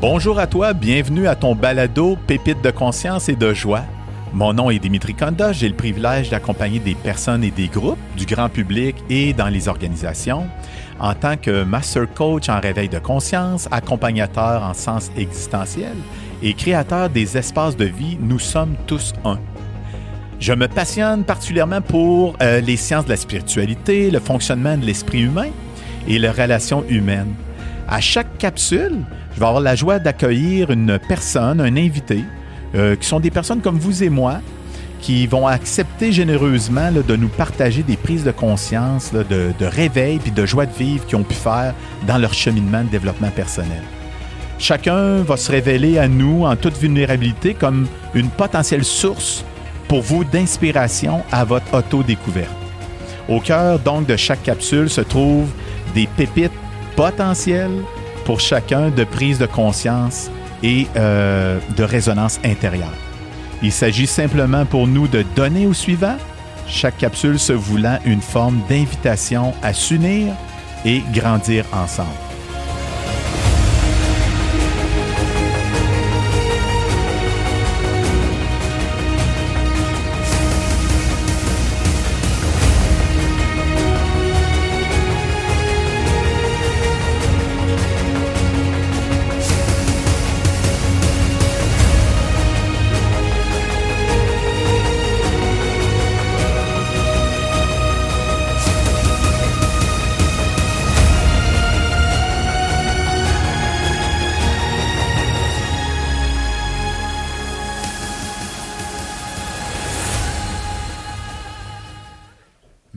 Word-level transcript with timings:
Bonjour 0.00 0.38
à 0.38 0.46
toi, 0.46 0.74
bienvenue 0.74 1.26
à 1.26 1.34
ton 1.34 1.56
balado 1.56 2.16
Pépite 2.28 2.62
de 2.62 2.70
conscience 2.70 3.28
et 3.28 3.34
de 3.34 3.52
joie. 3.52 3.82
Mon 4.32 4.52
nom 4.52 4.70
est 4.70 4.78
Dimitri 4.78 5.12
Konda, 5.12 5.52
j'ai 5.52 5.68
le 5.68 5.74
privilège 5.74 6.30
d'accompagner 6.30 6.78
des 6.78 6.94
personnes 6.94 7.42
et 7.42 7.50
des 7.50 7.66
groupes, 7.66 7.98
du 8.16 8.24
grand 8.24 8.48
public 8.48 8.94
et 9.10 9.32
dans 9.32 9.48
les 9.48 9.66
organisations, 9.66 10.46
en 11.00 11.14
tant 11.14 11.36
que 11.36 11.64
master 11.64 12.06
coach 12.14 12.48
en 12.48 12.60
réveil 12.60 12.88
de 12.88 13.00
conscience, 13.00 13.66
accompagnateur 13.72 14.62
en 14.62 14.72
sens 14.72 15.10
existentiel 15.16 15.96
et 16.44 16.54
créateur 16.54 17.10
des 17.10 17.36
espaces 17.36 17.76
de 17.76 17.86
vie 17.86 18.18
Nous 18.20 18.38
sommes 18.38 18.76
tous 18.86 19.14
un. 19.24 19.40
Je 20.38 20.52
me 20.52 20.68
passionne 20.68 21.24
particulièrement 21.24 21.80
pour 21.80 22.36
euh, 22.40 22.60
les 22.60 22.76
sciences 22.76 23.06
de 23.06 23.10
la 23.10 23.16
spiritualité, 23.16 24.12
le 24.12 24.20
fonctionnement 24.20 24.76
de 24.76 24.86
l'esprit 24.86 25.22
humain 25.22 25.48
et 26.06 26.20
les 26.20 26.30
relations 26.30 26.84
humaines. 26.88 27.34
À 27.88 28.00
chaque 28.00 28.38
capsule, 28.38 29.02
je 29.38 29.40
vais 29.40 29.46
avoir 29.46 29.62
la 29.62 29.76
joie 29.76 30.00
d'accueillir 30.00 30.72
une 30.72 30.98
personne, 30.98 31.60
un 31.60 31.76
invité, 31.76 32.24
euh, 32.74 32.96
qui 32.96 33.06
sont 33.06 33.20
des 33.20 33.30
personnes 33.30 33.60
comme 33.60 33.78
vous 33.78 34.02
et 34.02 34.08
moi, 34.08 34.40
qui 35.00 35.28
vont 35.28 35.46
accepter 35.46 36.10
généreusement 36.10 36.90
de 36.90 37.14
nous 37.14 37.28
partager 37.28 37.84
des 37.84 37.96
prises 37.96 38.24
de 38.24 38.32
conscience, 38.32 39.12
de, 39.12 39.22
de, 39.22 39.64
réveil 39.64 40.18
puis 40.18 40.32
de 40.32 40.44
joie 40.44 40.66
de 40.66 40.72
vivre 40.72 41.06
qu'ils 41.06 41.18
ont 41.18 41.22
pu 41.22 41.36
faire 41.36 41.72
dans 42.04 42.18
leur 42.18 42.34
cheminement 42.34 42.82
de 42.82 42.88
développement 42.88 43.30
personnel. 43.30 43.80
Chacun 44.58 45.22
va 45.22 45.36
se 45.36 45.52
révéler 45.52 45.98
à 45.98 46.08
nous 46.08 46.44
en 46.44 46.56
toute 46.56 46.76
vulnérabilité 46.76 47.54
comme 47.54 47.86
une 48.14 48.30
potentielle 48.30 48.84
source 48.84 49.44
pour 49.86 50.02
vous 50.02 50.24
d'inspiration 50.24 51.22
à 51.30 51.44
votre 51.44 51.72
auto-découverte. 51.72 52.50
Au 53.28 53.38
cœur 53.38 53.78
donc 53.78 54.06
de 54.06 54.16
chaque 54.16 54.42
capsule 54.42 54.90
se 54.90 55.02
trouvent 55.02 55.52
des 55.94 56.08
pépites 56.16 56.50
potentielles 56.96 57.84
pour 58.28 58.40
chacun 58.40 58.90
de 58.90 59.04
prise 59.04 59.38
de 59.38 59.46
conscience 59.46 60.30
et 60.62 60.86
euh, 60.96 61.58
de 61.78 61.82
résonance 61.82 62.38
intérieure. 62.44 62.92
Il 63.62 63.72
s'agit 63.72 64.06
simplement 64.06 64.66
pour 64.66 64.86
nous 64.86 65.08
de 65.08 65.24
donner 65.34 65.66
au 65.66 65.72
suivant, 65.72 66.18
chaque 66.66 66.98
capsule 66.98 67.38
se 67.38 67.54
voulant 67.54 67.98
une 68.04 68.20
forme 68.20 68.60
d'invitation 68.68 69.54
à 69.62 69.72
s'unir 69.72 70.34
et 70.84 71.02
grandir 71.14 71.64
ensemble. 71.72 72.27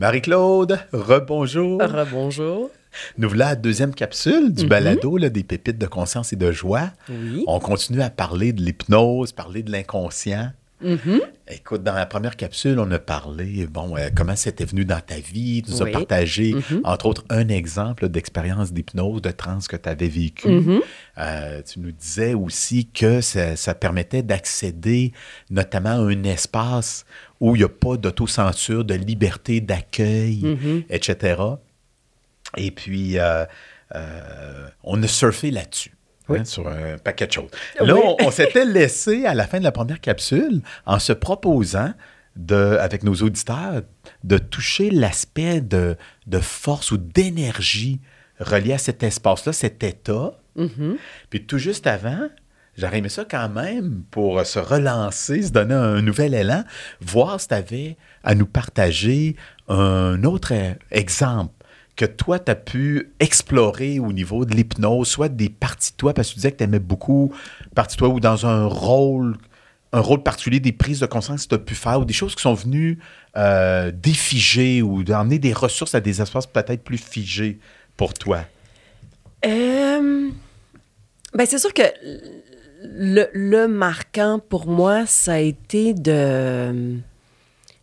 Marie-Claude, 0.02 0.80
rebonjour. 0.92 1.80
Rebonjour. 1.80 2.72
Nous 3.18 3.28
voilà 3.28 3.46
à 3.46 3.50
la 3.50 3.54
deuxième 3.54 3.94
capsule 3.94 4.52
du 4.52 4.66
balado 4.66 5.16
des 5.16 5.44
pépites 5.44 5.78
de 5.78 5.86
conscience 5.86 6.32
et 6.32 6.36
de 6.36 6.50
joie. 6.50 6.90
Oui. 7.08 7.44
On 7.46 7.60
continue 7.60 8.02
à 8.02 8.10
parler 8.10 8.52
de 8.52 8.60
l'hypnose, 8.60 9.30
parler 9.30 9.62
de 9.62 9.70
l'inconscient. 9.70 10.50
Écoute, 11.48 11.84
dans 11.84 11.94
la 11.94 12.06
première 12.06 12.36
capsule, 12.36 12.80
on 12.80 12.90
a 12.90 12.98
parlé, 12.98 13.66
bon, 13.66 13.96
euh, 13.96 14.08
comment 14.12 14.34
c'était 14.34 14.64
venu 14.64 14.84
dans 14.84 15.00
ta 15.00 15.20
vie. 15.20 15.62
Tu 15.62 15.70
nous 15.70 15.82
as 15.82 15.86
partagé, 15.86 16.56
entre 16.82 17.06
autres, 17.06 17.24
un 17.30 17.46
exemple 17.48 18.08
d'expérience 18.08 18.72
d'hypnose, 18.72 19.22
de 19.22 19.30
transe 19.30 19.68
que 19.68 19.76
tu 19.76 19.88
avais 19.88 20.08
vécu. 20.08 20.48
Euh, 21.18 21.62
tu 21.62 21.78
nous 21.78 21.92
disais 21.92 22.34
aussi 22.34 22.86
que 22.86 23.20
ça, 23.20 23.54
ça 23.54 23.74
permettait 23.74 24.22
d'accéder 24.22 25.12
notamment 25.50 25.90
à 25.90 25.98
un 25.98 26.24
espace 26.24 27.04
où 27.42 27.56
il 27.56 27.58
n'y 27.58 27.64
a 27.64 27.68
pas 27.68 27.96
d'autocensure, 27.96 28.84
de 28.84 28.94
liberté 28.94 29.60
d'accueil, 29.60 30.84
etc. 30.88 31.42
Et 32.56 32.70
puis, 32.70 33.18
euh, 33.18 33.44
euh, 33.96 34.68
on 34.84 35.02
a 35.02 35.08
surfé 35.08 35.50
là-dessus. 35.50 35.92
hein, 36.40 36.44
sur 36.44 36.68
un 36.68 36.98
paquet 36.98 37.26
de 37.26 37.32
choses. 37.32 37.50
Là, 37.80 37.94
Oui. 37.94 38.00
on, 38.20 38.26
on 38.26 38.30
s'était 38.30 38.64
laissé 38.64 39.26
à 39.26 39.34
la 39.34 39.46
fin 39.48 39.58
de 39.58 39.64
la 39.64 39.72
première 39.72 40.00
capsule 40.00 40.62
en 40.86 40.98
se 41.00 41.12
proposant, 41.12 41.92
de, 42.36 42.78
avec 42.80 43.02
nos 43.02 43.14
auditeurs, 43.16 43.82
de 44.24 44.38
toucher 44.38 44.90
l'aspect 44.90 45.60
de, 45.60 45.96
de 46.28 46.38
force 46.38 46.92
ou 46.92 46.96
d'énergie 46.96 48.00
relié 48.38 48.72
à 48.74 48.78
cet 48.78 49.02
espace-là, 49.02 49.52
cet 49.52 49.82
état. 49.82 50.38
Puis 51.28 51.44
tout 51.44 51.58
juste 51.58 51.86
avant, 51.86 52.28
j'aurais 52.76 52.98
aimé 52.98 53.08
ça 53.08 53.24
quand 53.28 53.48
même 53.48 54.02
pour 54.10 54.44
se 54.46 54.58
relancer, 54.58 55.42
se 55.42 55.50
donner 55.50 55.74
un 55.74 56.02
nouvel 56.02 56.34
élan, 56.34 56.64
voir 57.00 57.40
si 57.40 57.48
tu 57.48 57.54
avais 57.54 57.96
à 58.24 58.34
nous 58.34 58.46
partager 58.46 59.36
un 59.68 60.24
autre 60.24 60.52
euh, 60.52 60.74
exemple 60.90 61.54
que 61.96 62.04
toi, 62.06 62.38
tu 62.38 62.50
as 62.50 62.54
pu 62.54 63.12
explorer 63.20 63.98
au 63.98 64.12
niveau 64.12 64.44
de 64.44 64.54
l'hypnose, 64.54 65.08
soit 65.08 65.28
des 65.28 65.50
parties 65.50 65.92
de 65.92 65.96
toi, 65.96 66.14
parce 66.14 66.28
que 66.28 66.32
tu 66.32 66.36
disais 66.38 66.52
que 66.52 66.56
tu 66.56 66.64
aimais 66.64 66.78
beaucoup 66.78 67.32
parties 67.74 67.96
de 67.96 67.98
toi 67.98 68.08
ou 68.08 68.20
dans 68.20 68.46
un 68.46 68.66
rôle 68.66 69.36
un 69.94 70.00
rôle 70.00 70.22
particulier, 70.22 70.58
des 70.58 70.72
prises 70.72 71.00
de 71.00 71.06
conscience 71.06 71.44
que 71.44 71.50
tu 71.50 71.54
as 71.54 71.58
pu 71.58 71.74
faire 71.74 72.00
ou 72.00 72.06
des 72.06 72.14
choses 72.14 72.34
qui 72.34 72.40
sont 72.40 72.54
venues 72.54 72.98
euh, 73.36 73.90
défiger 73.92 74.80
ou 74.80 75.02
d'emmener 75.02 75.38
des 75.38 75.52
ressources 75.52 75.94
à 75.94 76.00
des 76.00 76.22
espaces 76.22 76.46
peut-être 76.46 76.82
plus 76.82 76.96
figés 76.98 77.58
pour 77.96 78.14
toi? 78.14 78.46
Euh, 79.44 80.30
ben 81.34 81.46
c'est 81.46 81.58
sûr 81.58 81.74
que 81.74 81.82
le, 82.84 83.66
marquant 83.66 84.38
pour 84.38 84.66
moi, 84.66 85.06
ça 85.06 85.34
a 85.34 85.38
été 85.38 85.94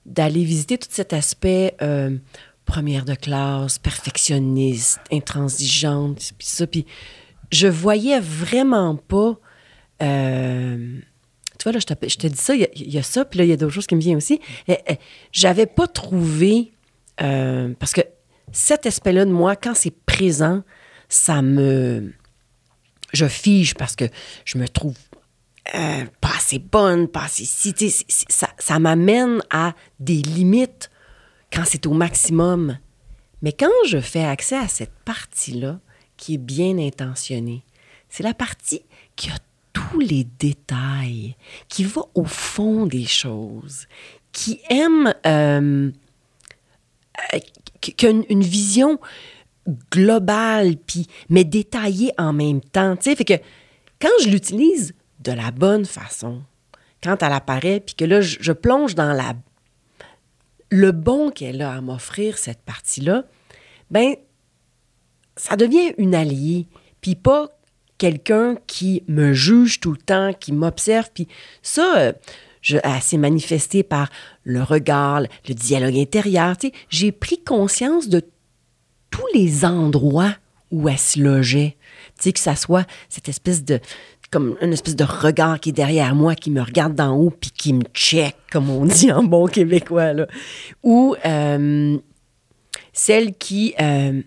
d'aller 0.05 0.43
visiter 0.43 0.77
tout 0.77 0.87
cet 0.91 1.13
aspect 1.13 1.75
euh, 1.81 2.17
première 2.65 3.05
de 3.05 3.15
classe, 3.15 3.79
perfectionniste, 3.79 4.99
intransigeante, 5.11 6.17
puis 6.37 6.47
ça. 6.47 6.67
Puis 6.67 6.85
je 7.51 7.67
voyais 7.67 8.19
vraiment 8.19 8.95
pas. 8.95 9.37
euh, 10.01 10.99
tu 11.57 11.63
vois, 11.63 11.73
là, 11.73 11.79
je 11.79 11.85
te, 11.85 12.07
je 12.07 12.15
te 12.17 12.27
dis 12.27 12.37
ça, 12.37 12.55
il 12.55 12.67
y 12.73 12.97
a- 12.97 13.03
ça, 13.03 13.25
puis 13.25 13.39
là, 13.39 13.43
il 13.45 13.49
y 13.49 13.53
a 13.53 13.57
d'autres 13.57 13.73
choses 13.73 13.87
qui 13.87 13.95
me 13.95 13.99
viennent 13.99 14.17
aussi. 14.17 14.39
Eh, 14.67 14.77
J'avais 15.31 15.65
pas 15.65 15.87
trouvé. 15.87 16.71
euh, 17.21 17.73
parce 17.79 17.91
que 17.91 18.01
cet 18.53 18.85
aspect-là 18.85 19.25
de 19.25 19.31
moi, 19.31 19.55
quand 19.57 19.75
c'est 19.75 19.91
présent, 20.05 20.63
ça 21.09 21.41
me. 21.41 22.13
Je 23.13 23.27
fige 23.27 23.73
parce 23.75 23.95
que 23.95 24.05
je 24.45 24.57
me 24.57 24.67
trouve 24.67 24.95
euh, 25.75 26.05
pas 26.21 26.31
assez 26.35 26.59
bonne, 26.59 27.07
pas 27.07 27.25
assez 27.25 27.45
si. 27.45 27.73
Ça, 28.29 28.49
ça 28.57 28.79
m'amène 28.79 29.41
à 29.49 29.73
des 29.99 30.21
limites 30.21 30.89
quand 31.51 31.63
c'est 31.65 31.85
au 31.85 31.93
maximum. 31.93 32.77
Mais 33.41 33.53
quand 33.53 33.67
je 33.87 33.99
fais 33.99 34.23
accès 34.23 34.57
à 34.57 34.67
cette 34.67 34.93
partie-là, 35.05 35.79
qui 36.17 36.35
est 36.35 36.39
bien 36.39 36.77
intentionnée, 36.77 37.63
c'est 38.09 38.23
la 38.23 38.33
partie 38.33 38.81
qui 39.15 39.29
a 39.29 39.37
tous 39.73 39.99
les 39.99 40.25
détails, 40.39 41.35
qui 41.67 41.83
va 41.83 42.01
au 42.15 42.25
fond 42.25 42.85
des 42.85 43.05
choses, 43.05 43.87
qui 44.31 44.59
aime, 44.69 45.13
euh, 45.25 45.91
euh, 47.33 47.39
qui 47.79 47.93
qui 47.93 48.05
a 48.05 48.09
une, 48.09 48.25
une 48.29 48.43
vision 48.43 48.99
globale, 49.91 50.75
puis, 50.77 51.07
mais 51.29 51.43
détaillée 51.43 52.11
en 52.17 52.33
même 52.33 52.61
temps. 52.61 52.95
Tu 52.95 53.15
sais, 53.15 53.23
que 53.23 53.33
quand 54.01 54.09
je 54.23 54.29
l'utilise 54.29 54.93
de 55.19 55.31
la 55.31 55.51
bonne 55.51 55.85
façon, 55.85 56.41
quand 57.03 57.21
elle 57.23 57.33
apparaît, 57.33 57.79
puis 57.79 57.95
que 57.95 58.05
là, 58.05 58.21
je, 58.21 58.51
plonge 58.51 58.95
dans 58.95 59.13
la 59.13 59.33
le 60.71 60.91
bon 60.91 61.31
qu'elle 61.31 61.61
a 61.61 61.73
à 61.73 61.81
m'offrir, 61.81 62.37
cette 62.37 62.61
partie-là, 62.61 63.23
ben 63.89 64.15
ça 65.35 65.55
devient 65.55 65.93
une 65.97 66.13
alliée, 66.13 66.67
puis 67.01 67.15
pas 67.15 67.49
quelqu'un 67.97 68.55
qui 68.67 69.03
me 69.07 69.33
juge 69.33 69.79
tout 69.79 69.91
le 69.91 69.97
temps, 69.97 70.33
qui 70.33 70.51
m'observe, 70.51 71.09
puis 71.13 71.27
ça, 71.63 71.97
euh, 71.97 72.13
je, 72.61 72.77
elle 72.83 73.01
s'est 73.59 73.83
par 73.83 74.09
le 74.43 74.61
regard, 74.61 75.21
le 75.47 75.53
dialogue 75.53 75.97
intérieur. 75.97 76.57
Tu 76.57 76.67
sais, 76.67 76.73
j'ai 76.89 77.11
pris 77.11 77.41
conscience 77.41 78.09
de 78.09 78.21
tous 79.09 79.25
les 79.33 79.65
endroits 79.65 80.35
où 80.71 80.87
elle 80.87 80.97
se 80.97 81.19
logeait. 81.19 81.77
Tu 82.17 82.23
sais, 82.23 82.31
que 82.31 82.39
ça 82.39 82.55
soit 82.55 82.85
cette 83.09 83.29
espèce 83.29 83.63
de 83.63 83.79
comme 84.31 84.57
une 84.61 84.73
espèce 84.73 84.95
de 84.95 85.03
regard 85.03 85.59
qui 85.59 85.69
est 85.69 85.73
derrière 85.73 86.13
moi, 86.13 86.35
qui 86.35 86.51
me 86.51 86.61
regarde 86.61 86.93
d'en 86.93 87.15
haut, 87.15 87.31
puis 87.31 87.51
qui 87.51 87.73
me 87.73 87.83
check, 87.93 88.35
comme 88.51 88.69
on 88.69 88.85
dit 88.85 89.11
en 89.11 89.23
bon 89.23 89.47
québécois, 89.47 90.13
là. 90.13 90.27
Ou 90.83 91.15
euh, 91.25 91.97
celle 92.93 93.35
qui, 93.35 93.73
euh, 93.81 94.21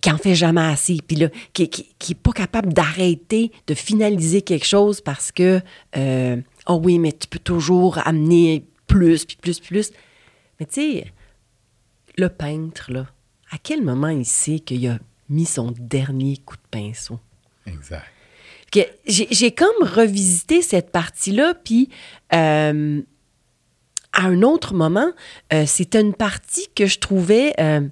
qui 0.00 0.10
en 0.10 0.16
fait 0.16 0.34
jamais 0.34 0.62
assez, 0.62 0.98
puis 1.06 1.16
là, 1.16 1.28
qui, 1.52 1.68
qui, 1.68 2.12
est 2.12 2.20
pas 2.20 2.32
capable 2.32 2.72
d'arrêter 2.72 3.52
de 3.66 3.74
finaliser 3.74 4.40
quelque 4.42 4.66
chose 4.66 5.00
parce 5.00 5.32
que, 5.32 5.60
euh, 5.96 6.36
oh 6.66 6.80
oui, 6.82 6.98
mais 6.98 7.12
tu 7.12 7.28
peux 7.28 7.38
toujours 7.38 7.98
amener 8.06 8.64
plus, 8.86 9.26
puis 9.26 9.36
plus, 9.36 9.60
plus. 9.60 9.90
Mais 10.58 10.66
tu 10.66 10.74
sais, 10.80 11.12
le 12.16 12.28
peintre, 12.28 12.90
là, 12.90 13.06
à 13.52 13.58
quel 13.62 13.82
moment 13.82 14.08
il 14.08 14.24
sait 14.24 14.58
qu'il 14.58 14.88
a 14.88 14.98
mis 15.28 15.44
son 15.44 15.72
dernier 15.78 16.38
coup 16.38 16.56
de 16.56 16.68
pinceau? 16.70 17.20
Exact. 17.66 18.06
J'ai 19.06 19.52
comme 19.52 19.86
revisité 19.86 20.62
cette 20.62 20.90
partie-là, 20.90 21.54
puis 21.62 21.90
euh, 22.32 23.02
à 24.12 24.26
un 24.26 24.42
autre 24.42 24.72
moment, 24.72 25.12
euh, 25.52 25.66
c'était 25.66 26.00
une 26.00 26.14
partie 26.14 26.68
que 26.74 26.86
je 26.86 26.98
trouvais 26.98 27.52
euh, 27.60 27.86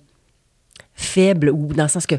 faible, 0.95 1.51
ou 1.51 1.67
dans 1.75 1.83
le 1.83 1.89
sens 1.91 2.07
que 2.07 2.17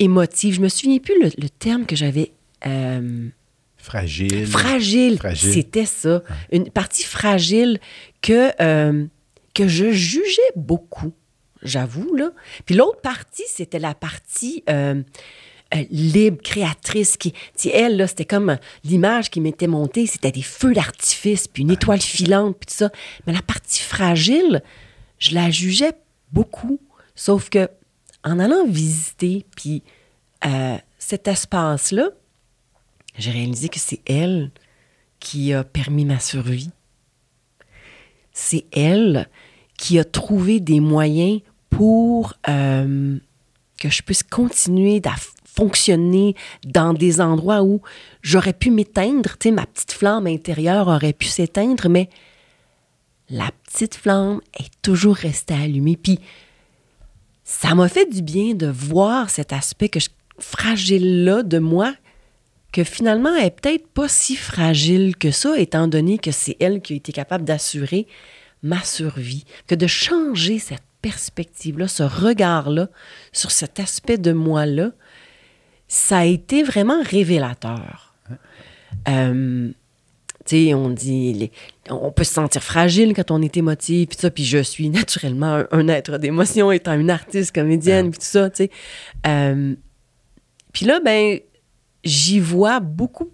émotive. 0.00 0.54
Je 0.54 0.60
me 0.60 0.68
souviens 0.68 0.98
plus 0.98 1.14
le, 1.20 1.48
terme 1.48 1.86
que 1.86 1.94
j'avais. 1.94 2.32
fragile. 3.76 4.46
Fragile. 4.48 5.20
C'était 5.36 5.86
ça. 5.86 6.24
Une 6.50 6.68
partie 6.70 7.04
fragile 7.04 7.78
que, 8.20 8.50
que 9.54 9.68
je 9.68 9.92
jugeais 9.92 10.52
beaucoup, 10.56 11.12
j'avoue. 11.62 12.14
là. 12.14 12.30
Puis 12.66 12.74
l'autre 12.74 13.00
partie, 13.00 13.44
c'était 13.48 13.78
la 13.78 13.94
partie 13.94 14.62
euh, 14.68 15.02
libre, 15.90 16.42
créatrice. 16.42 17.16
Qui, 17.16 17.34
elle, 17.72 17.96
là, 17.96 18.06
c'était 18.06 18.24
comme 18.24 18.58
l'image 18.84 19.30
qui 19.30 19.40
m'était 19.40 19.66
montée, 19.66 20.06
c'était 20.06 20.32
des 20.32 20.42
feux 20.42 20.72
d'artifice, 20.72 21.48
puis 21.48 21.62
une 21.62 21.70
étoile 21.70 22.00
filante, 22.00 22.56
puis 22.58 22.66
tout 22.66 22.78
ça. 22.78 22.90
Mais 23.26 23.32
la 23.32 23.42
partie 23.42 23.80
fragile, 23.80 24.62
je 25.18 25.34
la 25.34 25.50
jugeais 25.50 25.92
beaucoup. 26.32 26.80
Sauf 27.14 27.50
que 27.50 27.68
en 28.22 28.38
allant 28.38 28.66
visiter, 28.66 29.46
puis 29.56 29.82
euh, 30.44 30.76
cet 30.98 31.28
espace-là, 31.28 32.10
j'ai 33.16 33.30
réalisé 33.30 33.68
que 33.68 33.78
c'est 33.78 34.00
elle 34.06 34.50
qui 35.18 35.52
a 35.52 35.64
permis 35.64 36.04
ma 36.04 36.18
survie. 36.18 36.70
C'est 38.32 38.64
elle 38.72 39.28
qui 39.76 39.98
a 39.98 40.04
trouvé 40.04 40.60
des 40.60 40.80
moyens 40.80 41.40
pour 41.70 42.34
euh, 42.48 43.16
que 43.80 43.88
je 43.88 44.02
puisse 44.02 44.22
continuer 44.22 45.00
fonctionner 45.44 46.34
dans 46.64 46.92
des 46.92 47.20
endroits 47.20 47.62
où 47.62 47.82
j'aurais 48.22 48.52
pu 48.52 48.70
m'éteindre, 48.70 49.36
tu 49.38 49.48
sais, 49.48 49.50
ma 49.50 49.66
petite 49.66 49.92
flamme 49.92 50.26
intérieure 50.26 50.88
aurait 50.88 51.12
pu 51.12 51.26
s'éteindre, 51.26 51.88
mais 51.88 52.08
la 53.28 53.50
petite 53.64 53.94
flamme 53.94 54.40
est 54.58 54.70
toujours 54.82 55.16
restée 55.16 55.54
allumée. 55.54 55.96
Puis 55.96 56.18
ça 57.44 57.74
m'a 57.74 57.88
fait 57.88 58.06
du 58.06 58.22
bien 58.22 58.54
de 58.54 58.66
voir 58.66 59.30
cet 59.30 59.52
aspect 59.52 59.88
que 59.88 59.98
fragile-là 60.38 61.42
de 61.42 61.58
moi, 61.58 61.94
que 62.72 62.84
finalement 62.84 63.34
elle 63.34 63.46
est 63.46 63.60
peut-être 63.60 63.88
pas 63.88 64.08
si 64.08 64.36
fragile 64.36 65.16
que 65.16 65.30
ça, 65.30 65.58
étant 65.58 65.88
donné 65.88 66.18
que 66.18 66.30
c'est 66.30 66.56
elle 66.60 66.80
qui 66.80 66.94
a 66.94 66.96
été 66.96 67.12
capable 67.12 67.44
d'assurer 67.44 68.06
ma 68.62 68.82
survie, 68.84 69.44
que 69.66 69.74
de 69.74 69.86
changer 69.86 70.58
cette 70.58 70.82
perspective-là, 71.02 71.88
ce 71.88 72.02
regard-là 72.02 72.88
sur 73.32 73.50
cet 73.50 73.80
aspect 73.80 74.18
de 74.18 74.32
moi-là, 74.32 74.90
ça 75.88 76.18
a 76.18 76.24
été 76.24 76.62
vraiment 76.62 77.02
révélateur. 77.02 78.14
Euh, 79.08 79.70
tu 80.46 80.66
sais, 80.66 80.74
on 80.74 80.88
dit, 80.88 81.50
on 81.88 82.12
peut 82.12 82.24
se 82.24 82.32
sentir 82.34 82.62
fragile 82.62 83.12
quand 83.14 83.30
on 83.30 83.42
est 83.42 83.56
émotif, 83.56 84.08
puis 84.08 84.18
ça, 84.18 84.30
puis 84.30 84.44
je 84.44 84.58
suis 84.58 84.88
naturellement 84.88 85.64
un, 85.70 85.88
être 85.88 86.18
d'émotion, 86.18 86.72
étant 86.72 86.98
une 86.98 87.10
artiste, 87.10 87.54
comédienne, 87.54 88.10
puis 88.10 88.18
tout 88.18 88.26
ça, 88.26 88.50
tu 88.50 88.64
sais. 88.64 88.70
Euh, 89.26 89.74
puis 90.72 90.86
là, 90.86 91.00
ben, 91.04 91.40
j'y 92.04 92.40
vois 92.40 92.80
beaucoup 92.80 93.30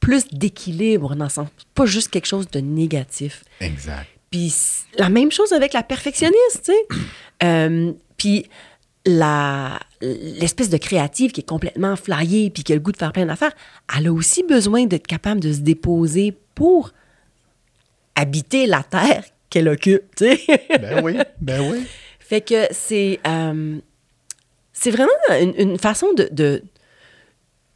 plus 0.00 0.26
d'équilibre 0.28 1.14
dans 1.14 1.24
le 1.24 1.30
sens, 1.30 1.48
pas 1.74 1.86
juste 1.86 2.10
quelque 2.10 2.26
chose 2.26 2.48
de 2.50 2.60
négatif. 2.60 3.44
Exact. 3.60 4.08
Puis 4.30 4.54
la 4.96 5.08
même 5.08 5.30
chose 5.30 5.52
avec 5.52 5.72
la 5.72 5.82
perfectionniste, 5.82 6.64
tu 6.64 6.72
sais. 6.72 6.86
Euh, 7.44 7.92
puis 8.16 8.46
la, 9.06 9.78
l'espèce 10.00 10.70
de 10.70 10.76
créative 10.76 11.30
qui 11.30 11.42
est 11.42 11.48
complètement 11.48 11.94
flyée 11.94 12.50
puis 12.50 12.64
qui 12.64 12.72
a 12.72 12.74
le 12.74 12.80
goût 12.80 12.90
de 12.90 12.96
faire 12.96 13.12
plein 13.12 13.26
d'affaires, 13.26 13.52
elle 13.96 14.08
a 14.08 14.12
aussi 14.12 14.42
besoin 14.42 14.86
d'être 14.86 15.06
capable 15.06 15.38
de 15.40 15.52
se 15.52 15.60
déposer 15.60 16.36
pour 16.56 16.90
habiter 18.16 18.66
la 18.66 18.82
terre 18.82 19.22
qu'elle 19.50 19.68
occupe, 19.68 20.16
tu 20.16 20.36
sais. 20.36 20.40
ben 20.80 21.00
oui, 21.04 21.18
ben 21.40 21.70
oui. 21.70 21.86
Fait 22.18 22.40
que 22.40 22.66
c'est... 22.72 23.20
Euh, 23.24 23.78
c'est 24.72 24.90
vraiment 24.90 25.10
une, 25.56 25.78
façon 25.78 26.12
de, 26.12 26.28
de, 26.30 26.62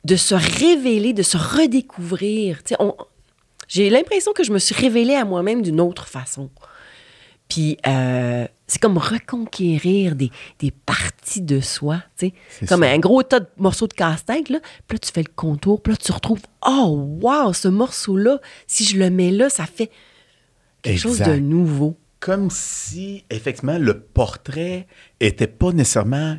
de, 0.04 0.16
se 0.16 0.34
révéler, 0.34 1.12
de 1.12 1.22
se 1.22 1.36
redécouvrir. 1.36 2.62
Tu 2.62 2.74
sais, 2.74 2.80
j'ai 3.68 3.90
l'impression 3.90 4.32
que 4.32 4.44
je 4.44 4.52
me 4.52 4.58
suis 4.58 4.74
révélée 4.74 5.14
à 5.14 5.24
moi-même 5.24 5.62
d'une 5.62 5.80
autre 5.80 6.06
façon. 6.06 6.50
Puis 7.48 7.76
euh, 7.86 8.46
c'est 8.66 8.80
comme 8.80 8.96
reconquérir 8.96 10.14
des, 10.14 10.30
parties 10.86 11.42
de 11.42 11.60
soi, 11.60 12.02
tu 12.16 12.32
sais. 12.60 12.66
Comme 12.66 12.82
un 12.82 12.98
gros 12.98 13.22
tas 13.22 13.40
de 13.40 13.46
morceaux 13.58 13.86
de 13.86 13.92
casse-tête, 13.92 14.48
là. 14.48 14.60
Puis 14.88 14.96
là, 14.96 14.98
tu 14.98 15.12
fais 15.12 15.22
le 15.22 15.32
contour, 15.34 15.82
puis 15.82 15.92
là, 15.92 15.98
tu 16.02 16.12
retrouves, 16.12 16.40
oh, 16.66 17.18
wow, 17.20 17.52
ce 17.52 17.68
morceau-là, 17.68 18.40
si 18.66 18.84
je 18.84 18.98
le 18.98 19.10
mets 19.10 19.30
là, 19.30 19.50
ça 19.50 19.66
fait 19.66 19.90
quelque 20.80 20.98
chose 20.98 21.18
de 21.18 21.36
nouveau. 21.36 21.98
Comme 22.20 22.48
si, 22.50 23.24
effectivement, 23.28 23.78
le 23.78 24.00
portrait 24.00 24.86
était 25.20 25.46
pas 25.46 25.72
nécessairement 25.72 26.38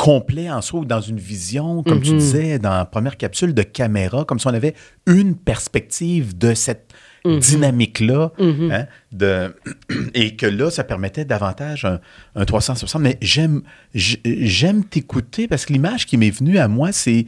complet 0.00 0.50
en 0.50 0.62
soi 0.62 0.80
ou 0.80 0.84
dans 0.86 1.02
une 1.02 1.18
vision, 1.18 1.82
comme 1.82 2.00
tu 2.00 2.12
mhm. 2.12 2.18
disais 2.18 2.58
dans 2.58 2.70
la 2.70 2.86
première 2.86 3.18
capsule 3.18 3.52
de 3.52 3.62
caméra, 3.62 4.24
comme 4.24 4.38
si 4.38 4.46
on 4.46 4.54
avait 4.54 4.74
une 5.06 5.36
perspective 5.36 6.38
de 6.38 6.54
cette 6.54 6.94
Mhm. 7.24 7.38
dynamique-là. 7.38 8.32
Mhm. 8.38 8.70
Hein, 8.72 8.86
de, 9.12 9.54
et 10.14 10.36
que 10.36 10.46
là, 10.46 10.70
ça 10.70 10.84
permettait 10.84 11.24
davantage 11.24 11.86
un, 12.34 12.44
360. 12.44 13.02
Mais 13.02 13.18
j'aime, 13.20 13.62
j'aime 13.94 14.84
t'écouter 14.84 15.48
parce 15.48 15.66
que 15.66 15.72
l'image 15.72 16.06
qui 16.06 16.16
m'est 16.16 16.30
venue 16.30 16.58
à 16.58 16.68
moi, 16.68 16.92
c'est 16.92 17.26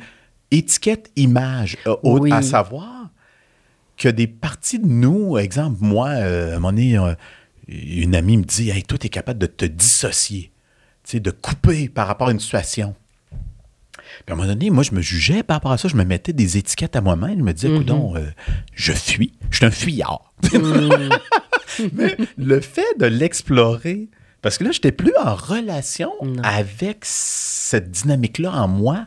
étiquette-image. 0.50 1.76
Euh, 1.86 2.30
à 2.30 2.42
savoir 2.42 3.10
que 3.96 4.08
des 4.08 4.26
parties 4.26 4.78
de 4.78 4.86
nous, 4.86 5.36
exemple, 5.38 5.78
moi, 5.80 6.08
euh, 6.08 6.52
à 6.52 6.56
un 6.56 6.60
moment 6.60 6.72
donné, 6.72 6.98
euh, 6.98 7.14
une 7.68 8.14
amie 8.14 8.38
me 8.38 8.44
dit 8.44 8.70
Hey, 8.70 8.82
toi, 8.82 8.98
tu 8.98 9.06
es 9.06 9.10
capable 9.10 9.38
de 9.38 9.46
te 9.46 9.64
dissocier, 9.64 10.51
de 11.20 11.30
couper 11.30 11.88
par 11.88 12.06
rapport 12.06 12.28
à 12.28 12.32
une 12.32 12.40
situation. 12.40 12.94
Puis 14.24 14.30
à 14.30 14.32
un 14.32 14.36
moment 14.36 14.48
donné, 14.48 14.70
moi, 14.70 14.82
je 14.82 14.94
me 14.94 15.00
jugeais 15.00 15.42
par 15.42 15.56
rapport 15.56 15.72
à 15.72 15.78
ça. 15.78 15.88
Je 15.88 15.96
me 15.96 16.04
mettais 16.04 16.32
des 16.32 16.58
étiquettes 16.58 16.96
à 16.96 17.00
moi-même. 17.00 17.38
Je 17.38 17.44
me 17.44 17.52
disais, 17.52 17.72
écoute, 17.72 17.90
mhm. 17.90 18.16
euh, 18.16 18.30
je 18.74 18.92
fuis. 18.92 19.32
Je 19.50 19.56
suis 19.56 19.66
un 19.66 19.70
fuyard. 19.70 20.32
Mhm. 20.52 21.10
Mais 21.94 22.16
le 22.36 22.60
fait 22.60 22.98
de 22.98 23.06
l'explorer, 23.06 24.08
parce 24.42 24.58
que 24.58 24.64
là, 24.64 24.72
je 24.72 24.78
n'étais 24.78 24.92
plus 24.92 25.12
en 25.22 25.34
relation 25.34 26.12
avec 26.42 26.98
cette 27.02 27.90
dynamique-là 27.90 28.52
en 28.52 28.68
moi. 28.68 29.06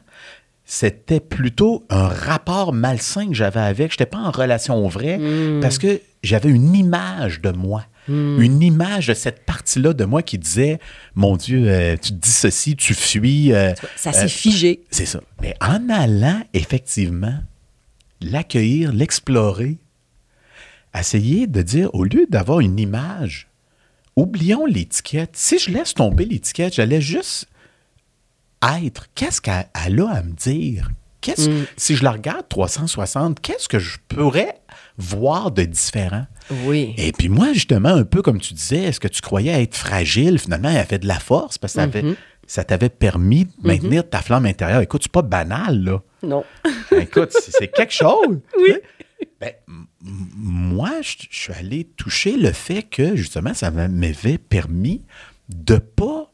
C'était 0.68 1.20
plutôt 1.20 1.86
un 1.92 2.08
rapport 2.08 2.74
malsain 2.74 3.28
que 3.28 3.36
j'avais 3.36 3.60
avec. 3.60 3.92
Je 3.92 3.96
n'étais 3.96 4.08
pas 4.08 4.18
en 4.18 4.32
relation 4.32 4.88
vraie 4.88 5.20
mhm. 5.20 5.60
parce 5.62 5.78
que 5.78 6.02
j'avais 6.24 6.50
une 6.50 6.74
image 6.74 7.42
de 7.42 7.52
moi. 7.52 7.86
Hmm. 8.08 8.40
Une 8.40 8.62
image 8.62 9.08
de 9.08 9.14
cette 9.14 9.46
partie-là 9.46 9.94
de 9.94 10.06
moi 10.06 10.22
qui 10.22 10.38
disait 10.38 10.80
Mon 11.16 11.38
Dieu, 11.38 11.68
euh, 11.68 11.98
tu 11.98 12.12
te 12.12 12.18
dis 12.18 12.32
ceci, 12.32 12.76
tu 12.76 12.94
fuis. 12.94 13.54
Euh, 13.54 13.74
ça 13.96 14.14
s'est 14.14 14.26
euh, 14.26 14.28
figé. 14.28 14.84
C'est 14.92 15.06
ça. 15.06 15.22
Mais 15.42 15.56
en 15.62 15.90
allant, 15.90 16.42
effectivement, 16.54 17.40
l'accueillir, 18.22 18.94
l'explorer, 18.94 19.78
essayer 20.98 21.48
de 21.48 21.62
dire, 21.62 21.94
au 21.94 22.04
lieu 22.04 22.26
d'avoir 22.30 22.60
une 22.60 22.80
image, 22.80 23.48
oublions 24.16 24.66
l'étiquette. 24.66 25.32
Si 25.34 25.60
je 25.60 25.72
laisse 25.72 25.94
tomber 25.94 26.26
l'étiquette, 26.26 26.76
j'allais 26.76 27.02
juste 27.02 27.48
être. 28.84 29.08
Qu'est-ce 29.16 29.42
qu'elle 29.42 29.66
a 29.74 30.10
à 30.10 30.22
me 30.22 30.34
dire? 30.34 30.90
Hmm. 31.38 31.64
Si 31.76 31.96
je 31.96 32.04
la 32.04 32.12
regarde 32.12 32.48
360, 32.50 33.42
qu'est-ce 33.42 33.68
que 33.68 33.80
je 33.80 33.98
pourrais 34.08 34.60
voir 34.98 35.52
de 35.52 35.64
différent? 35.64 36.25
Oui. 36.66 36.94
Et 36.98 37.12
puis 37.12 37.30
moi, 37.30 37.54
justement, 37.54 37.90
un 37.90 38.04
peu 38.04 38.22
comme 38.22 38.40
tu 38.40 38.54
disais, 38.54 38.84
est-ce 38.84 39.00
que 39.00 39.08
tu 39.08 39.22
croyais 39.22 39.64
être 39.64 39.75
fragile? 39.75 40.40
Finalement, 40.40 40.70
elle 40.70 40.78
avait 40.78 41.00
de 41.00 41.08
la 41.08 41.20
force 41.20 41.58
parce 41.58 41.74
que 41.74 41.82
ça, 41.82 41.88
mm-hmm. 41.88 42.66
t'avait 42.66 42.90
permis 42.90 43.46
de 43.46 43.52
maintenir 43.64 44.04
mm-hmm. 44.04 44.10
ta 44.10 44.22
flamme 44.22 44.46
intérieure. 44.46 44.82
Écoute, 44.82 45.04
c'est 45.04 45.12
pas 45.12 45.22
banal, 45.22 45.84
là. 45.84 46.02
Non. 46.24 46.44
Ben, 46.92 47.02
écoute, 47.02 47.32
c'est 47.32 47.68
quelque 47.68 47.94
chose. 47.94 48.40
Oui. 48.58 48.74
Ben, 49.40 49.54
moi, 50.02 50.92
je 51.02 51.28
suis 51.30 51.54
allé 51.54 51.86
toucher 51.86 52.38
le 52.38 52.52
fait 52.52 52.84
que, 52.84 53.16
justement, 53.16 53.54
ça 53.54 53.72
m'avait 53.72 54.38
permis 54.38 55.04
de 55.50 55.78
pas 55.78 56.25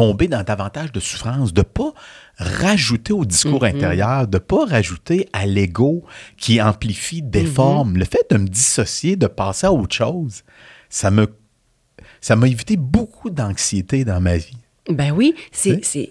tomber 0.00 0.28
dans 0.28 0.42
davantage 0.42 0.92
de 0.92 1.00
souffrance, 1.00 1.52
de 1.52 1.60
pas 1.60 1.92
rajouter 2.38 3.12
au 3.12 3.26
discours 3.26 3.64
mm-hmm. 3.64 3.76
intérieur, 3.76 4.28
de 4.28 4.38
pas 4.38 4.64
rajouter 4.64 5.28
à 5.34 5.44
l'ego 5.44 6.04
qui 6.38 6.62
amplifie, 6.62 7.20
déforme. 7.20 7.92
Mm-hmm. 7.92 7.98
Le 7.98 8.04
fait 8.06 8.26
de 8.30 8.38
me 8.38 8.48
dissocier, 8.48 9.16
de 9.16 9.26
passer 9.26 9.66
à 9.66 9.72
autre 9.72 9.94
chose, 9.94 10.42
ça 10.88 11.10
me 11.10 11.26
ça 12.22 12.34
m'a 12.34 12.48
évité 12.48 12.78
beaucoup 12.78 13.28
d'anxiété 13.28 14.06
dans 14.06 14.22
ma 14.22 14.38
vie. 14.38 14.56
Ben 14.88 15.10
oui, 15.10 15.34
c'est, 15.52 15.80
Oui. 15.94 16.08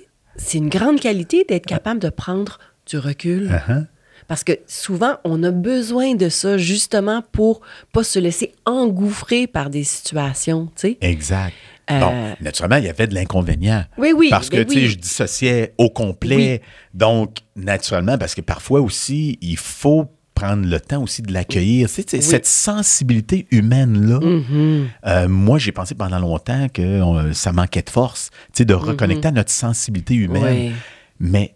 une 0.53 0.69
grande 0.69 0.99
qualité 0.99 1.43
d'être 1.49 1.65
capable 1.65 1.99
de 1.99 2.09
prendre 2.09 2.59
du 2.85 2.99
recul. 2.99 3.49
Uh-huh. 3.49 3.87
Parce 4.27 4.43
que 4.43 4.53
souvent, 4.67 5.17
on 5.23 5.41
a 5.41 5.49
besoin 5.49 6.13
de 6.13 6.29
ça 6.29 6.59
justement 6.59 7.23
pour 7.31 7.61
pas 7.91 8.03
se 8.03 8.19
laisser 8.19 8.53
engouffrer 8.65 9.47
par 9.47 9.71
des 9.71 9.83
situations, 9.83 10.67
tu 10.75 10.89
sais? 10.89 10.97
Exact. 11.01 11.55
Euh, 11.91 11.99
Bon, 11.99 12.35
naturellement, 12.41 12.77
il 12.77 12.85
y 12.85 12.89
avait 12.89 13.07
de 13.07 13.15
l'inconvénient. 13.15 13.83
Oui, 13.97 14.13
oui, 14.15 14.27
Parce 14.29 14.49
que, 14.49 14.57
ben 14.57 14.65
tu 14.65 14.73
sais, 14.73 14.79
oui. 14.81 14.87
je 14.89 14.97
dissociais 14.97 15.73
au 15.77 15.89
complet. 15.89 16.61
Donc, 16.93 17.37
naturellement, 17.55 18.17
parce 18.17 18.35
que 18.35 18.41
parfois 18.41 18.81
aussi, 18.81 19.37
il 19.41 19.57
faut 19.57 20.05
prendre 20.35 20.65
le 20.65 20.79
temps 20.79 21.01
aussi 21.03 21.21
de 21.21 21.33
l'accueillir. 21.33 21.89
Oui. 21.97 22.21
Cette 22.21 22.45
sensibilité 22.45 23.45
humaine-là, 23.51 24.19
Mhm. 24.21 24.87
euh, 25.05 25.27
moi, 25.27 25.57
j'ai 25.59 25.71
pensé 25.73 25.95
pendant 25.95 26.19
longtemps 26.19 26.67
que 26.73 27.33
ça 27.33 27.51
manquait 27.51 27.81
de 27.81 27.89
force, 27.89 28.29
tu 28.53 28.59
sais, 28.59 28.65
de 28.65 28.73
reconnecter 28.73 29.27
à 29.27 29.31
notre 29.31 29.51
sensibilité 29.51 30.13
humaine. 30.15 30.73
Mais, 31.19 31.55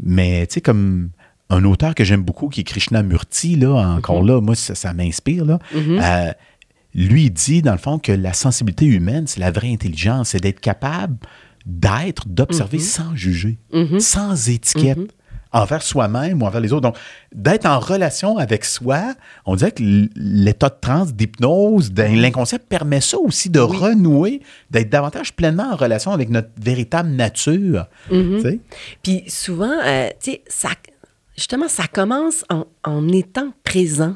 mais 0.00 0.46
tu 0.46 0.54
sais, 0.54 0.60
comme 0.62 1.10
un 1.50 1.64
auteur 1.64 1.94
que 1.94 2.04
j'aime 2.04 2.22
beaucoup, 2.22 2.48
qui 2.48 2.60
est 2.60 2.64
Krishnamurti, 2.64 3.56
là, 3.56 3.74
encore 3.96 4.22
Mhm. 4.22 4.28
là, 4.28 4.40
moi, 4.40 4.54
ça, 4.54 4.74
ça 4.74 4.94
m'inspire, 4.94 5.44
là. 5.44 5.58
Euh, 5.74 6.32
lui, 6.94 7.30
dit, 7.30 7.62
dans 7.62 7.72
le 7.72 7.78
fond, 7.78 7.98
que 7.98 8.12
la 8.12 8.32
sensibilité 8.32 8.84
humaine, 8.86 9.26
c'est 9.26 9.40
la 9.40 9.50
vraie 9.50 9.72
intelligence, 9.72 10.30
c'est 10.30 10.40
d'être 10.40 10.60
capable 10.60 11.16
d'être, 11.64 12.28
d'observer 12.28 12.78
Mhm. 12.78 12.82
sans 12.84 13.14
juger, 13.16 13.58
sans 14.00 14.48
étiquette. 14.48 14.98
envers 15.54 15.82
soi-même 15.82 16.42
ou 16.42 16.46
envers 16.46 16.62
les 16.62 16.72
autres. 16.72 16.80
Donc, 16.80 16.96
d'être 17.34 17.66
en 17.66 17.78
relation 17.78 18.38
avec 18.38 18.64
soi, 18.64 19.12
on 19.44 19.54
dirait 19.54 19.70
que 19.72 19.82
l'état 20.16 20.70
de 20.70 20.76
transe, 20.80 21.12
d'hypnose, 21.12 21.92
de 21.92 22.04
l'inconscient 22.04 22.58
permet 22.70 23.02
ça 23.02 23.18
aussi 23.18 23.50
de 23.50 23.60
Oui. 23.60 23.76
renouer, 23.76 24.40
d'être 24.70 24.88
davantage 24.88 25.34
pleinement 25.34 25.68
en 25.70 25.76
relation 25.76 26.10
avec 26.10 26.30
notre 26.30 26.48
véritable 26.58 27.10
nature. 27.10 27.84
Mhm. 28.10 28.60
Puis 29.02 29.24
souvent, 29.28 29.78
euh, 29.84 30.08
tu 30.22 30.30
sais, 30.30 30.42
ça, 30.48 30.70
justement, 31.36 31.68
ça 31.68 31.84
commence 31.86 32.46
en, 32.48 32.64
en 32.82 33.06
étant 33.10 33.52
présent, 33.62 34.14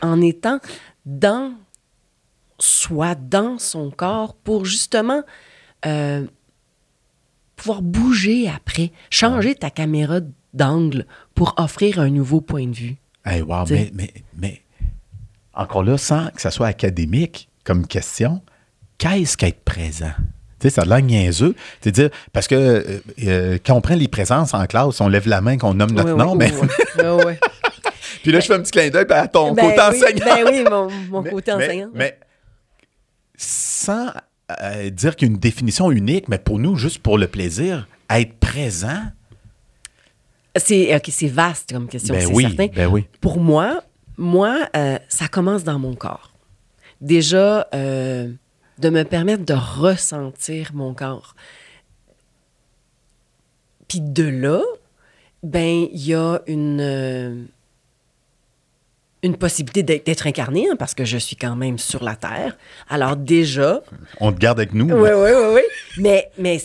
en 0.00 0.20
étant 0.20 0.60
dans 1.04 1.54
soi, 2.58 3.14
dans 3.14 3.58
son 3.58 3.90
corps, 3.90 4.34
pour 4.34 4.64
justement 4.64 5.22
euh, 5.86 6.26
pouvoir 7.56 7.82
bouger 7.82 8.48
après, 8.48 8.92
changer 9.10 9.54
ta 9.54 9.70
caméra 9.70 10.20
d'angle 10.54 11.06
pour 11.34 11.54
offrir 11.58 11.98
un 12.00 12.10
nouveau 12.10 12.40
point 12.40 12.66
de 12.66 12.74
vue. 12.74 12.96
Hey, 13.24 13.42
wow, 13.42 13.64
Tu 13.64 13.72
mais, 13.74 13.84
sais. 13.84 13.90
mais, 13.94 14.12
mais 14.36 14.62
encore 15.54 15.82
là, 15.82 15.98
sans 15.98 16.28
que 16.30 16.40
ça 16.40 16.50
soit 16.50 16.68
académique 16.68 17.48
comme 17.64 17.86
question, 17.86 18.42
qu'est-ce 18.96 19.36
qu'être 19.36 19.62
présent? 19.64 20.12
Tu 20.60 20.68
sais, 20.68 20.70
ça 20.70 20.82
a 20.82 20.84
l'air 20.86 21.02
niaiseux. 21.02 21.54
C'est-à-dire, 21.80 22.10
parce 22.32 22.48
que 22.48 22.54
euh, 22.54 23.00
euh, 23.24 23.58
quand 23.64 23.74
on 23.74 23.80
prend 23.80 23.94
les 23.94 24.08
présences 24.08 24.54
en 24.54 24.66
classe, 24.66 25.00
on 25.00 25.08
lève 25.08 25.28
la 25.28 25.40
main, 25.40 25.56
qu'on 25.58 25.74
nomme 25.74 25.92
notre 25.92 26.12
Oui, 26.12 26.18
nom, 26.18 26.32
oui, 26.32 26.38
mais 26.38 26.52
oui, 27.24 27.34
puis 28.22 28.32
là, 28.32 28.40
je 28.40 28.46
fais 28.46 28.54
un 28.54 28.60
petit 28.60 28.72
clin 28.72 28.88
d'œil 28.90 29.06
à 29.10 29.28
ton 29.28 29.52
Ben 29.52 29.68
côté 29.68 29.80
enseignant. 29.80 30.24
Ben 30.24 30.44
oui, 30.46 30.64
mon, 30.68 30.88
mon 31.10 31.22
Mais- 31.22 31.30
côté 31.30 31.52
mais- 31.56 31.64
enseignant. 31.66 31.90
Mais, 31.94 32.18
sans 33.38 34.10
euh, 34.62 34.90
dire 34.90 35.16
qu'il 35.16 35.28
y 35.28 35.30
a 35.30 35.32
une 35.32 35.40
définition 35.40 35.90
unique, 35.90 36.28
mais 36.28 36.38
pour 36.38 36.58
nous, 36.58 36.76
juste 36.76 36.98
pour 36.98 37.16
le 37.16 37.28
plaisir, 37.28 37.88
être 38.10 38.34
présent, 38.38 39.02
C'est 40.56 41.28
vaste 41.28 41.72
comme 41.72 41.88
question, 41.88 42.14
ben 42.14 42.26
c'est 42.26 42.34
oui, 42.34 42.42
certain. 42.42 42.66
ben 42.74 42.88
oui. 42.88 43.06
Pour 43.20 43.38
moi, 43.38 43.82
moi, 44.16 44.68
euh, 44.76 44.98
ça 45.08 45.28
commence 45.28 45.64
dans 45.64 45.78
mon 45.78 45.94
corps. 45.94 46.32
Déjà, 47.00 47.68
euh, 47.74 48.32
de 48.78 48.90
me 48.90 49.04
permettre 49.04 49.44
de 49.44 49.54
ressentir 49.54 50.72
mon 50.74 50.92
corps. 50.94 51.36
Puis 53.86 54.00
de 54.00 54.24
là, 54.24 54.60
ben, 55.42 55.86
il 55.92 56.06
y 56.06 56.14
a 56.14 56.40
une, 56.46 57.48
une 59.28 59.36
possibilité 59.36 59.82
d'être 59.82 60.26
incarné, 60.26 60.68
hein, 60.70 60.76
parce 60.78 60.94
que 60.94 61.04
je 61.04 61.18
suis 61.18 61.36
quand 61.36 61.54
même 61.56 61.78
sur 61.78 62.02
la 62.02 62.16
Terre. 62.16 62.56
Alors 62.88 63.16
déjà, 63.16 63.82
On 64.20 64.32
te 64.32 64.38
garde 64.38 64.58
avec 64.58 64.74
nous. 64.74 64.86
oui, 64.86 65.10
oui, 65.14 65.30
oui, 65.34 65.54
oui. 65.54 65.60
Mais, 65.98 66.30
mais 66.38 66.60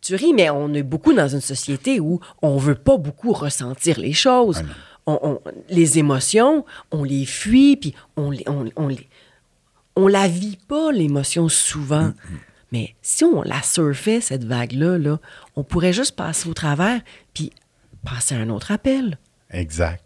tu 0.00 0.14
ris, 0.14 0.32
mais 0.32 0.48
on 0.50 0.72
est 0.74 0.82
beaucoup 0.82 1.12
dans 1.12 1.28
une 1.28 1.40
société 1.40 2.00
où 2.00 2.20
on 2.42 2.56
veut 2.56 2.74
pas 2.76 2.96
beaucoup 2.96 3.32
ressentir 3.32 3.98
les 4.00 4.12
choses. 4.12 4.62
On- 5.06 5.18
on- 5.22 5.40
les 5.68 5.98
émotions, 5.98 6.64
on 6.90 7.04
les 7.04 7.26
fuit, 7.26 7.76
puis 7.76 7.94
on, 8.16 8.30
les- 8.30 8.44
on, 8.48 8.68
on, 8.76 8.88
les- 8.88 9.08
on 9.96 10.08
la 10.08 10.26
vit 10.28 10.58
pas, 10.68 10.90
l'émotion, 10.92 11.48
souvent. 11.48 12.12
Mais 12.72 12.94
si 13.02 13.24
on 13.24 13.42
la 13.42 13.62
surfait, 13.62 14.20
cette 14.20 14.44
vague-là, 14.44 14.98
là, 14.98 15.18
on 15.54 15.62
pourrait 15.62 15.92
juste 15.92 16.16
passer 16.16 16.48
au 16.48 16.54
travers, 16.54 17.00
puis 17.34 17.52
passer 18.04 18.34
à 18.34 18.38
un 18.38 18.48
autre 18.50 18.72
appel. 18.72 19.18
Exact. 19.50 20.02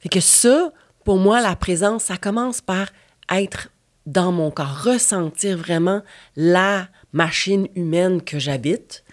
Fait 0.00 0.08
que 0.08 0.20
ça, 0.20 0.72
pour 1.04 1.18
moi, 1.18 1.40
la 1.40 1.56
présence, 1.56 2.04
ça 2.04 2.16
commence 2.16 2.60
par 2.60 2.88
être 3.30 3.70
dans 4.06 4.32
mon 4.32 4.50
corps, 4.50 4.82
ressentir 4.82 5.56
vraiment 5.56 6.02
la 6.36 6.88
machine 7.12 7.68
humaine 7.74 8.22
que 8.22 8.38
j'habite. 8.38 9.04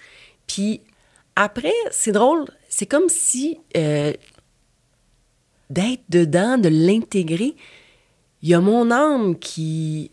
Puis 0.48 0.82
après, 1.36 1.74
c'est 1.91 2.12
drôle, 2.12 2.46
c'est 2.70 2.86
comme 2.86 3.10
si 3.10 3.60
euh, 3.75 4.13
d'être 5.70 6.03
dedans, 6.10 6.58
de 6.58 6.70
l'intégrer, 6.70 7.56
il 8.41 8.50
y 8.50 8.53
a 8.53 8.60
mon 8.60 8.91
âme 8.91 9.38
qui 9.38 10.12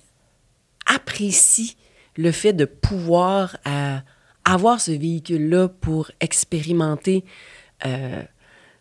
apprécie 0.86 1.76
le 2.16 2.30
fait 2.32 2.52
de 2.52 2.64
pouvoir 2.64 3.56
euh, 3.66 3.96
avoir 4.44 4.80
ce 4.80 4.92
véhicule-là 4.92 5.68
pour 5.68 6.10
expérimenter 6.20 7.24
euh, 7.86 8.22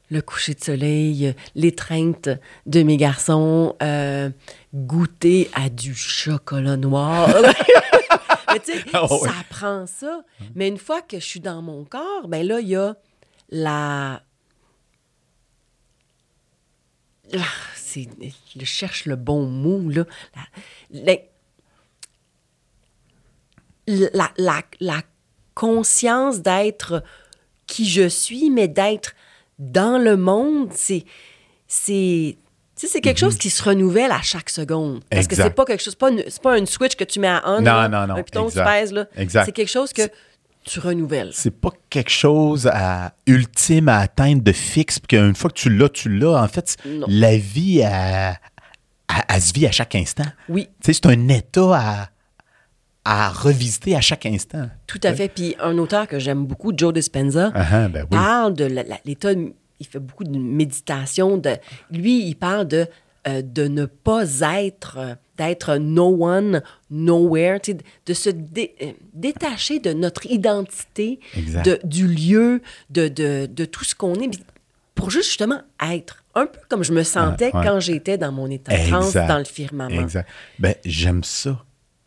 le 0.09 0.21
coucher 0.21 0.53
de 0.53 0.63
soleil, 0.63 1.33
l'étreinte 1.55 2.29
de 2.65 2.83
mes 2.83 2.97
garçons, 2.97 3.75
euh, 3.81 4.29
goûter 4.73 5.49
à 5.53 5.69
du 5.69 5.95
chocolat 5.95 6.77
noir. 6.77 7.29
Mais 8.53 8.59
tu 8.59 8.73
sais, 8.73 8.83
Ah 8.93 9.07
ça 9.07 9.33
prend 9.49 9.87
ça. 9.87 10.23
Mais 10.53 10.67
une 10.67 10.77
fois 10.77 11.01
que 11.01 11.19
je 11.19 11.25
suis 11.25 11.39
dans 11.39 11.61
mon 11.63 11.83
corps, 11.85 12.27
ben 12.27 12.45
là, 12.45 12.59
il 12.59 12.67
y 12.67 12.75
a 12.75 12.95
la... 13.49 14.21
Ah, 17.35 17.39
c'est, 17.75 18.07
je 18.55 18.65
cherche 18.65 19.05
le 19.05 19.15
bon 19.15 19.47
mot, 19.47 19.89
là. 19.89 20.05
La, 20.91 21.13
la, 23.87 24.09
la, 24.13 24.31
la- 24.37 24.61
la 24.79 25.01
conscience 25.55 26.41
d'être 26.41 27.03
qui 27.65 27.87
je 27.89 28.07
suis, 28.07 28.49
mais 28.51 28.67
d'être 28.67 29.15
dans 29.71 29.97
le 30.01 30.17
monde, 30.17 30.69
c'est... 30.73 31.05
c'est 31.67 32.37
c'est 32.75 32.99
quelque 33.01 33.19
chose 33.19 33.37
qui 33.37 33.49
se 33.49 33.63
renouvelle 33.63 34.11
à 34.11 34.21
chaque 34.21 34.49
seconde. 34.49 35.03
Parce 35.09 35.27
que 35.27 35.35
c'est 35.35 35.51
pas 35.51 35.63
quelque 35.63 35.81
chose, 35.81 35.95
c'est 36.27 36.41
pas, 36.41 36.57
une 36.57 36.65
switch 36.65 36.95
que 36.95 37.05
tu 37.05 37.19
mets 37.21 37.27
à 37.29 37.41
on. 37.45 37.59
Non, 37.61 37.71
là, 37.71 37.87
non, 37.87 38.07
non, 38.07 38.15
Un 38.15 38.23
piton, 38.23 38.41
tu 38.41 38.47
exact. 38.47 38.65
pèses, 38.65 38.91
là. 38.91 39.05
Exact. 39.15 39.45
C'est 39.45 39.51
quelque 39.53 39.69
chose 39.71 39.93
que 39.93 40.01
tu 40.65 40.79
renouvelles. 40.81 41.29
C'est 41.33 41.51
pas 41.61 41.69
quelque 41.89 42.09
chose 42.09 42.67
à, 42.67 43.13
ultime 43.25 43.87
à 43.87 43.99
atteindre 43.99 44.41
de 44.41 44.51
fixe, 44.51 44.99
puis 44.99 45.15
qu'une 45.17 45.35
fois 45.35 45.49
que 45.49 45.55
tu 45.55 45.69
l'as, 45.69 45.87
tu 45.87 46.09
l'as. 46.09 46.41
En 46.43 46.47
fait, 46.49 46.75
Non. 46.85 47.05
la 47.07 47.37
vie, 47.37 47.79
elle, 47.79 48.37
elle- 49.07 49.23
elle 49.29 49.41
se 49.41 49.53
vit 49.53 49.65
à 49.67 49.71
chaque 49.71 49.95
instant. 49.95 50.25
Oui, 50.49 50.67
c'est 50.81 51.05
un 51.05 51.27
état 51.29 51.77
à, 51.77 52.07
à 53.05 53.29
revisiter 53.29 53.95
à 53.95 54.01
chaque 54.01 54.25
instant. 54.25 54.69
tout 54.87 54.99
à 55.03 55.13
fait. 55.13 55.27
Puis 55.27 55.55
un 55.59 55.77
auteur 55.77 56.07
que 56.07 56.19
j'aime 56.19 56.45
beaucoup, 56.45 56.71
Joe 56.75 56.93
Dispenza, 56.93 57.51
Ah, 57.53 57.65
ah, 57.71 57.87
ben 57.89 58.03
oui. 58.03 58.17
parle 58.17 58.53
de 58.53 58.65
l'état, 59.05 59.31
il 59.33 59.85
fait 59.87 59.99
beaucoup 59.99 60.23
de 60.23 60.37
méditation. 60.37 61.37
De, 61.37 61.51
lui, 61.91 62.25
il 62.25 62.35
parle 62.35 62.67
de, 62.67 62.87
euh, 63.27 63.41
de 63.41 63.67
ne 63.67 63.85
pas 63.85 64.23
être, 64.41 64.97
euh, 64.97 65.15
d'être 65.37 65.75
no 65.77 66.23
one, 66.23 66.61
nowhere, 66.91 67.59
de, 68.05 68.13
se 68.13 68.29
dé- 68.29 68.75
euh, 68.81 68.91
détacher 69.13 69.79
de 69.79 69.91
notre 69.91 70.25
identité, 70.27 71.19
de, 71.35 71.79
du 71.83 72.07
lieu, 72.07 72.61
de, 72.89 73.07
de, 73.09 73.47
de 73.47 73.65
tout 73.65 73.83
ce 73.83 73.95
qu'on 73.95 74.13
est, 74.15 74.29
pour 74.95 75.09
juste 75.09 75.27
justement 75.27 75.61
être. 75.91 76.23
Un 76.35 76.45
peu 76.45 76.59
comme 76.69 76.83
je 76.83 76.93
me 76.93 77.03
sentais 77.03 77.51
Ouais, 77.53 77.59
ouais. 77.59 77.65
quand 77.65 77.79
j'étais 77.79 78.17
dans 78.17 78.31
mon 78.31 78.49
état 78.49 78.75
de 78.77 78.89
transe, 78.89 79.13
dans 79.13 79.37
le 79.39 79.43
firmament. 79.43 80.01
Exact. 80.01 80.27
Ben, 80.59 80.75
j'aime 80.85 81.23
ça. 81.23 81.63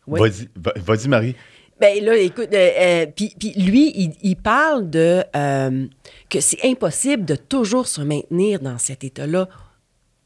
Oui. 0.07 0.19
Vas-y, 0.19 0.49
va- 0.55 0.73
vas-y, 0.77 1.07
Marie. 1.07 1.35
Ben 1.79 2.03
là, 2.03 2.17
écoute, 2.17 2.49
euh, 2.53 2.69
euh, 2.79 3.05
puis 3.15 3.35
lui, 3.55 3.91
il, 3.95 4.13
il 4.23 4.35
parle 4.35 4.89
de 4.89 5.23
euh, 5.35 5.85
que 6.29 6.39
c'est 6.39 6.65
impossible 6.65 7.23
de 7.23 7.35
toujours 7.35 7.87
se 7.87 8.01
maintenir 8.01 8.59
dans 8.61 8.79
cet 8.79 9.03
état-là 9.03 9.47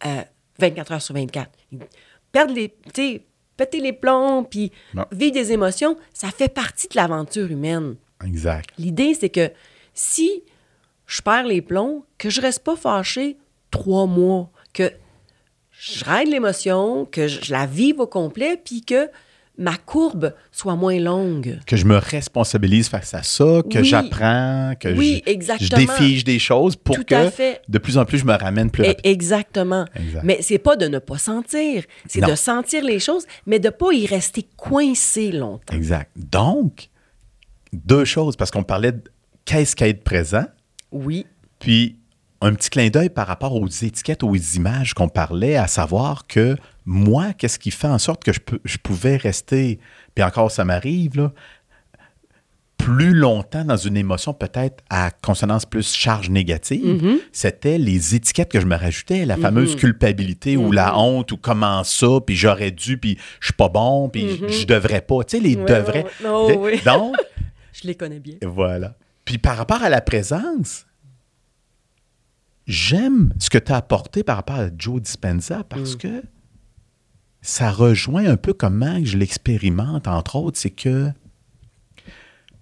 euh, 0.05 0.21
24 0.59 0.91
heures 0.93 1.01
sur 1.01 1.13
24. 1.15 1.49
Perdre 2.31 2.53
les, 2.53 2.69
péter 3.57 3.79
les 3.81 3.91
plombs, 3.91 4.43
puis 4.43 4.71
vivre 5.11 5.33
des 5.33 5.51
émotions, 5.51 5.97
ça 6.13 6.29
fait 6.29 6.47
partie 6.53 6.87
de 6.87 6.95
l'aventure 6.95 7.51
humaine. 7.51 7.95
Exact. 8.25 8.69
L'idée, 8.77 9.13
c'est 9.13 9.29
que 9.29 9.51
si 9.93 10.43
je 11.07 11.21
perds 11.21 11.47
les 11.47 11.61
plombs, 11.61 12.05
que 12.17 12.29
je 12.29 12.39
reste 12.39 12.63
pas 12.63 12.77
fâché 12.77 13.37
trois 13.71 14.05
mois, 14.05 14.49
que 14.73 14.89
je 15.71 16.05
règle 16.05 16.31
l'émotion, 16.31 17.05
que 17.05 17.27
je, 17.27 17.41
je 17.43 17.51
la 17.51 17.65
vive 17.65 17.99
au 17.99 18.07
complet, 18.07 18.55
puis 18.63 18.81
que 18.83 19.09
ma 19.61 19.77
courbe 19.77 20.33
soit 20.51 20.75
moins 20.75 20.99
longue. 20.99 21.59
Que 21.65 21.77
je 21.77 21.85
me 21.85 21.95
responsabilise 21.97 22.89
face 22.89 23.13
à 23.13 23.23
ça, 23.23 23.61
que 23.69 23.79
Oui. 23.79 23.85
j'apprends, 23.85 24.73
que 24.79 24.89
Oui, 24.89 25.21
je, 25.25 25.65
je 25.65 25.69
défige 25.75 26.23
des 26.23 26.39
choses 26.39 26.75
pour 26.75 26.95
Tout 26.95 27.03
que 27.03 27.15
de 27.69 27.77
plus 27.77 27.97
en 27.97 28.05
plus 28.05 28.17
je 28.17 28.25
me 28.25 28.33
ramène 28.33 28.71
plus 28.71 28.83
rapidement. 28.83 29.11
Exactement. 29.11 29.85
Exact. 29.95 30.23
Mais 30.23 30.39
c'est 30.41 30.57
pas 30.57 30.75
de 30.75 30.87
ne 30.87 30.99
pas 30.99 31.17
sentir, 31.17 31.83
c'est 32.07 32.21
de 32.21 32.35
sentir 32.35 32.83
les 32.83 32.99
choses, 32.99 33.25
mais 33.45 33.59
de 33.59 33.69
pas 33.69 33.91
y 33.93 34.05
rester 34.05 34.45
coincé 34.57 35.31
longtemps. 35.31 35.75
Exact. 35.75 36.11
Donc, 36.15 36.89
deux 37.71 38.03
choses, 38.05 38.35
parce 38.35 38.51
qu'on 38.51 38.63
parlait 38.63 38.91
de 38.93 39.01
qu'est-ce 39.45 39.75
qu'être 39.75 40.03
présent, 40.03 40.45
Oui. 40.91 41.25
puis 41.59 41.97
un 42.41 42.55
petit 42.55 42.71
clin 42.71 42.89
d'œil 42.89 43.09
par 43.09 43.27
rapport 43.27 43.53
aux 43.55 43.67
étiquettes, 43.67 44.23
aux 44.23 44.35
images 44.35 44.95
qu'on 44.95 45.07
parlait, 45.09 45.55
à 45.55 45.67
savoir 45.67 46.25
que 46.25 46.55
moi, 46.93 47.33
qu'est-ce 47.33 47.57
qui 47.57 47.71
fait 47.71 47.87
en 47.87 47.97
sorte 47.99 48.23
que 48.23 48.33
je, 48.33 48.39
peux, 48.41 48.59
je 48.65 48.77
pouvais 48.77 49.15
rester, 49.15 49.79
puis 50.13 50.23
encore 50.23 50.51
ça 50.51 50.65
m'arrive, 50.65 51.15
là, 51.15 51.31
plus 52.77 53.13
longtemps 53.13 53.63
dans 53.63 53.77
une 53.77 53.95
émotion 53.95 54.33
peut-être 54.33 54.83
à 54.89 55.11
consonance 55.11 55.65
plus 55.67 55.93
charge 55.95 56.29
négative, 56.31 57.19
c'était 57.31 57.77
les 57.77 58.15
étiquettes 58.15 58.51
que 58.51 58.59
je 58.59 58.65
me 58.65 58.75
rajoutais, 58.75 59.23
la 59.25 59.37
fameuse 59.37 59.75
culpabilité 59.75 60.57
ou 60.57 60.71
la 60.71 60.97
honte 60.97 61.31
ou 61.31 61.37
comment 61.37 61.83
ça, 61.83 62.07
puis 62.25 62.35
j'aurais 62.35 62.71
dû, 62.71 62.97
puis 62.97 63.17
je 63.39 63.45
suis 63.47 63.53
pas 63.53 63.69
bon, 63.69 64.09
puis 64.09 64.41
je- 64.49 64.65
devrais 64.65 65.01
pas. 65.01 65.23
Tu 65.23 65.37
sais, 65.37 65.43
les 65.43 65.55
Ouais, 65.55 65.63
devrais. 65.65 66.05
ouais, 66.23 66.27
ouais. 66.27 66.27
Oh, 66.27 66.53
oui. 66.59 66.81
Donc, 66.83 67.15
Je 67.73 67.87
les 67.87 67.95
connais 67.95 68.19
bien. 68.19 68.35
voilà. 68.43 68.95
Puis 69.25 69.37
par 69.37 69.55
rapport 69.57 69.81
à 69.83 69.89
la 69.89 70.01
présence, 70.01 70.85
j'aime 72.67 73.33
ce 73.39 73.49
que 73.49 73.57
tu 73.59 73.71
as 73.71 73.75
apporté 73.77 74.23
par 74.23 74.37
rapport 74.37 74.57
à 74.57 74.67
Joe 74.75 75.01
Dispenza 75.01 75.63
parce 75.63 75.95
que 75.95 76.23
ça 77.41 77.71
rejoint 77.71 78.25
un 78.25 78.37
peu 78.37 78.53
comment 78.53 78.99
je 79.03 79.17
l'expérimente, 79.17 80.07
entre 80.07 80.35
autres, 80.35 80.57
c'est 80.59 80.69
que 80.69 81.09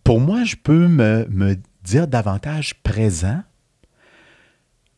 pour 0.03 0.19
moi, 0.19 0.43
je 0.43 0.55
peux 0.55 0.87
me, 0.87 1.27
me 1.29 1.55
dire 1.83 2.07
davantage 2.07 2.75
présent 2.81 3.41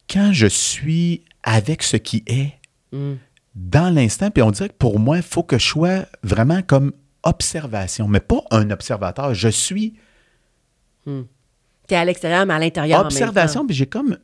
quand 0.09 0.31
je 0.33 0.47
suis 0.47 1.23
avec 1.43 1.83
ce 1.83 1.97
qui 1.97 2.23
est 2.27 2.53
Mm. 2.93 3.13
dans 3.55 3.93
l'instant. 3.93 4.29
Puis 4.31 4.43
on 4.43 4.51
dirait 4.51 4.67
que 4.67 4.73
pour 4.73 4.99
moi, 4.99 5.15
il 5.17 5.23
faut 5.23 5.43
que 5.43 5.57
je 5.57 5.65
sois 5.65 6.05
vraiment 6.23 6.61
comme 6.61 6.91
observation, 7.23 8.07
mais 8.09 8.19
pas 8.19 8.41
un 8.51 8.69
observateur. 8.69 9.33
Je 9.33 9.47
suis 9.47 9.93
Tu 11.05 11.23
es 11.89 11.95
à 11.95 12.03
l'extérieur, 12.03 12.45
mais 12.45 12.53
à 12.53 12.59
l'intérieur. 12.59 12.99
en 12.99 13.03
même 13.03 13.07
observation, 13.07 13.61
temps. 13.61 13.67
puis 13.67 13.75
j'ai 13.75 13.85
comme. 13.85 14.17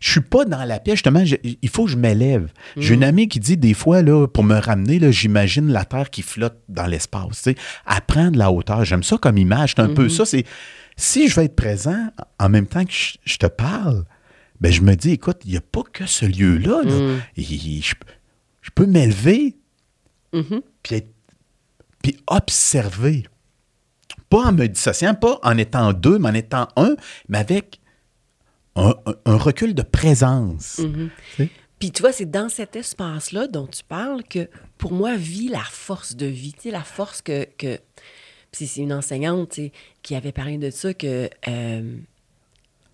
Je 0.00 0.10
suis 0.10 0.20
pas 0.20 0.44
dans 0.44 0.64
la 0.64 0.78
pièce, 0.78 0.96
justement, 0.96 1.24
je- 1.24 1.36
il 1.42 1.68
faut 1.68 1.86
que 1.86 1.90
je 1.90 1.96
m'élève. 1.96 2.52
J'ai 2.76 2.92
Mm. 2.92 2.96
une 2.98 3.04
amie 3.04 3.28
qui 3.28 3.40
dit 3.40 3.56
des 3.56 3.72
fois, 3.74 4.02
là, 4.02 4.26
pour 4.26 4.44
me 4.44 4.58
ramener, 4.58 4.98
là, 4.98 5.10
j'imagine 5.10 5.68
la 5.72 5.84
Terre 5.84 6.10
qui 6.10 6.22
flotte 6.22 6.58
dans 6.68 6.86
l'espace. 6.86 7.42
tu 7.42 7.52
sais. 7.52 7.56
À 7.86 8.00
prendre 8.00 8.36
la 8.38 8.52
hauteur. 8.52 8.84
J'aime 8.84 9.02
ça 9.02 9.16
comme 9.16 9.38
image. 9.38 9.72
C'est 9.76 9.80
un 9.82 9.88
Mm-hmm. 9.88 9.94
peu 9.94 10.08
ça. 10.10 10.26
C'est 10.26 10.44
si 10.96 11.28
je 11.28 11.36
vais 11.36 11.46
être 11.46 11.56
présent 11.56 12.08
en 12.38 12.48
même 12.48 12.66
temps 12.66 12.84
que 12.84 12.92
je, 12.92 13.14
je 13.24 13.36
te 13.38 13.46
parle, 13.46 14.04
ben 14.60 14.70
je 14.72 14.82
me 14.82 14.94
dis, 14.96 15.12
écoute, 15.12 15.38
il 15.44 15.52
n'y 15.52 15.56
a 15.56 15.60
pas 15.62 15.82
que 15.92 16.06
ce 16.06 16.26
lieu-là. 16.26 16.82
là. 16.84 16.92
Mm. 16.94 17.20
Et 17.38 17.42
je, 17.82 17.94
je 18.62 18.70
peux 18.74 18.86
m'élever 18.86 19.56
Mhm. 20.32 20.60
puis, 20.82 21.02
puis 22.02 22.16
observer. 22.26 23.24
Pas 24.28 24.38
en 24.48 24.52
me 24.52 24.66
dissociant, 24.66 25.14
pas 25.14 25.38
en 25.42 25.56
étant 25.56 25.92
deux, 25.92 26.18
mais 26.18 26.28
en 26.30 26.34
étant 26.34 26.68
un, 26.76 26.96
mais 27.28 27.38
avec 27.38 27.80
un, 28.76 29.36
recul 29.36 29.74
de 29.74 29.82
présence. 29.82 30.78
Mhm. 30.78 31.10
Puis 31.78 31.90
tu 31.90 32.02
vois, 32.02 32.12
c'est 32.12 32.30
dans 32.30 32.48
cet 32.48 32.76
espace-là 32.76 33.48
dont 33.48 33.66
tu 33.66 33.84
parles 33.84 34.22
que 34.24 34.48
pour 34.78 34.92
moi 34.92 35.16
vit 35.16 35.48
la 35.48 35.64
force 35.64 36.16
de 36.16 36.26
vie, 36.26 36.54
la 36.64 36.84
force 36.84 37.22
que. 37.22 37.46
que... 37.58 37.78
Puis 38.52 38.66
c'est 38.66 38.80
une 38.80 38.92
enseignante 38.92 39.60
qui 40.02 40.14
avait 40.14 40.32
parlé 40.32 40.56
de 40.56 40.70
ça, 40.70 40.94
que 40.94 41.28
euh, 41.48 41.96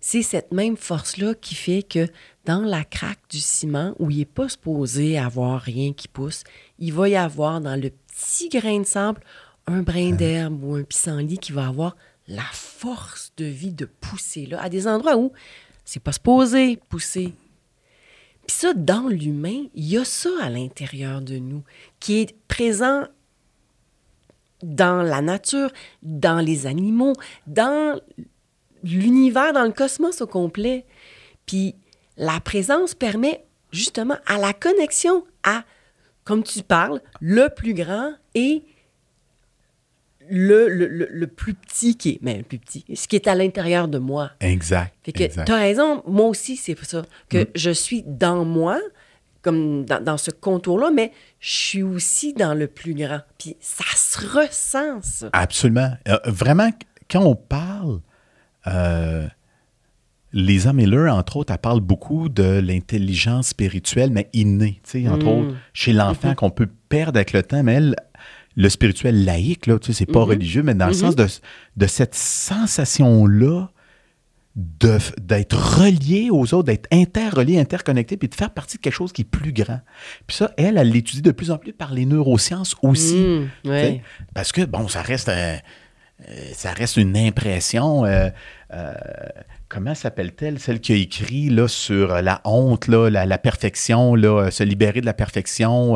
c'est 0.01 0.21
cette 0.21 0.51
même 0.51 0.75
force-là 0.75 1.33
qui 1.33 1.55
fait 1.55 1.83
que 1.83 2.07
dans 2.43 2.61
la 2.61 2.83
craque 2.83 3.21
du 3.29 3.39
ciment, 3.39 3.95
où 3.99 4.11
il 4.11 4.17
n'est 4.17 4.25
pas 4.25 4.49
supposé 4.49 5.17
avoir 5.17 5.61
rien 5.61 5.93
qui 5.93 6.09
pousse, 6.09 6.43
il 6.79 6.91
va 6.91 7.07
y 7.07 7.15
avoir 7.15 7.61
dans 7.61 7.81
le 7.81 7.89
petit 7.89 8.49
grain 8.49 8.81
de 8.81 8.85
sable 8.85 9.21
un 9.65 9.81
brin 9.81 10.11
d'herbe 10.11 10.61
ou 10.61 10.75
un 10.75 10.83
pissenlit 10.83 11.37
qui 11.37 11.53
va 11.53 11.67
avoir 11.67 11.95
la 12.27 12.43
force 12.51 13.31
de 13.37 13.45
vie 13.45 13.71
de 13.71 13.85
pousser 13.85 14.45
là, 14.45 14.61
à 14.61 14.67
des 14.67 14.87
endroits 14.87 15.15
où 15.15 15.31
c'est 15.85 16.01
pas 16.01 16.11
supposé 16.11 16.77
pousser. 16.89 17.33
Puis 18.47 18.57
ça, 18.57 18.73
dans 18.73 19.07
l'humain, 19.07 19.65
il 19.73 19.85
y 19.85 19.97
a 19.97 20.05
ça 20.05 20.29
à 20.41 20.49
l'intérieur 20.49 21.21
de 21.21 21.37
nous, 21.37 21.63
qui 21.99 22.19
est 22.19 22.35
présent 22.47 23.05
dans 24.61 25.01
la 25.01 25.21
nature, 25.21 25.71
dans 26.01 26.39
les 26.39 26.67
animaux, 26.67 27.13
dans 27.47 27.99
l'univers, 28.83 29.53
dans 29.53 29.63
le 29.63 29.71
cosmos 29.71 30.21
au 30.21 30.27
complet. 30.27 30.85
Puis 31.45 31.75
la 32.17 32.39
présence 32.39 32.95
permet 32.95 33.45
justement 33.71 34.17
à 34.25 34.37
la 34.37 34.53
connexion 34.53 35.25
à, 35.43 35.63
comme 36.23 36.43
tu 36.43 36.63
parles, 36.63 37.01
le 37.19 37.49
plus 37.49 37.73
grand 37.73 38.13
et 38.35 38.63
le, 40.29 40.67
le, 40.69 40.87
le- 40.87 41.09
le 41.11 41.27
plus 41.27 41.53
petit 41.53 41.95
qui 41.97 42.09
est, 42.11 42.19
mais 42.21 42.37
le 42.37 42.43
plus 42.43 42.59
petit, 42.59 42.85
ce 42.95 43.07
qui 43.07 43.15
est 43.15 43.27
à 43.27 43.35
l'intérieur 43.35 43.87
de 43.87 43.97
moi. 43.97 44.31
Exact. 44.39 44.93
Fait 45.03 45.11
que 45.11 45.23
exact. 45.23 45.45
tu 45.45 45.51
as 45.51 45.57
raison, 45.57 46.03
moi 46.07 46.27
aussi, 46.27 46.55
c'est 46.55 46.77
ça. 46.83 47.03
Que 47.29 47.43
Mm. 47.43 47.47
je 47.55 47.71
suis 47.71 48.03
dans 48.07 48.45
moi, 48.45 48.79
comme 49.41 49.85
dans, 49.85 50.01
dans 50.03 50.17
ce 50.17 50.31
contour-là, 50.31 50.89
mais 50.91 51.11
je 51.39 51.51
suis 51.51 51.83
aussi 51.83 52.33
dans 52.33 52.53
le 52.53 52.67
plus 52.67 52.93
grand. 52.93 53.19
Puis 53.37 53.57
ça 53.59 53.83
se 53.95 54.19
ressent, 54.25 55.01
ça. 55.01 55.29
Absolument. 55.33 55.91
Euh, 56.07 56.17
vraiment, 56.25 56.69
quand 57.11 57.23
on 57.25 57.35
parle, 57.35 57.99
euh, 58.67 59.27
Lisa 60.31 60.73
Miller, 60.73 61.13
entre 61.13 61.37
autres, 61.37 61.51
elle 61.53 61.59
parle 61.59 61.79
beaucoup 61.81 62.27
de 62.27 62.59
l'intelligence 62.59 63.49
spirituelle, 63.49 64.09
mais 64.09 64.29
innée, 64.33 64.79
tu 64.83 65.03
sais, 65.03 65.07
entre 65.07 65.25
Mm. 65.25 65.27
autres, 65.27 65.55
chez 65.73 65.93
l'enfant, 65.93 66.33
qu'on 66.33 66.49
peut 66.49 66.69
perdre 66.89 67.17
avec 67.17 67.33
le 67.33 67.43
temps, 67.43 67.61
mais 67.63 67.73
elle, 67.73 67.95
le 68.55 68.69
spirituel 68.69 69.25
laïque, 69.25 69.67
là, 69.67 69.79
tu 69.79 69.87
sais, 69.87 69.93
c'est 69.99 70.05
pas 70.11 70.23
religieux, 70.23 70.63
mais 70.63 70.75
dans 70.75 70.87
le 70.87 70.93
sens 70.93 71.15
de, 71.15 71.27
de 71.77 71.87
cette 71.87 72.15
sensation-là 72.15 73.69
d'être 74.55 75.79
relié 75.79 76.29
aux 76.29 76.53
autres, 76.53 76.65
d'être 76.65 76.87
interrelié, 76.91 77.59
interconnecté, 77.59 78.17
puis 78.17 78.27
de 78.27 78.35
faire 78.35 78.51
partie 78.51 78.77
de 78.77 78.81
quelque 78.83 78.93
chose 78.93 79.11
qui 79.11 79.23
est 79.23 79.25
plus 79.25 79.51
grand. 79.51 79.79
Puis 80.27 80.37
ça, 80.37 80.51
elle, 80.57 80.77
elle 80.77 80.91
l'étudie 80.91 81.23
de 81.23 81.31
plus 81.31 81.49
en 81.49 81.57
plus 81.57 81.73
par 81.73 81.91
les 81.91 82.05
neurosciences 82.05 82.75
aussi. 82.83 83.47
Ouais. 83.65 83.81
sais, 83.81 84.01
Parce 84.35 84.51
que, 84.51 84.61
bon, 84.61 84.87
ça 84.87 85.01
reste, 85.01 85.29
euh, 85.29 85.57
ça 86.53 86.71
reste 86.71 86.97
une 86.97 87.17
impression. 87.17 88.05
euh, 88.05 88.29
euh, 88.75 88.93
comment 89.69 89.95
s'appelle-t-elle, 89.95 90.59
celle 90.59 90.79
qui 90.79 90.93
a 90.93 90.97
écrit 90.97 91.49
là, 91.49 91.67
sur 91.67 92.21
la 92.21 92.39
honte, 92.45 92.87
là, 92.87 93.09
la, 93.09 93.25
la 93.25 93.37
perfection, 93.39 94.13
là, 94.13 94.51
se 94.51 94.61
libérer 94.63 95.01
de 95.01 95.07
la 95.07 95.15
perfection? 95.15 95.95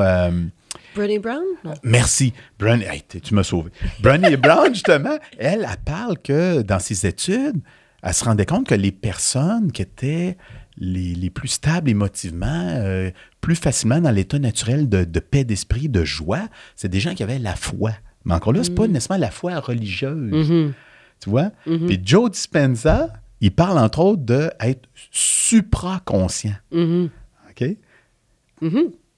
Brené 0.98 1.20
Brown? 1.20 1.44
Non. 1.64 1.74
Merci. 1.84 2.34
Brené, 2.58 2.86
hey, 2.86 3.04
tu 3.04 3.36
m'as 3.36 3.44
sauvé. 3.44 3.70
Brené 4.02 4.36
Brown, 4.36 4.74
justement, 4.74 5.18
elle, 5.38 5.68
elle 5.70 5.78
parle 5.86 6.18
que 6.18 6.64
dans 6.64 6.80
ses 6.80 7.06
études, 7.06 7.62
elle 8.02 8.14
se 8.14 8.26
rendait 8.26 8.48
compte 8.48 8.68
que 8.68 8.74
les 8.74 8.92
personnes 8.92 9.72
qui 9.72 9.84
étaient 9.84 10.38
les, 10.78 11.14
les 11.14 11.30
plus 11.30 11.50
stables 11.50 11.90
émotivement, 11.90 12.48
euh, 12.48 13.12
plus 13.42 13.56
facilement 13.56 14.02
dans 14.02 14.10
l'état 14.10 14.40
naturel 14.40 14.90
de, 14.90 15.04
de 15.04 15.20
paix 15.20 15.44
d'esprit, 15.44 15.88
de 15.88 16.04
joie, 16.04 16.48
c'est 16.76 16.90
des 16.90 17.00
gens 17.00 17.14
qui 17.14 17.22
avaient 17.22 17.40
la 17.40 17.56
foi. 17.56 17.92
Mais 18.26 18.34
encore 18.34 18.54
là, 18.54 18.64
c'est 18.64 18.74
pas 18.74 18.88
nécessairement 18.88 19.22
la 19.22 19.32
foi 19.32 19.60
religieuse. 19.60 20.50
Mhm. 20.50 20.74
Tu 21.20 21.30
vois? 21.30 21.52
Puis 21.66 22.00
Joe 22.04 22.32
Dispenza, 22.32 23.14
il 23.40 23.52
parle 23.52 23.78
entre 23.78 24.00
autres 24.00 24.24
d'être 24.24 24.90
supraconscient. 25.12 26.56
Mhm. 26.72 27.10
OK? 27.52 27.68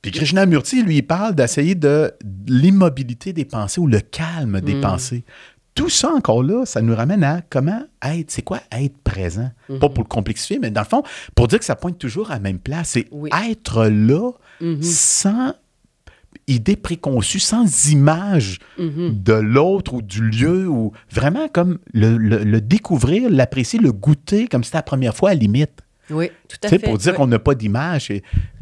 Puis 0.02 0.12
Krishnamurti, 0.12 0.82
lui, 0.84 0.98
il 0.98 1.04
parle 1.04 1.36
d'essayer 1.36 1.76
de, 1.76 2.12
l'immobilité 2.48 3.34
des 3.34 3.46
pensées 3.46 3.82
ou 3.82 3.88
le 3.88 4.00
calme 4.00 4.62
des 4.62 4.80
pensées. 4.80 5.24
Tout 5.76 5.90
ça, 5.90 6.10
encore 6.12 6.44
là, 6.44 6.66
ça 6.66 6.82
nous 6.82 6.96
ramène 6.96 7.24
à 7.24 7.42
comment 7.50 7.82
être, 8.04 8.32
c'est 8.32 8.42
quoi 8.42 8.60
être 8.72 8.98
présent? 9.04 9.52
Pas 9.80 9.90
pour 9.90 10.04
le 10.04 10.08
complexifier, 10.10 10.60
mais 10.60 10.72
dans 10.72 10.82
le 10.82 10.88
fond, 10.88 11.04
pour 11.36 11.48
dire 11.48 11.60
que 11.60 11.66
ça 11.66 11.76
pointe 11.76 11.98
toujours 11.98 12.32
à 12.32 12.36
la 12.36 12.40
même 12.40 12.60
place. 12.60 12.90
C'est 12.90 13.08
Oui. 13.12 13.30
être 13.50 13.86
là 13.88 14.32
sans 14.82 15.54
idée 16.48 16.76
préconçue, 16.76 17.40
sans 17.40 17.90
image 17.90 18.60
de 18.78 19.34
l'autre 19.34 19.94
ou 19.94 20.02
du 20.02 20.22
lieu, 20.30 20.68
ou 20.68 20.92
vraiment 21.12 21.48
comme 21.48 21.78
le, 21.94 22.18
le- 22.18 22.44
le 22.44 22.62
découvrir, 22.62 23.30
l'apprécier, 23.30 23.80
le 23.80 23.92
goûter 23.92 24.48
comme 24.48 24.64
si 24.64 24.68
c'était 24.70 24.80
la 24.80 24.84
première 24.84 25.16
fois 25.16 25.30
à 25.30 25.34
la 25.34 25.40
limite. 25.40 25.82
Oui, 26.10 26.30
tout 26.48 26.58
à 26.64 26.70
fait. 26.70 26.80
pour 26.80 26.98
dire 26.98 27.14
qu'on 27.14 27.28
n'a 27.28 27.38
pas 27.40 27.54
d'image. 27.54 28.12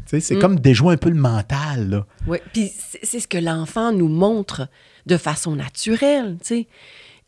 C'est 0.08 0.38
comme 0.38 0.58
déjouer 0.58 0.94
un 0.94 0.96
peu 0.96 1.08
le 1.10 1.14
mental. 1.20 1.90
Là. 1.90 2.06
Oui, 2.26 2.38
puis 2.52 2.72
c'est 3.02 3.20
ce 3.20 3.28
que 3.28 3.38
l'enfant 3.38 3.92
nous 3.92 4.08
montre 4.08 4.68
de 5.06 5.16
façon 5.16 5.54
naturelle, 5.56 6.36
tu 6.40 6.46
sais. 6.46 6.66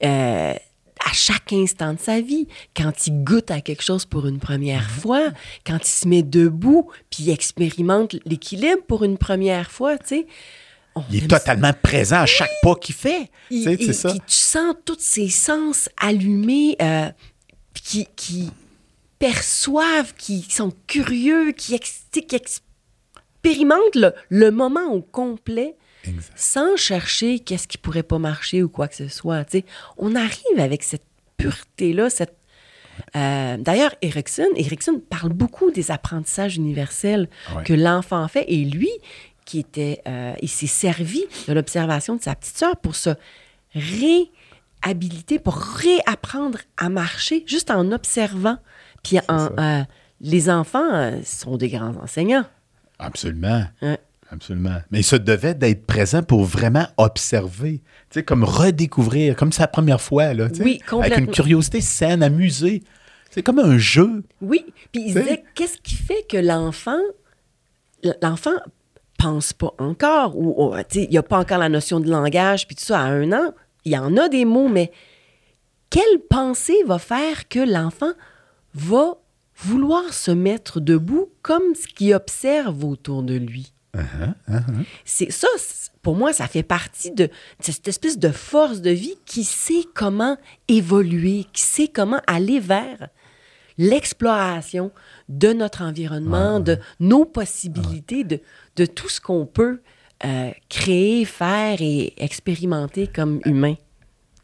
Euh, 0.02 0.54
à 1.06 1.12
chaque 1.14 1.52
instant 1.52 1.94
de 1.94 1.98
sa 1.98 2.20
vie, 2.20 2.46
quand 2.76 3.06
il 3.06 3.24
goûte 3.24 3.50
à 3.50 3.60
quelque 3.62 3.82
chose 3.82 4.04
pour 4.04 4.26
une 4.26 4.38
première 4.38 4.88
fois, 4.90 5.30
quand 5.66 5.78
il 5.82 5.88
se 5.88 6.06
met 6.08 6.22
debout, 6.22 6.90
puis 7.10 7.24
il 7.24 7.30
expérimente 7.30 8.16
l'équilibre 8.26 8.82
pour 8.86 9.04
une 9.04 9.16
première 9.16 9.70
fois, 9.70 9.96
tu 9.98 10.06
sais. 10.08 10.26
Il 11.10 11.24
est 11.24 11.28
totalement 11.28 11.72
présent 11.72 12.16
à 12.20 12.26
chaque 12.26 12.50
pas 12.62 12.74
qu'il 12.74 12.94
fait. 12.94 13.30
Il- 13.50 13.62
Tu 13.62 13.64
sais, 13.64 13.76
il- 13.80 13.86
c'est 13.86 13.92
ça. 13.94 14.10
Puis 14.10 14.20
tu 14.26 14.34
sens 14.34 14.74
tous 14.84 14.96
ses 15.00 15.28
sens 15.30 15.88
allumés, 15.96 16.76
euh, 16.82 17.08
qui, 17.72 18.06
qui 18.16 18.50
perçoivent, 19.18 20.14
qui 20.16 20.42
sont 20.50 20.72
curieux, 20.86 21.52
qui, 21.52 21.74
ex- 21.74 22.04
qui 23.42 23.48
expérimentent 23.50 23.94
le, 23.96 24.12
le 24.29 24.50
moment 24.50 24.92
au 24.92 25.00
complet 25.03 25.76
Exact. 26.05 26.33
sans 26.37 26.76
chercher 26.76 27.40
qu'est-ce 27.40 27.68
qui 27.68 27.76
pourrait 27.79 28.03
pas 28.03 28.18
marcher 28.18 28.62
ou 28.62 28.68
quoi 28.68 28.88
que 28.88 28.94
ce 28.96 29.09
soit. 29.09 29.44
tu 29.44 29.59
sais. 29.59 29.64
On 29.98 30.14
arrive 30.14 30.59
avec 30.59 30.83
cette 30.83 31.05
pureté-là, 31.37 32.09
cette... 32.11 32.37
euh, 33.16 33.57
D'ailleurs, 33.59 33.94
Erickson, 34.03 34.46
Erickson 34.57 35.00
parle 35.11 35.33
beaucoup 35.33 35.70
des 35.70 35.90
apprentissages 35.90 36.57
universels 36.57 37.29
Ouais. 37.55 37.64
que 37.64 37.72
l'enfant 37.74 38.26
fait 38.29 38.44
et 38.48 38.64
lui, 38.64 38.90
qui 39.44 39.59
était, 39.59 40.00
euh, 40.07 40.33
il 40.42 40.48
s'est 40.48 40.66
servi 40.66 41.24
de 41.48 41.53
l'observation 41.53 42.16
de 42.16 42.22
sa 42.22 42.35
petite 42.35 42.57
sœur 42.57 42.76
pour 42.76 42.94
se 42.94 43.11
réhabiliter, 43.74 45.38
pour 45.38 45.57
réapprendre 45.57 46.59
à 46.76 46.88
marcher 46.88 47.42
juste 47.46 47.70
en 47.70 47.92
observant. 47.92 48.59
Puis 49.03 49.18
en, 49.29 49.48
euh, 49.59 49.83
les 50.20 50.50
enfants 50.50 51.12
sont 51.24 51.57
des 51.57 51.68
grands 51.68 51.96
enseignants. 51.96 52.44
Absolument. 53.00 53.64
Ouais. 53.82 53.98
Absolument. 54.32 54.78
Mais 54.90 55.02
ça 55.02 55.18
devait 55.18 55.54
d'être 55.54 55.84
présent 55.86 56.22
pour 56.22 56.44
vraiment 56.44 56.86
observer, 56.96 57.80
tu 58.10 58.20
sais, 58.20 58.22
comme 58.22 58.44
redécouvrir, 58.44 59.34
comme 59.34 59.50
la 59.58 59.66
première 59.66 60.00
fois, 60.00 60.34
là, 60.34 60.48
Oui, 60.60 60.80
Avec 60.92 61.18
une 61.18 61.26
curiosité 61.26 61.80
saine, 61.80 62.22
amusée. 62.22 62.82
C'est 63.30 63.42
comme 63.42 63.58
un 63.58 63.76
jeu. 63.76 64.22
Oui, 64.40 64.64
puis 64.92 65.02
il 65.06 65.14
disait, 65.14 65.42
qu'est-ce 65.54 65.78
qui 65.78 65.94
fait 65.94 66.26
que 66.28 66.36
l'enfant, 66.36 67.00
l'enfant 68.22 68.54
pense 69.18 69.52
pas 69.52 69.72
encore, 69.78 70.36
ou, 70.36 70.74
il 70.94 71.08
n'y 71.10 71.18
a 71.18 71.22
pas 71.22 71.38
encore 71.38 71.58
la 71.58 71.68
notion 71.68 72.00
de 72.00 72.08
langage, 72.08 72.66
puis 72.66 72.76
tout 72.76 72.84
ça, 72.84 73.00
à 73.00 73.04
un 73.04 73.32
an, 73.32 73.52
il 73.84 73.92
y 73.92 73.98
en 73.98 74.16
a 74.16 74.28
des 74.28 74.44
mots, 74.44 74.68
mais 74.68 74.92
quelle 75.90 76.20
pensée 76.28 76.76
va 76.86 76.98
faire 76.98 77.48
que 77.48 77.58
l'enfant 77.58 78.12
va 78.74 79.16
vouloir 79.64 80.12
se 80.12 80.30
mettre 80.30 80.80
debout 80.80 81.28
comme 81.42 81.74
ce 81.74 81.86
qu'il 81.86 82.14
observe 82.14 82.84
autour 82.84 83.22
de 83.22 83.34
lui? 83.34 83.72
C'est 85.04 85.30
ça, 85.32 85.48
c'est- 85.58 85.90
pour 86.02 86.14
moi, 86.16 86.32
ça 86.32 86.46
fait 86.46 86.62
partie 86.62 87.10
de, 87.10 87.24
de 87.26 87.30
cette 87.60 87.88
espèce 87.88 88.18
de 88.18 88.30
force 88.30 88.80
de 88.80 88.90
vie 88.90 89.16
qui 89.26 89.44
sait 89.44 89.84
comment 89.94 90.38
évoluer, 90.68 91.44
qui 91.52 91.62
sait 91.62 91.88
comment 91.88 92.20
aller 92.26 92.60
vers 92.60 93.08
l'exploration 93.78 94.90
de 95.28 95.52
notre 95.52 95.82
environnement, 95.82 96.60
de 96.60 96.78
nos 97.00 97.24
possibilités, 97.24 98.24
de, 98.24 98.40
de 98.76 98.86
tout 98.86 99.08
ce 99.08 99.20
qu'on 99.20 99.46
peut 99.46 99.80
euh, 100.24 100.50
créer, 100.68 101.24
faire 101.24 101.78
et 101.80 102.12
expérimenter 102.22 103.06
comme 103.06 103.40
humain. 103.44 103.74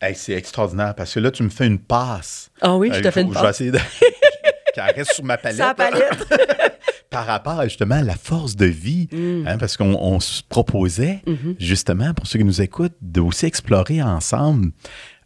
Hey, 0.01 0.15
c'est 0.15 0.33
extraordinaire 0.33 0.95
parce 0.95 1.15
que 1.15 1.21
là, 1.21 1.31
tu 1.31 1.43
me 1.43 1.49
fais 1.49 1.67
une 1.67 1.79
passe. 1.79 2.51
Ah 2.61 2.77
oui, 2.77 2.89
je 2.93 2.99
Euh, 2.99 3.03
te 3.03 3.09
il 3.09 3.13
fais 3.13 3.23
une 3.23 3.29
Je 3.29 3.35
vais 3.35 3.41
passe. 3.43 3.57
essayer 3.57 3.71
de. 3.71 3.79
Qu'elle 4.77 4.95
reste 4.95 5.13
sur 5.15 5.25
ma 5.25 5.37
palette. 5.39 5.59
Sa 5.59 5.75
palette. 5.75 6.27
Par 7.11 7.25
rapport 7.27 7.61
à, 7.61 7.65
justement 7.69 7.95
à 7.95 8.03
la 8.03 8.17
force 8.17 8.57
de 8.57 8.67
vie, 8.67 9.09
Mm. 9.13 9.47
hein, 9.47 9.59
parce 9.59 9.77
qu'on 9.77 9.95
on 9.95 10.21
se 10.21 10.43
proposait, 10.43 11.23
Mm-hmm. 11.27 11.55
justement, 11.59 12.13
pour 12.15 12.27
ceux 12.27 12.39
qui 12.39 12.45
nous 12.45 12.61
écoutent, 12.61 12.97
de 13.01 13.21
aussi 13.21 13.47
explorer 13.47 14.03
ensemble 14.03 14.71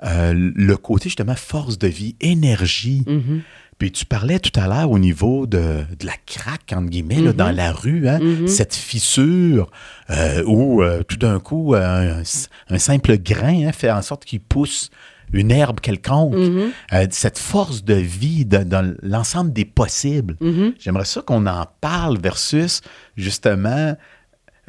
euh, 0.04 0.32
le 0.34 0.76
côté, 0.76 1.04
justement, 1.08 1.34
force 1.34 1.78
de 1.78 1.88
vie, 1.88 2.16
énergie. 2.20 3.02
Mm-hmm. 3.06 3.40
Puis 3.78 3.92
tu 3.92 4.04
parlais 4.04 4.38
tout 4.38 4.52
à 4.60 4.66
l'heure 4.68 4.90
au 4.90 4.98
niveau 4.98 5.46
de, 5.46 5.58
de 5.98 6.06
la 6.06 6.12
craque, 6.26 6.72
entre 6.76 6.90
guillemets, 6.90 7.20
là, 7.20 7.32
Mm-hmm. 7.32 7.36
dans 7.36 7.50
la 7.50 7.72
rue, 7.72 8.08
hein, 8.08 8.20
cette 8.46 8.74
fissure 8.74 9.70
euh, 10.10 10.44
où 10.46 10.82
euh, 10.82 11.02
tout 11.02 11.16
d'un 11.16 11.40
coup, 11.40 11.74
un, 11.74 12.22
un 12.68 12.78
simple 12.78 13.16
grain 13.18 13.66
hein, 13.68 13.72
fait 13.72 13.90
en 13.90 14.02
sorte 14.02 14.26
qu'il 14.26 14.40
pousse 14.40 14.90
une 15.32 15.50
herbe 15.50 15.80
quelconque. 15.80 16.34
Mm-hmm. 16.34 16.70
Euh, 16.92 17.06
cette 17.10 17.38
force 17.38 17.84
de 17.84 17.94
vie 17.94 18.44
de- 18.44 18.58
dans 18.64 18.94
l'ensemble 19.02 19.52
des 19.52 19.64
possibles. 19.64 20.36
Mm-hmm. 20.40 20.74
J'aimerais 20.78 21.04
ça 21.04 21.22
qu'on 21.22 21.46
en 21.46 21.66
parle 21.80 22.18
versus, 22.20 22.80
justement, 23.16 23.96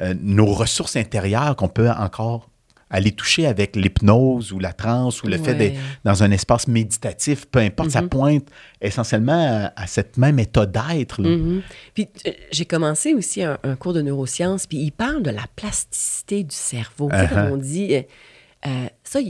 euh, 0.00 0.14
nos 0.20 0.46
ressources 0.52 0.96
intérieures 0.96 1.56
qu'on 1.56 1.68
peut 1.68 1.90
encore 1.90 2.48
aller 2.94 3.12
toucher 3.12 3.46
avec 3.46 3.74
l'hypnose 3.74 4.52
ou 4.52 4.58
la 4.58 4.74
transe 4.74 5.22
ou 5.22 5.26
le 5.26 5.38
fait 5.38 5.54
d'être 5.54 5.78
dans 6.04 6.22
un 6.22 6.30
espace 6.30 6.68
méditatif, 6.68 7.46
peu 7.46 7.60
importe, 7.60 7.88
ça 7.92 8.02
pointe 8.02 8.44
essentiellement 8.82 9.70
à, 9.76 9.82
à 9.82 9.86
cette 9.86 10.18
même 10.18 10.38
état 10.38 10.66
d'être. 10.66 11.22
Mhm. 11.22 11.62
Puis 11.94 12.08
euh, 12.26 12.32
j'ai 12.50 12.66
commencé 12.66 13.14
aussi 13.14 13.42
un, 13.42 13.56
un 13.62 13.76
cours 13.76 13.94
de 13.94 14.02
neurosciences, 14.02 14.66
puis 14.66 14.76
il 14.76 14.90
parle 14.90 15.22
de 15.22 15.30
la 15.30 15.44
plasticité 15.56 16.44
du 16.44 16.54
cerveau. 16.54 17.08
Sais, 17.10 17.28
comme 17.28 17.38
Uh-huh. 17.38 17.52
on 17.52 17.56
dit, 17.56 17.94
euh, 18.66 18.86
ça, 19.04 19.20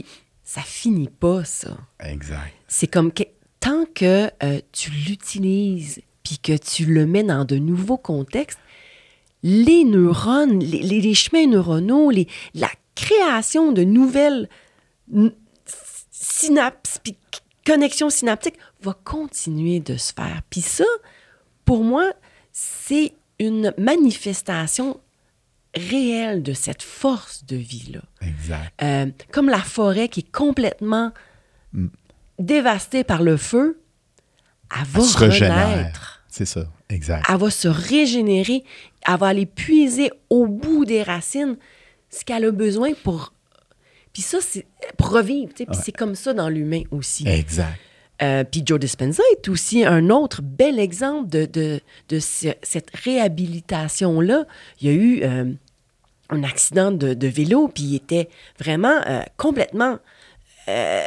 ça 0.43 0.61
finit 0.61 1.09
pas, 1.09 1.43
ça. 1.45 1.77
Exact. 1.99 2.53
C'est 2.67 2.87
comme 2.87 3.11
que 3.11 3.23
tant 3.59 3.85
que 3.93 4.29
euh, 4.43 4.59
tu 4.71 4.91
l'utilises, 4.91 6.01
puis 6.23 6.37
que 6.37 6.55
tu 6.57 6.85
le 6.85 7.05
mets 7.05 7.23
dans 7.23 7.45
de 7.45 7.57
nouveaux 7.57 7.97
contextes, 7.97 8.59
les 9.41 9.83
neurones, 9.83 10.59
les, 10.59 10.79
les- 10.81 11.01
les 11.01 11.13
chemins 11.13 11.47
neuronaux, 11.47 12.11
les- 12.11 12.27
la 12.53 12.69
création 12.95 13.71
de 13.71 13.83
nouvelles 13.83 14.47
synapses, 16.11 16.99
puis 17.03 17.15
connexions 17.65 18.09
synaptiques 18.09 18.57
va 18.81 18.93
continuer 19.03 19.79
de 19.79 19.97
se 19.97 20.13
faire. 20.13 20.41
Puis 20.49 20.61
ça, 20.61 20.85
pour 21.65 21.83
moi, 21.83 22.11
c'est 22.51 23.13
une 23.39 23.73
manifestation 23.77 24.99
réelle 25.75 26.43
de 26.43 26.53
cette 26.53 26.83
force 26.83 27.45
de 27.45 27.55
vie-là. 27.55 28.01
Exact. 28.21 28.71
Euh, 28.81 29.07
comme 29.31 29.49
la 29.49 29.59
forêt 29.59 30.07
qui 30.07 30.21
est 30.21 30.31
complètement 30.31 31.11
dévastée 32.39 33.03
par 33.03 33.21
le 33.23 33.37
feu, 33.37 33.79
elle 34.75 34.85
va 34.87 34.99
Elle 35.01 35.05
se 35.05 35.17
renaître. 35.17 36.23
C'est 36.27 36.45
ça. 36.45 36.65
Exact. 36.89 37.23
Elle 37.29 37.37
va 37.37 37.49
se 37.51 37.67
régénérer. 37.67 38.63
Elle 39.07 39.17
va 39.17 39.27
aller 39.27 39.45
puiser 39.45 40.11
au 40.29 40.47
bout 40.47 40.85
des 40.85 41.03
racines 41.03 41.57
ce 42.09 42.23
qu'elle 42.25 42.45
a 42.45 42.51
besoin 42.51 42.93
pour. 43.03 43.33
Puis 44.13 44.21
ça, 44.21 44.39
c'est 44.41 44.65
pour 44.97 45.09
revivre. 45.11 45.49
tu 45.53 45.63
sais. 45.63 45.65
Puis 45.65 45.79
c'est 45.83 45.91
comme 45.91 46.15
ça 46.15 46.33
dans 46.33 46.49
l'humain 46.49 46.83
aussi. 46.91 47.27
Exact. 47.27 47.79
Euh, 48.21 48.43
puis 48.43 48.61
Joe 48.65 48.79
Dispenza 48.79 49.23
est 49.33 49.47
aussi 49.49 49.83
un 49.83 50.09
autre 50.11 50.41
bel 50.43 50.79
exemple 50.79 51.29
de, 51.29 51.45
de, 51.45 51.79
de 52.09 52.19
ce- 52.19 52.53
cette 52.61 52.89
réhabilitation-là. 52.95 54.45
Il 54.79 54.87
y 54.87 54.89
a 54.91 54.93
eu 54.93 55.23
euh, 55.23 55.51
un 56.29 56.43
accident 56.43 56.91
de, 56.91 57.13
de 57.13 57.27
vélo, 57.27 57.67
puis 57.67 57.83
il 57.83 57.95
était 57.95 58.29
vraiment 58.59 59.01
euh, 59.07 59.21
complètement... 59.37 59.97
euh, 60.67 61.03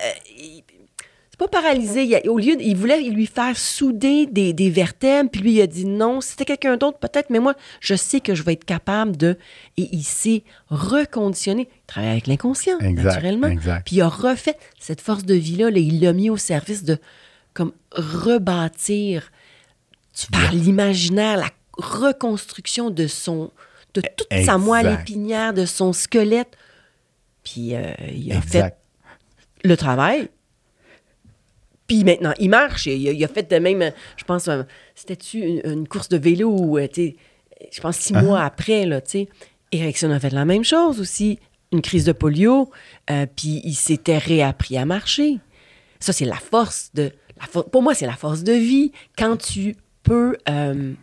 c'est 1.31 1.39
pas 1.39 1.49
paralysé. 1.49 2.05
Il 2.05 2.15
a- 2.15 2.31
au 2.31 2.39
lieu, 2.39 2.57
il 2.61 2.75
voulait 2.77 3.03
lui 3.03 3.27
faire 3.27 3.59
souder 3.59 4.25
des, 4.27 4.55
des 4.55 4.71
vertèbres, 4.71 5.29
puis 5.31 5.43
lui, 5.43 5.53
il 5.57 5.61
a 5.61 5.67
dit 5.67 5.85
non. 5.85 6.23
C'était 6.23 6.47
quelqu'un 6.47 6.79
d'autre, 6.79 6.99
peut-être, 6.99 7.29
mais 7.29 7.41
moi, 7.41 7.55
je 7.81 7.95
sais 7.95 8.21
que 8.21 8.35
je 8.35 8.43
vais 8.43 8.55
être 8.55 8.65
capable 8.65 9.19
de. 9.19 9.37
Et 9.77 9.89
il 9.93 10.03
s'est 10.03 10.45
reconditionné. 10.71 11.69
Il 11.71 11.87
travaille 11.87 12.11
avec 12.11 12.27
l'inconscient, 12.27 12.79
naturellement. 12.81 13.49
exact. 13.49 13.85
Puis 13.87 13.97
il 13.97 14.01
a 14.03 14.09
refait 14.09 14.57
cette 14.81 15.03
force 15.03 15.25
de 15.27 15.35
vie-là, 15.35 15.71
là, 15.71 15.79
il 15.79 16.01
l'a 16.01 16.15
mis 16.15 16.31
au 16.31 16.39
service 16.39 16.85
de 16.85 16.97
comme 17.53 17.73
rebâtir 17.93 19.31
par 20.33 20.53
l'imaginaire, 20.53 21.37
la 21.37 21.51
reconstruction 21.77 22.89
de 22.91 23.07
son 23.07 23.51
de 24.01 24.09
toute 24.17 24.45
sa 24.45 24.59
moelle 24.59 24.99
épinière, 25.01 25.53
de 25.55 25.65
son 25.65 25.93
squelette. 25.93 26.57
Puis 27.43 27.75
euh, 27.75 27.93
il 28.13 28.33
a 28.33 28.41
fait 28.41 28.75
le 29.63 29.77
travail. 29.77 30.29
Puis 31.87 32.03
maintenant, 32.03 32.33
il 32.41 32.51
marche. 32.51 32.87
Il 32.87 33.09
a, 33.09 33.13
il 33.13 33.25
a 33.25 33.29
fait 33.29 33.49
de 33.49 33.57
même, 33.59 33.93
je 34.17 34.25
pense, 34.25 34.51
c'était-tu 34.95 35.39
une, 35.39 35.61
une 35.65 35.89
course 35.89 36.09
de 36.09 36.17
vélo, 36.17 36.51
où, 36.51 36.79
euh, 36.79 36.89
tu 36.89 36.95
sais, 36.95 37.17
je 37.71 37.81
pense 37.81 37.97
six 37.97 38.13
mois 38.13 38.43
après, 38.43 38.85
là, 38.87 39.01
tu 39.01 39.11
sais. 39.11 39.29
Erickson 39.73 40.11
a 40.11 40.19
fait 40.19 40.31
la 40.31 40.45
même 40.45 40.65
chose 40.65 41.01
aussi, 41.01 41.39
une 41.73 41.83
crise 41.83 42.05
de 42.05 42.13
polio, 42.13 42.71
euh, 43.11 43.27
puis 43.35 43.61
il 43.65 43.75
s'était 43.75 44.19
réappris 44.19 44.77
à 44.77 44.85
marcher. 44.85 45.39
Ça, 46.01 46.13
c'est 46.13 46.25
la 46.25 46.37
force 46.37 46.91
de... 46.95 47.13
La 47.41 47.47
for- 47.47 47.71
pour 47.71 47.83
moi, 47.83 47.95
c'est 47.95 48.07
la 48.07 48.17
force 48.17 48.43
de 48.43 48.53
vie. 48.53 48.93
Quand 49.17 49.37
tu 49.37 49.77
peux... 50.03 50.37
euh, 50.49 50.95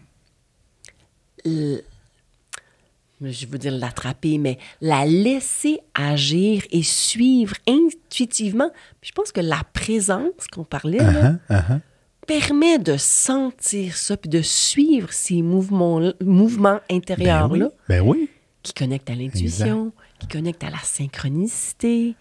je 3.31 3.47
veux 3.47 3.57
dire 3.57 3.71
l'attraper, 3.71 4.38
mais 4.38 4.57
la 4.81 5.05
laisser 5.05 5.79
agir 5.93 6.63
et 6.71 6.83
suivre 6.83 7.55
intuitivement. 7.67 8.69
Puis 9.01 9.09
je 9.09 9.13
pense 9.13 9.31
que 9.31 9.41
la 9.41 9.62
présence 9.73 10.47
qu'on 10.51 10.63
parlait 10.63 10.97
là, 10.97 11.13
Uh-huh, 11.13 11.39
uh-huh. 11.49 11.79
permet 12.27 12.79
de 12.79 12.97
sentir 12.97 13.97
ça, 13.97 14.17
puis 14.17 14.29
de 14.29 14.41
suivre 14.41 15.12
ces 15.12 15.41
mouvements, 15.41 16.01
mouvements 16.21 16.79
Ben 16.89 16.97
intérieurs-là 16.97 17.65
oui. 17.65 17.86
Ben 17.89 18.01
oui. 18.01 18.29
qui 18.62 18.73
connectent 18.73 19.09
à 19.09 19.15
l'intuition, 19.15 19.91
qui 20.19 20.27
connectent 20.27 20.63
à 20.63 20.69
la 20.69 20.79
synchronicité. 20.79 22.15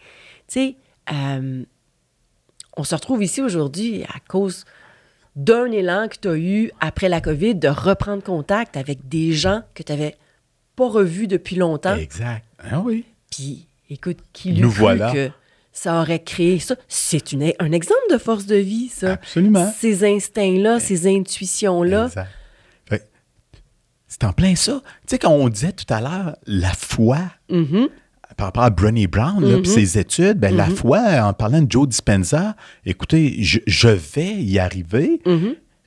Tu 0.48 0.54
sais, 0.54 0.76
euh, 1.12 1.64
on 2.76 2.84
se 2.84 2.94
retrouve 2.94 3.22
ici 3.22 3.40
aujourd'hui 3.40 4.04
à 4.04 4.18
cause 4.28 4.64
d'un 5.36 5.70
élan 5.70 6.08
que 6.08 6.16
tu 6.20 6.28
as 6.28 6.36
eu 6.36 6.70
après 6.80 7.08
la 7.08 7.20
COVID 7.20 7.54
de 7.54 7.68
reprendre 7.68 8.22
contact 8.22 8.76
avec 8.76 9.08
des 9.08 9.32
gens 9.32 9.62
que 9.74 9.82
tu 9.82 9.92
avais 9.92 10.16
pas 10.76 10.88
revu 10.88 11.26
depuis 11.26 11.56
longtemps. 11.56 11.96
Exact. 11.96 12.44
Ah 12.58 12.80
oui. 12.80 13.04
Puis, 13.30 13.66
écoute, 13.90 14.18
qui 14.32 14.52
lui 14.52 14.62
Nous 14.62 14.70
voilà. 14.70 15.12
que 15.12 15.30
ça 15.72 16.00
aurait 16.00 16.22
créé 16.22 16.58
ça? 16.58 16.76
C'est 16.88 17.32
une- 17.32 17.52
un 17.58 17.72
exemple 17.72 18.00
de 18.10 18.18
force 18.18 18.46
de 18.46 18.56
vie, 18.56 18.88
ça. 18.88 19.12
Absolument. 19.12 19.72
Ces 19.78 20.04
instincts-là, 20.04 20.80
ces 20.80 21.06
intuitions-là. 21.06 22.10
C'est 24.08 24.24
en 24.24 24.32
plein 24.34 24.54
ça. 24.56 24.82
Tu 24.84 25.12
sais, 25.12 25.18
quand 25.18 25.30
on 25.30 25.48
disait 25.48 25.72
tout 25.72 25.86
à 25.88 26.02
l'heure 26.02 26.36
la 26.46 26.72
foi 26.74 27.18
Mhm. 27.48 27.88
par 28.36 28.48
rapport 28.48 28.62
à 28.64 28.68
Brené 28.68 29.06
Brown, 29.06 29.42
là, 29.42 29.56
puis 29.56 29.70
ses 29.70 29.98
études, 29.98 30.38
ben, 30.38 30.54
la 30.54 30.66
foi, 30.68 31.00
en 31.22 31.32
parlant 31.32 31.62
de 31.62 31.70
Joe 31.72 31.88
Dispenza, 31.88 32.54
écoutez, 32.84 33.42
je, 33.42 33.60
je 33.66 33.88
vais 33.88 34.34
y 34.34 34.58
arriver. 34.58 35.22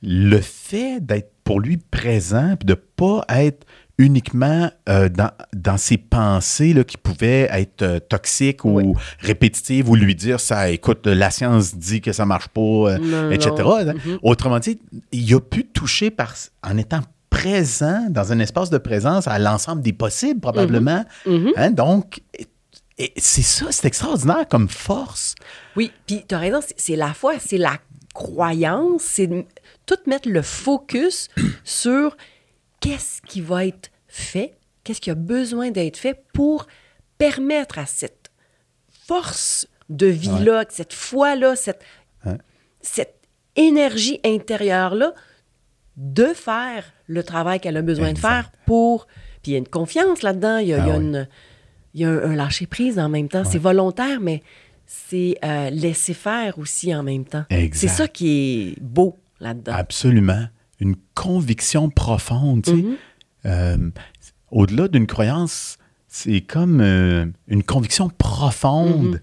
Le 0.02 0.42
fait 0.42 1.00
d'être 1.06 1.32
pour 1.44 1.60
lui 1.60 1.78
présent, 1.78 2.56
puis 2.60 2.66
de 2.66 2.74
pas 2.74 3.24
être 3.30 3.66
uniquement 3.98 4.70
euh, 4.90 5.08
dans, 5.10 5.32
dans 5.54 5.78
ses 5.78 5.98
pensées 5.98 6.74
là, 6.74 6.84
qui 6.84 6.98
pouvaient 6.98 7.48
être 7.52 7.82
euh, 7.82 8.00
toxiques 8.00 8.66
Oui. 8.66 8.84
ou 8.84 8.96
répétitives, 9.20 9.90
ou 9.90 9.96
lui 9.96 10.16
dire 10.16 10.40
ça, 10.40 10.70
écoute, 10.70 11.08
la 11.08 11.32
science 11.32 11.76
dit 11.76 12.02
que 12.02 12.12
ça 12.12 12.26
marche 12.26 12.50
pas, 12.50 12.62
euh, 12.62 12.98
Non, 12.98 13.32
etc. 13.32 13.52
non. 13.58 13.94
Mhm. 13.94 14.20
Autrement 14.22 14.60
dit, 14.60 14.80
il 15.12 15.34
a 15.34 15.40
pu 15.40 15.66
toucher 15.66 16.12
par, 16.12 16.34
en 16.64 16.78
étant 16.78 17.02
présent 17.30 18.08
dans 18.10 18.32
un 18.32 18.40
espace 18.40 18.70
de 18.70 18.78
présence 18.78 19.28
à 19.28 19.40
l'ensemble 19.40 19.82
des 19.82 19.94
possibles, 19.94 20.40
probablement. 20.40 21.06
Mhm. 21.26 21.52
Hein, 21.56 21.72
donc, 21.72 22.22
c'est 23.18 23.42
ça, 23.42 23.66
c'est 23.72 23.86
extraordinaire 23.88 24.48
comme 24.50 24.70
force. 24.70 25.36
Oui, 25.76 25.92
puis 26.08 26.24
tu 26.28 26.34
as 26.36 26.40
raison, 26.40 26.60
c'est- 26.78 26.96
la 26.96 27.14
foi, 27.14 27.34
c'est 27.46 27.58
la 27.58 27.78
croyance, 28.14 29.02
c'est 29.04 29.30
tout 29.86 29.96
mettre 30.08 30.30
le 30.30 30.42
focus 30.42 31.28
sur 31.66 32.16
qu'est-ce 32.86 33.22
qui 33.22 33.42
va 33.42 33.66
être 33.66 33.90
fait, 34.08 34.58
qu'est-ce 34.84 35.02
qui 35.02 35.10
a 35.12 35.16
besoin 35.16 35.72
d'être 35.72 35.98
fait 35.98 36.24
pour 36.34 36.68
permettre 37.18 37.80
à 37.80 37.86
cette 37.86 38.30
force 39.08 39.68
de 39.90 40.08
vie-là, 40.08 40.66
cette 40.70 40.94
foi-là, 40.94 41.56
cette, 41.56 41.82
Ouais. 42.26 42.38
cette 42.82 43.16
énergie 43.56 44.20
intérieure-là 44.26 45.14
de 45.98 46.26
faire 46.34 46.92
le 47.08 47.24
travail 47.24 47.60
qu'elle 47.60 47.78
a 47.78 47.82
besoin 47.82 48.08
Exact. 48.10 48.16
de 48.16 48.28
faire 48.34 48.52
pour... 48.66 49.06
Puis 49.42 49.52
il 49.52 49.54
y 49.54 49.56
a 49.56 49.60
une 49.60 49.68
confiance 49.68 50.24
là-dedans, 50.24 50.58
il 50.58 50.68
y 50.70 50.74
a, 50.74 50.78
il 50.80 50.88
y 50.88 50.90
a 50.90 50.94
Ah 50.94 50.98
oui. 50.98 51.04
une 51.06 51.28
il 51.94 52.02
y 52.02 52.06
a 52.06 52.10
un, 52.10 52.32
un 52.32 52.36
lâcher-prise 52.36 53.00
en 53.00 53.08
même 53.10 53.30
temps. 53.30 53.44
C'est 53.46 53.58
volontaire, 53.60 54.20
mais 54.20 54.42
c'est 54.86 55.38
euh, 55.46 55.70
laisser 55.70 56.14
faire 56.14 56.60
aussi 56.60 56.94
en 56.94 57.04
même 57.04 57.24
temps. 57.26 57.46
C'est 57.72 57.88
ça 57.88 58.08
qui 58.10 58.74
est 58.78 58.82
beau 58.82 59.18
là-dedans. 59.40 59.72
Absolument. 59.74 60.48
Une 60.80 60.96
conviction 61.14 61.90
profonde. 61.90 62.64
tu 62.64 62.72
sais. 62.72 62.76
Mhm. 62.78 62.96
Euh, 63.46 63.90
Au-delà 64.52 64.88
d'une 64.88 65.08
croyance, 65.08 65.78
c'est 66.08 66.42
comme 66.42 66.80
euh, 66.82 67.26
une 67.48 67.64
conviction 67.64 68.10
profonde 68.10 69.22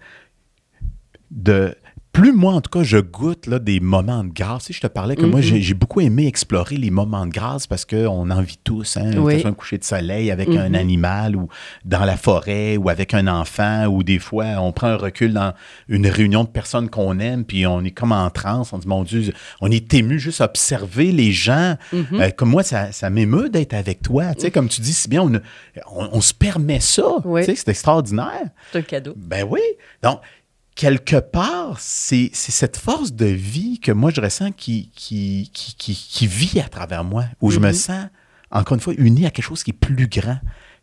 Mhm. 0.81 0.89
de. 1.31 1.75
Plus 2.13 2.33
moi, 2.33 2.53
en 2.53 2.61
tout 2.61 2.69
cas, 2.69 2.83
je 2.85 2.99
goûte 2.99 3.47
là, 3.47 3.59
des 3.59 3.81
moments 3.81 4.23
de 4.23 4.29
grâce. 4.29 4.65
Sais, 4.65 4.75
je 4.75 4.83
te 4.83 4.87
parlais 4.87 5.17
que 5.17 5.25
moi, 5.25 5.41
Mhm. 5.41 5.61
j'ai 5.61 5.73
beaucoup 5.73 6.03
aimé 6.03 6.27
explorer 6.27 6.77
les 6.77 6.91
moments 6.91 7.25
de 7.25 7.31
grâce 7.33 7.67
parce 7.67 7.87
qu'on 7.87 8.29
en 8.31 8.43
vit 8.43 8.59
tous. 8.63 8.99
Hein, 8.99 9.13
Oui. 9.17 9.41
Un 9.47 9.55
coucher 9.55 9.79
de 9.79 9.85
soleil 9.85 10.31
avec 10.31 10.51
un 10.51 10.69
Mhm. 10.69 10.75
animal 10.75 11.37
ou 11.37 11.49
dans 11.87 12.05
la 12.05 12.19
forêt 12.19 12.77
ou 12.77 12.91
avec 12.91 13.15
un 13.15 13.27
enfant 13.29 13.87
ou 13.87 14.03
des 14.03 14.19
fois, 14.19 14.45
on 14.59 14.73
prend 14.73 14.89
un 14.89 14.97
recul 14.97 15.33
dans 15.33 15.55
une 15.89 16.07
réunion 16.07 16.45
de 16.45 16.51
personnes 16.51 16.91
qu'on 16.91 17.19
aime 17.19 17.47
puis 17.47 17.67
on 17.67 17.83
est 17.83 17.91
comme 17.93 18.13
en 18.13 18.29
transe. 18.29 18.75
On 18.75 18.79
dit, 18.79 18.89
mon 18.89 19.05
Dieu, 19.05 19.33
on 19.63 19.71
est 19.71 19.95
ému 19.95 20.19
juste 20.19 20.43
à 20.43 20.45
observer 20.45 21.13
les 21.13 21.33
gens. 21.33 21.77
Mhm. 21.95 22.07
Euh, 22.21 22.31
comme 22.31 22.51
moi, 22.51 22.63
ça, 22.63 22.93
ça 22.93 23.09
m'émeut 23.09 23.49
d'être 23.49 23.73
avec 23.73 24.03
toi. 24.03 24.35
Tu 24.35 24.43
sais, 24.43 24.51
comme 24.51 24.69
tu 24.69 24.83
dis 24.83 24.93
si 24.93 25.09
bien, 25.09 25.23
on, 25.23 25.33
on, 25.91 26.09
on 26.13 26.21
se 26.21 26.35
permet 26.35 26.81
ça. 26.81 27.05
Oui. 27.25 27.41
Tu 27.41 27.47
sais, 27.47 27.57
c'est 27.57 27.69
extraordinaire. 27.71 28.51
C'est 28.71 28.81
un 28.81 28.83
cadeau. 28.83 29.15
Ben 29.17 29.47
oui. 29.49 29.61
Donc, 30.03 30.21
quelque 30.75 31.17
part, 31.21 31.77
c'est 31.79 32.31
cette 32.33 32.77
force 32.77 33.13
de 33.13 33.27
vie 33.27 33.79
que 33.81 33.93
moi, 33.93 34.11
je 34.15 34.21
ressens 34.21 34.53
qui, 34.53 34.91
qui, 34.95 35.51
qui, 35.53 35.75
qui, 35.77 35.95
qui 35.95 36.27
vit 36.27 36.61
à 36.61 36.69
travers 36.69 37.05
moi, 37.05 37.25
où 37.41 37.51
je 37.51 37.59
me 37.59 37.69
Mhm. 37.69 37.73
sens, 37.75 38.07
encore 38.51 38.75
une 38.75 38.81
fois, 38.81 38.95
uni 38.97 39.27
à 39.27 39.31
quelque 39.31 39.45
chose 39.45 39.63
qui 39.63 39.71
est 39.71 39.75
plus 39.75 40.09
grand. 40.09 40.39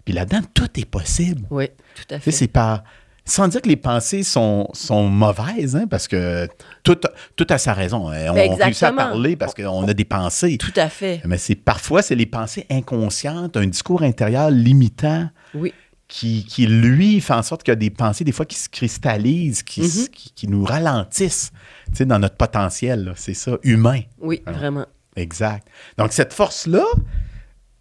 Puis 0.05 0.13
là-dedans, 0.13 0.41
tout 0.53 0.69
est 0.79 0.85
possible. 0.85 1.45
Oui, 1.49 1.67
tout 1.95 2.13
à 2.15 2.19
fait. 2.19 2.31
c'est 2.31 2.47
pas... 2.47 2.83
Sans 3.25 3.47
dire 3.47 3.61
que 3.61 3.67
les 3.69 3.75
pensées 3.75 4.23
sont, 4.23 4.67
sont 4.73 5.07
mauvaises, 5.07 5.75
hein, 5.75 5.85
parce 5.87 6.07
que 6.07 6.47
tout, 6.81 6.97
tout 7.35 7.45
a 7.51 7.59
sa 7.59 7.73
raison. 7.73 8.09
hein. 8.09 8.29
On 8.29 8.33
Ben, 8.33 8.53
réussit 8.59 8.81
à 8.81 8.91
parler 8.91 9.35
parce 9.35 9.53
qu'on 9.53 9.87
a 9.87 9.93
des 9.93 10.05
pensées. 10.05 10.57
Tout 10.57 10.73
à 10.75 10.89
fait. 10.89 11.21
Mais 11.25 11.37
c'est 11.37 11.53
parfois, 11.53 12.01
c'est 12.01 12.15
les 12.15 12.25
pensées 12.25 12.65
inconscientes, 12.71 13.55
un 13.55 13.67
discours 13.67 14.01
intérieur 14.01 14.49
limitant 14.49 15.29
Oui. 15.53 15.73
Qui, 16.09 16.43
qui, 16.43 16.65
lui, 16.67 17.21
fait 17.21 17.33
en 17.33 17.43
sorte 17.43 17.61
qu'il 17.63 17.71
y 17.71 17.73
a 17.73 17.75
des 17.77 17.91
pensées, 17.91 18.23
des 18.25 18.31
fois, 18.33 18.45
qui 18.45 18.57
se 18.57 18.67
cristallisent, 18.67 19.63
qui, 19.63 19.81
s- 19.81 19.99
Mhm. 20.01 20.07
qui, 20.09 20.31
qui 20.33 20.47
nous 20.47 20.65
ralentissent 20.65 21.51
tu 21.91 21.97
sais, 21.97 22.05
dans 22.05 22.19
notre 22.19 22.35
potentiel. 22.35 23.13
C'est 23.15 23.33
ça, 23.35 23.57
humain. 23.63 24.01
Oui, 24.19 24.41
Alors. 24.45 24.59
vraiment. 24.59 24.85
Exact. 25.15 25.67
Donc, 25.97 26.11
cette 26.11 26.33
force-là, 26.33 26.83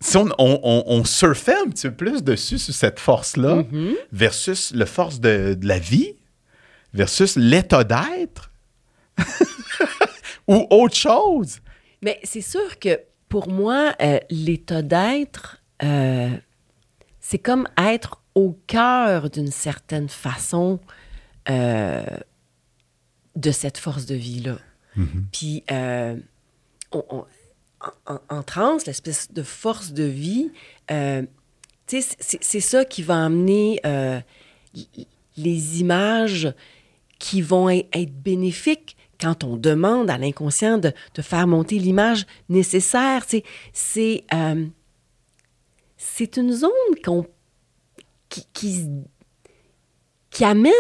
si 0.00 0.16
on, 0.18 0.26
on, 0.38 0.60
on- 0.62 0.84
on 0.86 1.04
surfait 1.04 1.56
un 1.66 1.70
petit 1.70 1.88
peu 1.88 1.94
plus 1.94 2.22
dessus 2.22 2.58
sur 2.58 2.74
cette 2.74 3.00
force-là, 3.00 3.64
Mhm. 3.72 3.94
versus 4.12 4.72
le 4.74 4.84
force 4.84 5.20
de, 5.20 5.54
de 5.54 5.66
la 5.66 5.78
vie, 5.78 6.12
versus 6.92 7.34
l'état 7.36 7.82
d'être, 7.84 8.50
ou 10.48 10.66
autre 10.70 10.96
chose. 10.96 11.58
Mais 12.02 12.20
c'est 12.24 12.40
sûr 12.42 12.78
que 12.78 13.00
pour 13.28 13.48
moi, 13.48 13.94
euh, 14.00 14.18
l'état 14.30 14.82
d'être, 14.82 15.62
euh, 15.82 16.28
c'est 17.30 17.38
comme 17.38 17.68
être 17.76 18.22
au 18.34 18.56
cœur 18.66 19.28
d'une 19.28 19.50
certaine 19.50 20.08
façon 20.08 20.80
euh, 21.50 22.02
de 23.36 23.50
cette 23.50 23.76
force 23.76 24.06
de 24.06 24.14
vie-là. 24.14 24.58
Puis, 25.32 25.62
euh, 25.70 26.16
on- 26.92 27.04
on- 27.10 27.24
en, 28.06 28.18
en- 28.30 28.42
transe, 28.42 28.86
l'espèce 28.86 29.30
de 29.30 29.42
force 29.42 29.92
de 29.92 30.04
vie, 30.04 30.50
euh, 30.90 31.22
c'est- 31.86 32.60
ça 32.60 32.84
qui 32.86 33.02
va 33.02 33.26
amener 33.26 33.80
les 35.36 35.80
images 35.80 36.52
qui 37.18 37.42
vont 37.42 37.68
e- 37.68 37.84
être 37.92 38.14
bénéfiques 38.22 38.96
quand 39.20 39.44
on 39.44 39.56
demande 39.56 40.08
à 40.10 40.16
l'inconscient 40.18 40.78
de, 40.78 40.92
de 41.14 41.22
faire 41.22 41.46
monter 41.46 41.78
l'image 41.78 42.24
nécessaire. 42.48 43.24
C'est 43.72 44.24
c'est 45.98 46.36
une 46.38 46.52
zone 46.52 46.70
qu'on 47.04 47.26
qui, 48.28 48.46
qui, 50.30 50.44
amène 50.44 50.72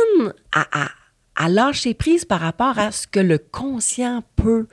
à, 0.52 0.84
à, 0.84 0.90
à 1.34 1.48
lâcher 1.48 1.94
prise 1.94 2.24
par 2.24 2.40
rapport 2.40 2.78
à 2.78 2.92
ce 2.92 3.06
que 3.06 3.20
le 3.20 3.38
conscient 3.38 4.22
peut 4.36 4.68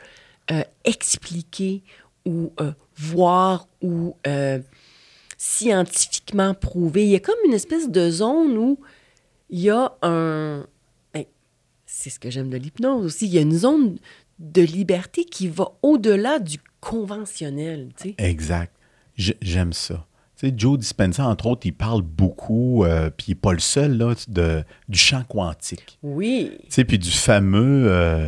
euh, 0.51 0.61
expliquer 0.83 1.83
ou 2.25 2.53
euh, 2.59 2.71
voir 2.95 3.67
ou 3.81 4.15
euh, 4.27 4.59
scientifiquement 5.37 6.53
prouver. 6.53 7.05
Il 7.05 7.09
y 7.09 7.15
a 7.15 7.19
comme 7.19 7.39
une 7.45 7.53
espèce 7.53 7.89
de 7.89 8.09
zone 8.11 8.57
où 8.57 8.79
il 9.49 9.61
y 9.61 9.69
a 9.69 9.95
un... 10.01 10.67
ben, 11.13 11.25
c'est 11.85 12.09
ce 12.09 12.19
que 12.19 12.29
j'aime 12.29 12.49
de 12.49 12.57
l'hypnose 12.57 13.05
aussi. 13.05 13.25
Il 13.25 13.33
y 13.33 13.37
a 13.39 13.41
une 13.41 13.57
zone 13.57 13.97
de 14.37 14.61
liberté 14.61 15.23
qui 15.25 15.47
va 15.47 15.71
au-delà 15.81 16.39
du 16.39 16.57
conventionnel. 16.79 17.89
Tu 17.97 18.09
sais. 18.09 18.15
Exact. 18.17 18.75
J'aime 19.17 19.73
ça. 19.73 20.05
Sais, 20.49 20.53
Joe 20.57 20.77
Dispenza, 20.79 21.25
entre 21.27 21.45
autres, 21.47 21.65
il 21.65 21.73
parle 21.73 22.01
beaucoup, 22.01 22.83
euh, 22.83 23.09
puis 23.09 23.25
il 23.27 23.31
n'est 23.31 23.35
pas 23.39 23.53
le 23.53 23.59
seul, 23.59 23.97
là, 23.97 24.13
de, 24.27 24.63
du 24.89 24.97
champ 24.99 25.23
quantique. 25.27 25.97
Oui. 26.03 26.51
Tu 26.61 26.65
sais, 26.69 26.83
puis 26.85 26.99
du 26.99 27.11
fameux, 27.11 27.85
euh, 27.87 28.27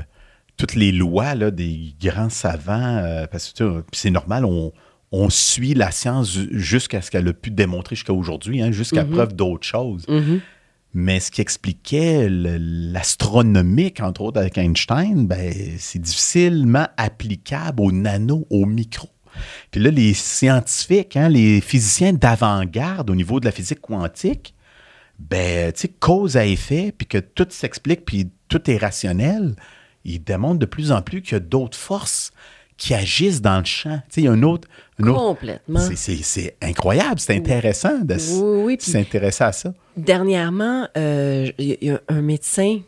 toutes 0.58 0.76
les 0.76 0.92
lois 0.92 1.36
là, 1.36 1.52
des 1.52 1.94
grands 2.02 2.30
savants, 2.30 2.98
euh, 2.98 3.28
parce 3.28 3.54
que 3.54 3.84
c'est 3.92 4.10
normal, 4.12 4.46
on, 4.46 4.72
on 5.12 5.30
suit 5.30 5.74
la 5.74 5.92
science 5.92 6.34
ju- 6.34 6.50
jusqu'à 6.52 7.02
ce 7.02 7.12
qu'elle 7.12 7.28
a 7.28 7.34
pu 7.34 7.52
démontrer 7.52 7.96
jusqu'à 7.96 8.14
aujourd'hui, 8.14 8.62
hein, 8.62 8.72
jusqu'à 8.72 9.04
Mhm. 9.04 9.12
preuve 9.12 9.34
d'autres 9.36 9.66
choses. 9.68 10.06
Mhm. 10.10 10.42
Mais 10.94 11.20
ce 11.20 11.30
qui 11.32 11.42
expliquait 11.42 12.28
l'astronomique, 13.08 14.02
entre 14.02 14.22
autres 14.22 14.40
avec 14.40 14.58
Einstein, 14.58 15.28
ben, 15.28 15.54
c'est 15.78 16.00
difficilement 16.02 16.88
applicable 16.98 17.82
au 17.82 17.92
nano, 17.92 18.48
au 18.50 18.66
micro. 18.66 19.08
Puis 19.72 19.82
là, 19.82 19.90
les 19.92 20.14
scientifiques, 20.14 21.16
hein, 21.18 21.30
les 21.30 21.62
physiciens 21.62 22.14
d'avant-garde 22.14 23.10
au 23.10 23.16
niveau 23.16 23.40
de 23.40 23.46
la 23.46 23.52
physique 23.52 23.82
quantique, 23.82 24.54
ben, 25.20 25.72
tu 25.74 25.82
sais, 25.82 25.88
cause 25.88 26.38
à 26.38 26.46
effet, 26.46 26.94
puis 26.96 27.08
que 27.08 27.18
tout 27.18 27.48
s'explique, 27.50 28.06
puis 28.06 28.30
tout 28.50 28.70
est 28.70 28.78
rationnel, 28.78 29.56
ils 30.06 30.24
démontrent 30.24 30.60
de 30.60 30.66
plus 30.66 30.92
en 30.92 31.02
plus 31.02 31.22
qu'il 31.22 31.34
y 31.34 31.36
a 31.36 31.40
d'autres 31.40 31.78
forces 31.78 32.32
qui 32.78 32.94
agissent 32.94 33.42
dans 33.42 33.58
le 33.58 33.66
champ. 33.66 33.98
Tu 34.10 34.16
sais, 34.16 34.22
il 34.22 34.24
y 34.26 34.28
a 34.28 34.32
un 34.32 34.44
autre... 34.44 34.68
Complètement. 35.02 35.80
c'est- 35.80 35.96
C'est 35.96 36.18
c'est 36.24 36.56
incroyable, 36.62 37.20
c'est 37.20 37.36
intéressant 37.36 38.00
de 38.00 38.16
Oui, 38.16 38.64
oui, 38.64 38.78
s'intéresser 38.80 39.44
à 39.44 39.52
ça. 39.52 39.74
Dernièrement, 39.96 40.88
euh, 40.96 41.52
il 41.58 41.78
y 41.82 41.90
a 41.90 42.00
un 42.08 42.22
médecin, 42.22 42.80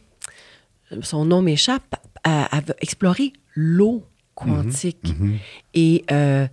son 1.02 1.26
nom 1.26 1.42
m'échappe, 1.42 1.96
a, 2.24 2.58
a 2.58 2.62
explorer 2.82 3.34
l'eau 3.56 4.04
quantique. 4.46 5.14
Et 5.74 6.04
euh, 6.12 6.48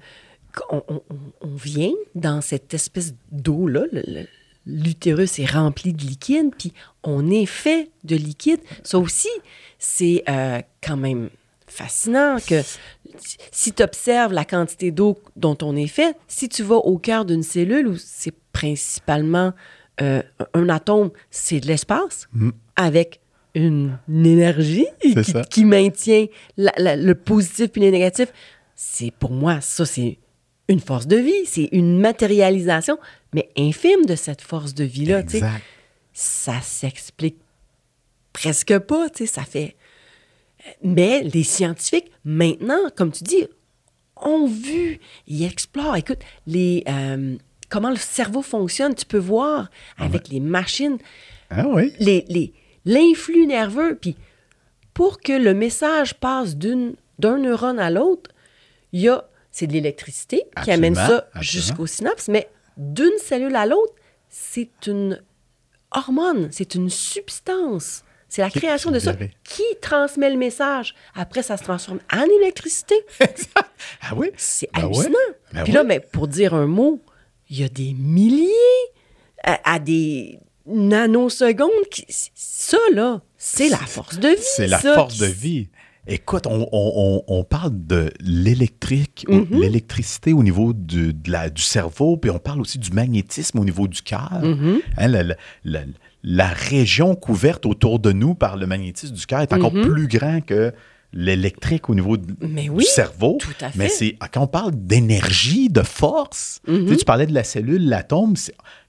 on, 0.70 0.82
on- 0.88 1.02
on 1.42 1.54
vient 1.54 1.92
dans 2.14 2.40
cette 2.40 2.72
espèce 2.74 3.14
d'eau-là, 3.30 3.84
l'utérus 4.66 5.38
est 5.38 5.46
rempli 5.50 5.92
de 5.92 6.02
liquide, 6.02 6.50
puis 6.58 6.72
on 7.04 7.30
est 7.30 7.46
fait 7.46 7.90
de 8.04 8.16
liquide. 8.16 8.60
Ça 8.82 8.98
aussi, 8.98 9.28
c'est 9.78 10.24
euh, 10.28 10.60
quand 10.82 10.96
même 10.96 11.30
fascinant 11.68 12.38
que 12.46 12.62
si 13.52 13.72
tu 13.72 13.82
observes 13.82 14.32
la 14.32 14.44
quantité 14.44 14.90
d'eau 14.90 15.18
dont 15.36 15.56
on 15.62 15.76
est 15.76 15.86
fait, 15.88 16.16
si 16.28 16.48
tu 16.48 16.62
vas 16.62 16.76
au 16.76 16.98
cœur 16.98 17.24
d'une 17.24 17.42
cellule 17.42 17.88
où 17.88 17.96
c'est 17.96 18.34
principalement 18.52 19.52
euh, 20.00 20.22
un 20.54 20.68
atome, 20.68 21.10
c'est 21.30 21.60
de 21.60 21.66
l'espace 21.66 22.28
avec 22.76 23.20
une, 23.56 23.98
une 24.08 24.26
énergie 24.26 24.86
qui, 25.00 25.64
maintient 25.64 26.26
la- 26.56 26.72
la- 26.78 26.96
le 26.96 27.14
positif 27.14 27.68
puis 27.68 27.80
le 27.82 27.90
négatif. 27.90 28.32
C'est 28.74 29.10
pour 29.10 29.30
moi, 29.32 29.60
ça, 29.60 29.84
c'est 29.86 30.18
une 30.68 30.80
force 30.80 31.06
de 31.06 31.16
vie. 31.16 31.46
C'est 31.46 31.68
une 31.72 31.98
matérialisation, 31.98 32.98
mais 33.34 33.48
infime 33.56 34.04
de 34.06 34.14
cette 34.16 34.42
force 34.42 34.74
de 34.74 34.84
vie-là. 34.84 35.22
Ça 36.12 36.60
s'explique 36.62 37.36
presque 38.32 38.78
pas, 38.80 39.08
tu 39.10 39.26
sais, 39.26 39.32
ça 39.32 39.42
fait... 39.42 39.76
Mais 40.82 41.22
les 41.22 41.42
scientifiques, 41.44 42.10
maintenant, 42.24 42.90
comme 42.96 43.12
tu 43.12 43.22
dis, 43.24 43.46
ont 44.16 44.46
vu, 44.46 44.98
ils 45.26 45.44
explorent. 45.44 45.96
Écoute, 45.96 46.18
les, 46.46 46.82
euh, 46.88 47.36
comment 47.68 47.90
le 47.90 47.96
cerveau 47.96 48.42
fonctionne, 48.42 48.94
tu 48.94 49.06
peux 49.06 49.18
voir 49.18 49.70
avec 49.98 50.28
les 50.28 50.40
machines, 50.40 50.98
Ah 51.50 51.66
oui. 51.68 51.92
les, 52.00 52.24
les- 52.28 52.52
l'influx 52.86 53.46
nerveux. 53.46 53.98
Puis 54.00 54.16
pour 54.94 55.20
que 55.20 55.32
le 55.34 55.52
message 55.52 56.14
passe 56.14 56.56
d'une, 56.56 56.94
d'un 57.18 57.36
neurone 57.36 57.78
à 57.78 57.90
l'autre, 57.90 58.30
il 58.92 59.00
y 59.02 59.08
a, 59.10 59.28
c'est 59.50 59.66
de 59.66 59.72
l'électricité 59.74 60.44
qui 60.64 60.70
amène 60.70 60.94
ça 60.94 61.28
jusqu'au 61.40 61.86
synapse, 61.86 62.28
mais 62.28 62.48
d'une 62.78 63.18
cellule 63.22 63.56
à 63.56 63.66
l'autre, 63.66 63.92
c'est 64.30 64.86
une 64.86 65.22
hormone, 65.90 66.48
c'est 66.50 66.74
une 66.74 66.88
substance. 66.88 68.02
C'est 68.28 68.42
la 68.42 68.50
création 68.50 68.90
de 68.90 68.98
ça 68.98 69.14
qui 69.44 69.62
transmet 69.80 70.28
le 70.30 70.36
message. 70.36 70.94
Après, 71.14 71.42
ça 71.42 71.56
se 71.56 71.62
transforme 71.62 72.00
en 72.12 72.24
électricité. 72.40 72.94
Ah 74.02 74.14
oui. 74.16 74.30
C'est 74.36 74.68
Ben 74.74 74.80
ouais. 74.80 74.84
hallucinant. 74.86 75.18
Ben 75.52 75.62
Puis 75.64 75.72
ouais. 75.72 75.78
là, 75.78 75.84
mais 75.84 76.00
pour 76.00 76.26
dire 76.28 76.54
un 76.54 76.66
mot, 76.66 77.00
il 77.50 77.60
y 77.60 77.64
a 77.64 77.68
des 77.68 77.92
milliers 77.94 78.50
à, 79.44 79.74
à 79.74 79.78
des 79.78 80.38
nanosecondes. 80.66 81.70
Qui, 81.90 82.04
ça, 82.08 82.78
là, 82.94 83.22
c'est 83.36 83.68
la 83.68 83.76
force 83.78 84.18
de 84.18 84.28
vie. 84.28 84.34
C'est 84.40 84.66
la 84.66 84.80
ça, 84.80 84.94
force 84.94 85.14
qui- 85.14 85.20
de 85.20 85.26
vie. 85.26 85.68
Écoute, 86.08 86.46
on, 86.46 86.68
on- 86.70 87.22
on- 87.26 87.42
parle 87.42 87.72
de 87.74 88.12
l'électrique, 88.20 89.26
Mhm. 89.28 89.60
l'électricité 89.60 90.32
au 90.32 90.44
niveau 90.44 90.72
du, 90.72 91.12
de 91.12 91.30
la- 91.32 91.50
du 91.50 91.60
cerveau, 91.62 92.16
puis 92.16 92.30
on 92.30 92.38
parle 92.38 92.60
aussi 92.60 92.78
du 92.78 92.92
magnétisme 92.92 93.58
au 93.58 93.64
niveau 93.64 93.88
du 93.88 94.02
cœur. 94.02 94.30
Hein, 94.32 95.08
la, 95.08 95.24
la- 95.24 95.34
la- 95.64 95.82
la 96.22 96.46
région 96.48 97.16
couverte 97.16 97.66
autour 97.66 97.98
de 97.98 98.12
nous 98.12 98.36
par 98.36 98.56
le 98.56 98.66
magnétisme 98.68 99.14
du 99.14 99.26
cœur 99.26 99.40
est 99.40 99.52
encore 99.52 99.74
Mhm. 99.74 99.82
plus 99.82 100.06
grand 100.06 100.40
que 100.40 100.72
l'électrique 101.12 101.88
au 101.88 101.94
niveau 101.96 102.16
de- 102.16 102.36
Mais 102.40 102.68
du 102.68 102.82
cerveau. 102.84 103.38
tout 103.40 103.50
à 103.64 103.70
Mais 103.74 103.88
c'est 103.88 104.16
quand 104.32 104.42
on 104.42 104.46
parle 104.46 104.72
d'énergie, 104.74 105.68
de 105.70 105.82
force, 105.82 106.60
tu, 106.66 106.88
sais, 106.88 106.96
tu 106.98 107.04
parlais 107.04 107.26
de 107.26 107.34
la 107.34 107.42
cellule, 107.44 107.88
l'atome, 107.88 108.34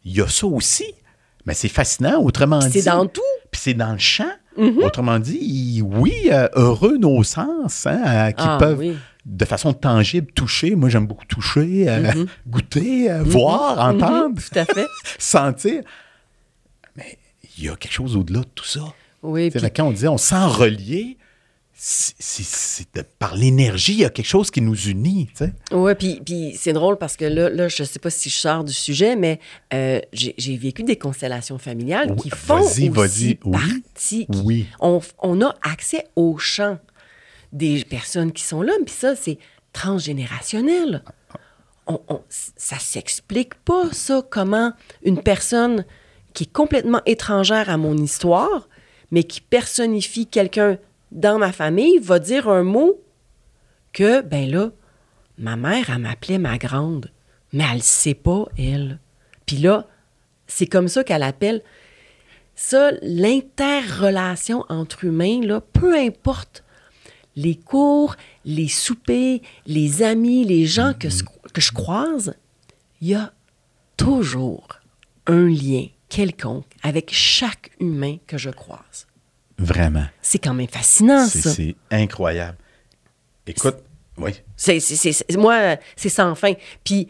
il 0.05 0.17
y 0.17 0.21
a 0.21 0.27
ça 0.27 0.45
aussi. 0.45 0.85
Mais 1.47 1.53
c'est 1.55 1.69
fascinant, 1.69 2.21
autrement 2.21 2.60
dit. 2.60 2.81
C'est 2.81 2.89
dans 2.89 3.05
tout. 3.07 3.21
Puis 3.49 3.62
c'est 3.63 3.73
dans 3.73 3.93
le 3.93 3.97
champ. 3.97 4.29
Mhm. 4.57 4.79
Autrement 4.83 5.17
dit, 5.17 5.81
oui, 5.83 6.13
euh, 6.31 6.47
heureux 6.55 6.97
nos 6.97 7.23
sens, 7.23 7.88
hein, 7.88 8.01
euh, 8.05 8.31
qui 8.31 8.43
Ah, 8.45 8.57
peuvent, 8.60 8.79
oui. 8.79 8.97
de 9.25 9.45
façon 9.45 9.71
tangible, 9.73 10.31
toucher. 10.33 10.75
Moi, 10.75 10.89
j'aime 10.89 11.07
beaucoup 11.07 11.25
toucher, 11.25 11.88
euh, 11.88 12.12
Mhm. 12.13 12.25
goûter, 12.47 13.10
euh, 13.12 13.23
voir, 13.23 13.79
entendre, 13.79 14.36
Tout 14.41 14.60
à 14.60 14.65
fait. 14.65 14.86
sentir. 15.19 15.83
Mais 16.95 17.17
il 17.57 17.65
y 17.65 17.69
a 17.69 17.75
quelque 17.75 17.93
chose 17.93 18.15
au-delà 18.17 18.41
de 18.41 18.47
tout 18.53 18.65
ça. 18.65 18.81
Oui, 19.23 19.45
C'est 19.45 19.51
puis 19.51 19.60
fait, 19.62 19.69
quand 19.77 19.86
on 19.88 19.91
dit 19.91 20.07
on 20.07 20.17
sent 20.17 20.36
relié, 20.45 21.17
c'est- 21.79 23.03
par 23.19 23.35
l'énergie, 23.35 23.93
il 23.93 23.99
y 23.99 24.05
a 24.05 24.09
quelque 24.09 24.25
chose 24.27 24.49
qui 24.49 24.61
nous 24.61 24.75
unit. 24.87 25.29
Oui, 25.71 25.93
puis, 25.95 26.19
puis 26.25 26.55
c'est 26.57 26.73
drôle 26.73 26.97
parce 26.97 27.15
que 27.15 27.25
là, 27.25 27.49
là 27.49 27.67
je 27.67 27.83
ne 27.83 27.87
sais 27.87 27.99
pas 27.99 28.09
si 28.09 28.29
je 28.29 28.35
sors 28.35 28.63
du 28.63 28.73
sujet, 28.73 29.15
mais 29.15 29.39
euh, 29.73 29.99
j'ai 30.11 30.57
vécu 30.57 30.83
des 30.83 30.95
constellations 30.97 31.57
familiales 31.59 32.11
Oui, 32.11 32.17
qui 32.23 32.29
font 32.31 32.55
vas-y, 32.61 32.89
aussi 32.89 32.89
vas-y, 32.89 33.39
oui. 33.45 33.81
partie. 33.83 34.25
qui- 34.25 34.41
Oui. 34.43 34.65
On, 34.79 34.99
on 35.19 35.41
a 35.41 35.53
accès 35.61 36.07
au 36.15 36.37
champ 36.37 36.79
des 37.53 37.83
personnes 37.85 38.31
qui 38.31 38.43
sont 38.43 38.61
là, 38.63 38.73
puis 38.85 38.93
ça, 38.95 39.15
c'est 39.15 39.37
transgénérationnel. 39.71 41.03
On, 41.85 42.01
on- 42.09 42.21
ça 42.29 42.79
s'explique 42.79 43.53
pas, 43.63 43.91
ça, 43.91 44.21
comment 44.27 44.73
une 45.03 45.21
personne 45.21 45.85
qui 46.33 46.43
est 46.45 46.51
complètement 46.51 47.01
étrangère 47.05 47.69
à 47.69 47.77
mon 47.77 47.95
histoire, 47.97 48.67
mais 49.11 49.23
qui 49.23 49.41
personnifie 49.41 50.27
quelqu'un 50.27 50.77
dans 51.12 51.39
ma 51.39 51.52
famille, 51.52 52.00
va 52.00 52.20
dire 52.20 52.50
un 52.50 52.63
mot 52.63 53.02
que, 53.93 54.22
ben 54.22 54.50
là, 54.50 54.72
ma 55.38 55.56
mère, 55.56 55.89
elle 55.89 56.00
m'appelait 56.00 56.38
ma 56.38 56.58
grande, 56.58 57.12
mais 57.54 57.65
elle 57.70 57.78
ne 57.78 57.82
sait 57.82 58.13
pas, 58.13 58.46
elle. 58.58 59.00
Puis 59.46 59.58
là, 59.58 59.88
c'est 60.48 60.67
comme 60.67 60.88
ça 60.88 61.04
qu'elle 61.04 61.24
appelle. 61.24 61.62
Ça, 62.56 62.91
l'interrelation 63.02 64.65
entre 64.70 65.06
humains, 65.06 65.41
là, 65.41 65.62
peu 65.62 65.96
importe 65.96 66.63
les 67.36 67.56
cours, 67.56 68.15
les 68.46 68.67
soupers, 68.67 69.41
les 69.67 70.02
amis, 70.02 70.43
les 70.43 70.65
gens 70.65 70.93
que, 70.93 71.08
que 71.54 71.62
je 71.62 71.72
croise, 71.72 72.36
il 73.00 73.10
y 73.10 73.15
a 73.15 73.32
toujours 73.96 74.80
un 75.28 75.48
lien 75.48 75.86
quelconque 76.10 76.65
avec 76.82 77.13
chaque 77.13 77.72
humain 77.80 78.17
que 78.26 78.38
je 78.38 78.50
croise. 78.50 79.07
Vraiment. 79.58 80.06
C'est 80.22 80.39
quand 80.39 80.54
même 80.54 80.67
fascinant, 80.67 81.26
C'est 81.26 81.41
ça. 81.41 81.50
c'est 81.52 81.76
incroyable. 81.91 82.58
Écoute, 83.48 83.78
oui. 84.17 84.32
C'est, 84.56 84.80
moi, 85.38 85.78
c'est 85.96 86.10
sans 86.10 86.36
fin. 86.36 86.54
Puis, 86.84 87.08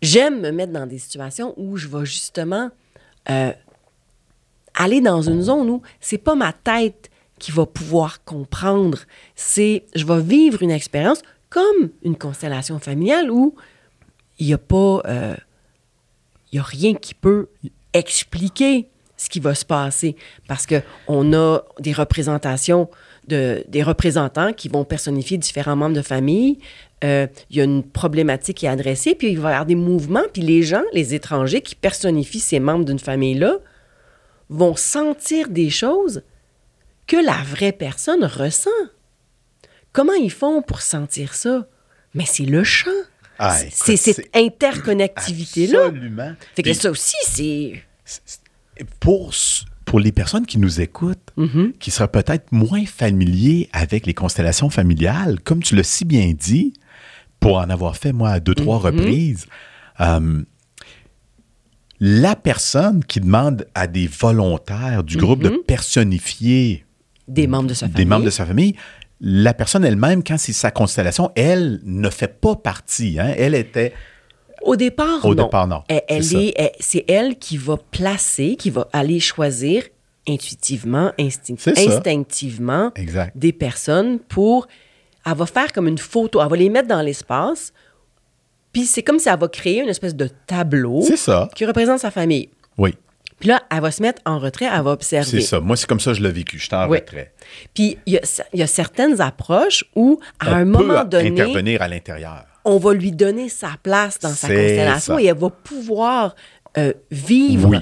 j'aime 0.00 0.40
me 0.40 0.50
mettre 0.50 0.72
dans 0.72 0.86
des 0.86 0.98
situations 0.98 1.54
où 1.56 1.76
je 1.76 1.88
vais 1.88 2.04
justement 2.06 2.70
euh, 3.30 3.52
aller 4.74 5.00
dans 5.00 5.22
une 5.22 5.42
zone 5.42 5.68
où 5.68 5.82
c'est 6.00 6.18
pas 6.18 6.34
ma 6.34 6.52
tête 6.52 7.10
qui 7.38 7.52
va 7.52 7.66
pouvoir 7.66 8.24
comprendre. 8.24 8.98
C'est, 9.34 9.84
je 9.94 10.04
vais 10.04 10.20
vivre 10.20 10.62
une 10.62 10.70
expérience 10.70 11.22
comme 11.50 11.90
une 12.02 12.16
constellation 12.16 12.78
familiale 12.78 13.30
où 13.30 13.54
il 14.38 14.46
n'y 14.46 14.54
a 14.54 14.58
pas, 14.58 15.02
euh, 15.06 15.36
il 16.52 16.56
y 16.56 16.58
a 16.58 16.62
rien 16.62 16.94
qui 16.94 17.14
peut 17.14 17.48
expliquer 17.92 18.88
ce 19.18 19.28
qui 19.28 19.40
va 19.40 19.54
se 19.54 19.66
passer 19.66 20.16
parce 20.46 20.64
que 20.64 20.80
on 21.08 21.34
a 21.34 21.60
des 21.80 21.92
représentations 21.92 22.88
de 23.26 23.62
des 23.68 23.82
représentants 23.82 24.54
qui 24.54 24.70
vont 24.70 24.84
personnifier 24.84 25.36
différents 25.36 25.76
membres 25.76 25.96
de 25.96 26.02
famille. 26.02 26.58
Euh, 27.04 27.26
Il 27.50 27.56
y 27.58 27.60
a 27.60 27.64
une 27.64 27.82
problématique 27.84 28.58
qui 28.58 28.66
est 28.66 28.70
adressée, 28.70 29.14
puis 29.14 29.28
il 29.30 29.38
va 29.38 29.50
y 29.50 29.52
avoir 29.52 29.66
des 29.66 29.74
mouvements, 29.74 30.24
puis 30.32 30.42
les 30.42 30.62
gens, 30.62 30.82
les 30.92 31.14
étrangers 31.14 31.60
qui 31.60 31.74
personnifient 31.74 32.40
ces 32.40 32.60
membres 32.60 32.86
d'une 32.86 32.98
famille-là, 32.98 33.58
vont 34.48 34.74
sentir 34.74 35.48
des 35.48 35.68
choses 35.68 36.22
que 37.06 37.16
la 37.16 37.36
vraie 37.44 37.72
personne 37.72 38.24
ressent. 38.24 38.70
Comment 39.92 40.14
ils 40.14 40.32
font 40.32 40.62
pour 40.62 40.80
sentir 40.80 41.34
ça? 41.34 41.66
Mais 42.14 42.24
c'est 42.26 42.44
le 42.44 42.64
chant. 42.64 42.90
Ah, 43.38 43.56
c'est 43.70 43.96
cette 43.96 44.28
interconnectivité-là. 44.34 45.86
Absolument. 45.86 46.32
Fait 46.54 46.62
que 46.62 46.70
Puis, 46.70 46.78
ça 46.78 46.90
aussi, 46.90 47.16
c'est... 47.24 47.84
pour, 49.00 49.32
pour 49.84 50.00
les 50.00 50.12
personnes 50.12 50.46
qui 50.46 50.58
nous 50.58 50.80
écoutent, 50.80 51.30
Mhm. 51.36 51.72
qui 51.78 51.90
seraient 51.90 52.08
peut-être 52.08 52.52
moins 52.52 52.84
familiers 52.86 53.68
avec 53.72 54.06
les 54.06 54.14
constellations 54.14 54.70
familiales, 54.70 55.40
comme 55.40 55.62
tu 55.62 55.74
l'as 55.76 55.82
si 55.82 56.04
bien 56.04 56.32
dit, 56.38 56.72
pour 57.40 57.56
en 57.58 57.70
avoir 57.70 57.96
fait, 57.96 58.12
moi, 58.12 58.30
à 58.30 58.40
deux, 58.40 58.54
trois 58.54 58.78
Mhm. 58.78 58.84
reprises, 58.84 59.46
euh, 60.00 60.42
la 62.00 62.36
personne 62.36 63.04
qui 63.04 63.20
demande 63.20 63.66
à 63.74 63.86
des 63.86 64.06
volontaires 64.06 65.02
du 65.02 65.16
groupe 65.16 65.42
de 65.42 65.48
personnifier 65.66 66.84
Des 67.26 67.46
membres 67.46 67.68
de 67.68 67.74
sa 67.74 67.86
famille. 67.86 67.96
des 67.96 68.04
membres 68.04 68.24
de 68.24 68.30
sa 68.30 68.46
famille, 68.46 68.74
la 69.20 69.52
personne 69.52 69.84
elle-même, 69.84 70.22
quand 70.22 70.38
c'est 70.38 70.52
sa 70.52 70.70
constellation, 70.70 71.32
elle 71.34 71.80
ne 71.84 72.08
fait 72.08 72.40
pas 72.40 72.54
partie. 72.54 73.18
hein. 73.18 73.34
Elle 73.36 73.54
était 73.54 73.92
Au 74.62 74.76
départ, 74.76 75.24
Au 75.24 75.34
non. 75.34 75.44
départ, 75.44 75.66
non. 75.66 75.82
Elle, 75.88 76.02
elle 76.08 76.24
C'est 76.24 76.44
est, 76.46 76.54
elle- 76.56 76.72
c'est 76.80 77.04
elle 77.08 77.36
qui 77.38 77.56
va 77.56 77.76
placer, 77.90 78.56
qui 78.56 78.70
va 78.70 78.88
aller 78.92 79.20
choisir 79.20 79.84
intuitivement, 80.28 81.12
instinct- 81.18 81.56
instinctivement 81.76 82.92
Exact. 82.94 83.32
des 83.36 83.52
personnes 83.52 84.18
pour... 84.18 84.66
Elle 85.26 85.34
va 85.36 85.46
faire 85.46 85.72
comme 85.72 85.88
une 85.88 85.98
photo, 85.98 86.40
elle 86.42 86.48
va 86.48 86.56
les 86.56 86.68
mettre 86.70 86.88
dans 86.88 87.02
l'espace, 87.02 87.72
puis 88.72 88.84
c'est 88.86 89.02
comme 89.02 89.18
si 89.18 89.28
elle 89.28 89.38
va 89.38 89.48
créer 89.48 89.80
une 89.82 89.88
espèce 89.88 90.14
de 90.14 90.28
tableau 90.46 91.02
C'est 91.02 91.16
ça. 91.16 91.48
qui 91.54 91.64
représente 91.66 91.98
sa 92.00 92.10
famille. 92.10 92.48
Oui, 92.78 92.94
Puis 93.40 93.48
là, 93.48 93.62
elle 93.70 93.80
va 93.80 93.90
se 93.90 94.00
mettre 94.02 94.22
en 94.24 94.38
retrait, 94.38 94.66
elle 94.72 94.82
va 94.82 94.92
observer. 94.92 95.26
c'est 95.28 95.40
ça. 95.40 95.60
Moi, 95.60 95.76
c'est 95.76 95.86
comme 95.86 96.00
ça 96.00 96.12
que 96.12 96.16
je 96.18 96.22
l'ai 96.22 96.32
vécu. 96.32 96.58
J'étais 96.58 96.76
en 96.76 96.88
Oui. 96.88 96.98
retrait. 96.98 97.32
Puis 97.74 97.98
il 98.06 98.14
y, 98.14 98.16
a, 98.16 98.20
il 98.54 98.60
y 98.60 98.62
a 98.62 98.66
certaines 98.66 99.20
approches 99.20 99.84
où, 99.94 100.18
à 100.40 100.50
On 100.50 100.54
un 100.54 100.58
peut 100.64 100.64
moment 100.84 101.04
donné... 101.04 101.28
intervenir 101.28 101.82
à 101.82 101.88
l'intérieur. 101.88 102.44
On 102.68 102.78
va 102.78 102.92
lui 102.94 103.12
donner 103.12 103.48
sa 103.48 103.70
place 103.82 104.18
dans 104.18 104.32
sa 104.32 104.48
constellation 104.48 105.14
ça. 105.14 105.22
et 105.22 105.26
elle 105.26 105.36
va 105.38 105.50
pouvoir 105.50 106.34
euh, 106.76 106.92
vivre 107.10 107.70
Oui. 107.70 107.78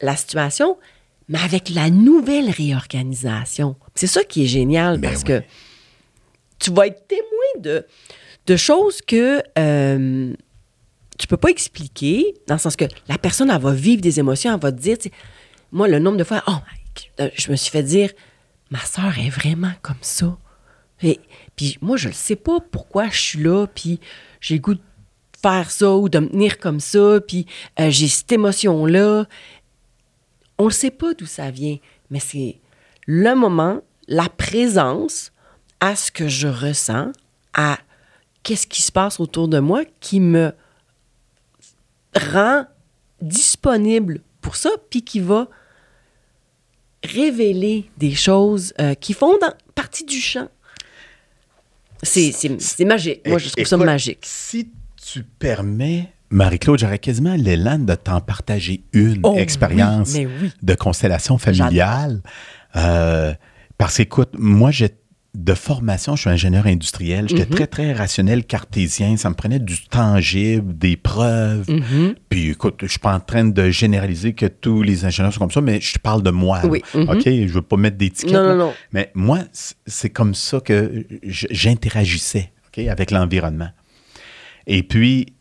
la 0.00 0.16
situation, 0.16 0.76
mais 1.28 1.38
avec 1.38 1.70
la 1.70 1.88
nouvelle 1.90 2.50
réorganisation. 2.50 3.76
C'est 3.94 4.06
ça 4.08 4.24
qui 4.24 4.44
est 4.44 4.48
génial 4.48 4.98
Ben 4.98 5.10
parce 5.10 5.22
oui. 5.22 5.28
que 5.28 5.42
tu 6.58 6.70
vas 6.72 6.88
être 6.88 7.06
témoin 7.06 7.60
de, 7.60 7.86
de 8.46 8.56
choses 8.56 9.00
que 9.02 9.42
euh, 9.58 10.32
tu 11.18 11.26
peux 11.28 11.36
pas 11.36 11.48
expliquer, 11.50 12.34
dans 12.48 12.54
le 12.54 12.60
sens 12.60 12.74
que 12.76 12.86
la 13.08 13.18
personne, 13.18 13.50
elle 13.50 13.60
va 13.60 13.72
vivre 13.72 14.02
des 14.02 14.18
émotions, 14.18 14.52
elle 14.52 14.60
va 14.60 14.72
te 14.72 14.80
dire, 14.80 14.96
moi, 15.70 15.86
le 15.88 15.98
nombre 16.00 16.16
de 16.16 16.24
fois, 16.24 16.42
oh, 16.48 16.56
je 17.36 17.50
me 17.50 17.56
suis 17.56 17.70
fait 17.70 17.82
dire, 17.84 18.10
ma 18.70 18.80
soeur 18.80 19.16
est 19.18 19.30
vraiment 19.30 19.72
comme 19.82 19.94
ça. 20.00 20.36
Et, 21.02 21.20
puis 21.56 21.78
moi, 21.80 21.96
je 21.96 22.08
ne 22.08 22.14
sais 22.14 22.36
pas 22.36 22.58
pourquoi 22.60 23.08
je 23.08 23.20
suis 23.20 23.42
là, 23.42 23.66
puis 23.66 24.00
j'ai 24.40 24.58
goût 24.58 24.74
de 24.74 24.80
faire 25.40 25.70
ça 25.70 25.94
ou 25.94 26.08
de 26.08 26.18
me 26.18 26.28
tenir 26.28 26.58
comme 26.58 26.80
ça, 26.80 27.20
puis 27.20 27.46
euh, 27.78 27.90
j'ai 27.90 28.08
cette 28.08 28.32
émotion-là. 28.32 29.26
On 30.58 30.66
ne 30.66 30.70
sait 30.70 30.90
pas 30.90 31.14
d'où 31.14 31.26
ça 31.26 31.50
vient, 31.50 31.76
mais 32.10 32.20
c'est 32.20 32.58
le 33.06 33.34
moment, 33.34 33.80
la 34.08 34.28
présence 34.28 35.32
à 35.80 35.96
ce 35.96 36.10
que 36.10 36.28
je 36.28 36.48
ressens, 36.48 37.12
à 37.52 37.78
qu'est-ce 38.42 38.66
qui 38.66 38.82
se 38.82 38.92
passe 38.92 39.20
autour 39.20 39.48
de 39.48 39.58
moi 39.58 39.84
qui 40.00 40.20
me 40.20 40.52
rend 42.16 42.66
disponible 43.20 44.20
pour 44.40 44.56
ça, 44.56 44.70
puis 44.90 45.02
qui 45.02 45.20
va 45.20 45.48
révéler 47.02 47.90
des 47.98 48.14
choses 48.14 48.72
euh, 48.80 48.94
qui 48.94 49.12
font 49.12 49.38
partie 49.74 50.04
du 50.04 50.20
champ. 50.20 50.48
C'est 52.04 52.84
magique. 52.84 53.20
Moi, 53.26 53.38
je 53.38 53.48
trouve 53.50 53.64
ça 53.64 53.76
magique. 53.76 54.18
Si 54.22 54.70
tu 55.04 55.22
permets, 55.22 56.08
Marie-Claude, 56.30 56.78
j'aurais 56.78 56.98
quasiment 56.98 57.34
l'élan 57.34 57.78
de 57.78 57.94
t'en 57.94 58.20
partager 58.20 58.84
une 58.92 59.20
Oh, 59.22 59.34
expérience 59.36 60.12
oui, 60.14 60.26
mais 60.26 60.32
oui. 60.42 60.50
de 60.62 60.74
constellation 60.74 61.38
familiale. 61.38 62.22
Euh, 62.76 63.34
parce 63.78 63.96
qu'écoute, 63.96 64.30
moi, 64.38 64.70
j'ai 64.70 64.90
de 65.34 65.54
formation, 65.54 66.14
je 66.16 66.22
suis 66.22 66.30
ingénieur 66.30 66.66
industriel. 66.66 67.28
J'étais 67.28 67.44
Mm-hmm. 67.44 67.56
très, 67.56 67.66
très 67.66 67.92
rationnel, 67.92 68.44
cartésien. 68.44 69.16
Ça 69.16 69.30
me 69.30 69.34
prenait 69.34 69.58
du 69.58 69.82
tangible, 69.88 70.76
des 70.76 70.96
preuves. 70.96 71.66
Mm-hmm. 71.68 72.14
Puis 72.28 72.50
écoute, 72.50 72.76
je 72.82 72.86
suis 72.86 72.98
pas 72.98 73.14
en 73.14 73.20
train 73.20 73.44
de 73.44 73.70
généraliser 73.70 74.32
que 74.32 74.46
tous 74.46 74.82
les 74.82 75.04
ingénieurs 75.04 75.32
sont 75.32 75.40
comme 75.40 75.50
ça, 75.50 75.60
mais 75.60 75.80
je 75.80 75.94
te 75.94 75.98
parle 75.98 76.22
de 76.22 76.30
moi. 76.30 76.60
Oui, 76.64 76.82
mhm. 76.94 77.08
OK? 77.08 77.24
Je 77.24 77.52
veux 77.52 77.62
pas 77.62 77.76
mettre 77.76 77.96
d'étiquette. 77.96 78.34
Non, 78.34 78.48
non, 78.48 78.56
non. 78.56 78.72
Mais 78.92 79.10
moi, 79.14 79.40
c'est 79.86 80.10
comme 80.10 80.34
ça 80.34 80.60
que 80.60 81.04
j'interagissais 81.24 82.52
avec 82.88 83.10
l'environnement. 83.10 83.70
Et 84.66 84.82
puis, 84.82 85.33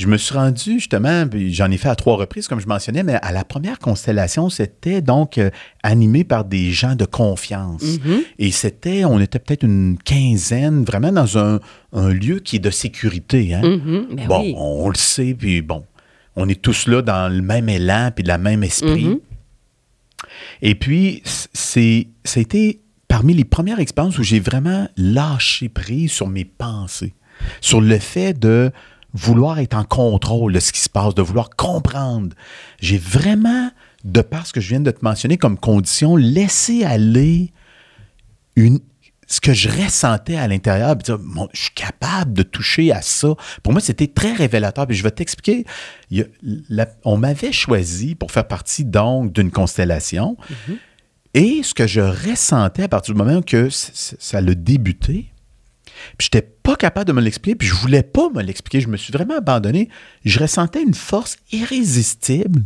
je 0.00 0.06
me 0.06 0.16
suis 0.16 0.34
rendu 0.34 0.78
justement, 0.78 1.28
puis 1.28 1.52
j'en 1.52 1.70
ai 1.70 1.76
fait 1.76 1.90
à 1.90 1.94
trois 1.94 2.16
reprises, 2.16 2.48
comme 2.48 2.58
je 2.58 2.66
mentionnais, 2.66 3.02
mais 3.02 3.16
à 3.20 3.32
la 3.32 3.44
première 3.44 3.78
constellation, 3.78 4.48
c'était 4.48 5.02
donc 5.02 5.36
euh, 5.36 5.50
animé 5.82 6.24
par 6.24 6.46
des 6.46 6.70
gens 6.72 6.96
de 6.96 7.04
confiance. 7.04 7.82
Mm-hmm. 7.82 8.20
Et 8.38 8.50
c'était, 8.50 9.04
on 9.04 9.20
était 9.20 9.38
peut-être 9.38 9.62
une 9.62 9.98
quinzaine, 10.02 10.84
vraiment 10.84 11.12
dans 11.12 11.36
un, 11.36 11.60
un 11.92 12.08
lieu 12.08 12.38
qui 12.38 12.56
est 12.56 12.60
de 12.60 12.70
sécurité. 12.70 13.52
Hein? 13.52 13.60
Mhm, 13.62 14.06
ben 14.12 14.26
bon, 14.26 14.40
oui. 14.40 14.54
on, 14.56 14.88
le 14.88 14.96
sait, 14.96 15.34
puis 15.34 15.60
bon, 15.60 15.84
on 16.34 16.48
est 16.48 16.62
tous 16.62 16.86
là 16.86 17.02
dans 17.02 17.30
le 17.30 17.42
même 17.42 17.68
élan, 17.68 18.10
puis 18.14 18.24
le 18.24 18.38
même 18.38 18.62
esprit. 18.62 19.04
Mhm. 19.04 19.20
Et 20.62 20.74
puis, 20.74 21.22
c'est, 21.24 22.08
ça 22.24 22.40
a 22.40 22.42
été 22.42 22.80
parmi 23.06 23.34
les 23.34 23.44
premières 23.44 23.80
expériences 23.80 24.18
où 24.18 24.22
j'ai 24.22 24.40
vraiment 24.40 24.88
lâché 24.96 25.68
prise 25.68 26.10
sur 26.10 26.28
mes 26.28 26.46
pensées, 26.46 27.12
sur 27.60 27.82
le 27.82 27.98
fait 27.98 28.32
de 28.32 28.72
vouloir 29.14 29.58
être 29.58 29.74
en 29.74 29.84
contrôle 29.84 30.52
de 30.52 30.60
ce 30.60 30.72
qui 30.72 30.80
se 30.80 30.88
passe, 30.88 31.14
de 31.14 31.22
vouloir 31.22 31.50
comprendre. 31.50 32.34
J'ai 32.80 32.98
vraiment, 32.98 33.70
de 34.04 34.20
par 34.20 34.46
ce 34.46 34.52
que 34.52 34.60
je 34.60 34.68
viens 34.68 34.80
de 34.80 34.90
te 34.90 35.04
mentionner 35.04 35.36
comme 35.36 35.58
condition, 35.58 36.16
laissé 36.16 36.84
aller 36.84 37.52
une, 38.56 38.78
ce 39.26 39.40
que 39.40 39.52
je 39.52 39.68
ressentais 39.68 40.36
à 40.36 40.48
l'intérieur, 40.48 40.96
puis 40.96 41.04
dire, 41.04 41.18
Mon- 41.20 41.48
je 41.52 41.60
suis 41.62 41.74
capable 41.74 42.32
de 42.32 42.42
toucher 42.42 42.92
à 42.92 43.00
ça. 43.02 43.28
Pour 43.62 43.72
moi, 43.72 43.80
c'était 43.80 44.08
très 44.08 44.32
révélateur. 44.32 44.86
Puis 44.86 44.96
je 44.96 45.02
vais 45.02 45.10
t'expliquer. 45.10 45.64
A 46.12 46.22
la- 46.68 46.88
on 47.04 47.16
m'avait 47.16 47.52
choisi 47.52 48.14
pour 48.14 48.32
faire 48.32 48.46
partie 48.48 48.84
donc 48.84 49.32
d'une 49.32 49.50
constellation. 49.50 50.36
Et 51.34 51.62
ce 51.62 51.74
que 51.74 51.86
je 51.86 52.00
ressentais 52.00 52.82
à 52.82 52.88
partir 52.88 53.14
du 53.14 53.18
moment 53.22 53.40
que 53.40 53.68
ça 53.70 54.38
a 54.38 54.42
débuté, 54.42 55.29
puis 56.18 56.28
j'étais 56.32 56.42
pas 56.42 56.76
capable 56.76 57.06
de 57.06 57.12
me 57.12 57.20
l'expliquer, 57.20 57.56
puis 57.56 57.68
je 57.68 57.74
voulais 57.74 58.02
pas 58.02 58.30
me 58.30 58.42
l'expliquer. 58.42 58.80
Je 58.80 58.88
me 58.88 58.96
suis 58.96 59.12
vraiment 59.12 59.36
abandonné. 59.36 59.88
Je 60.24 60.38
ressentais 60.38 60.82
une 60.82 60.94
force 60.94 61.36
irrésistible 61.52 62.62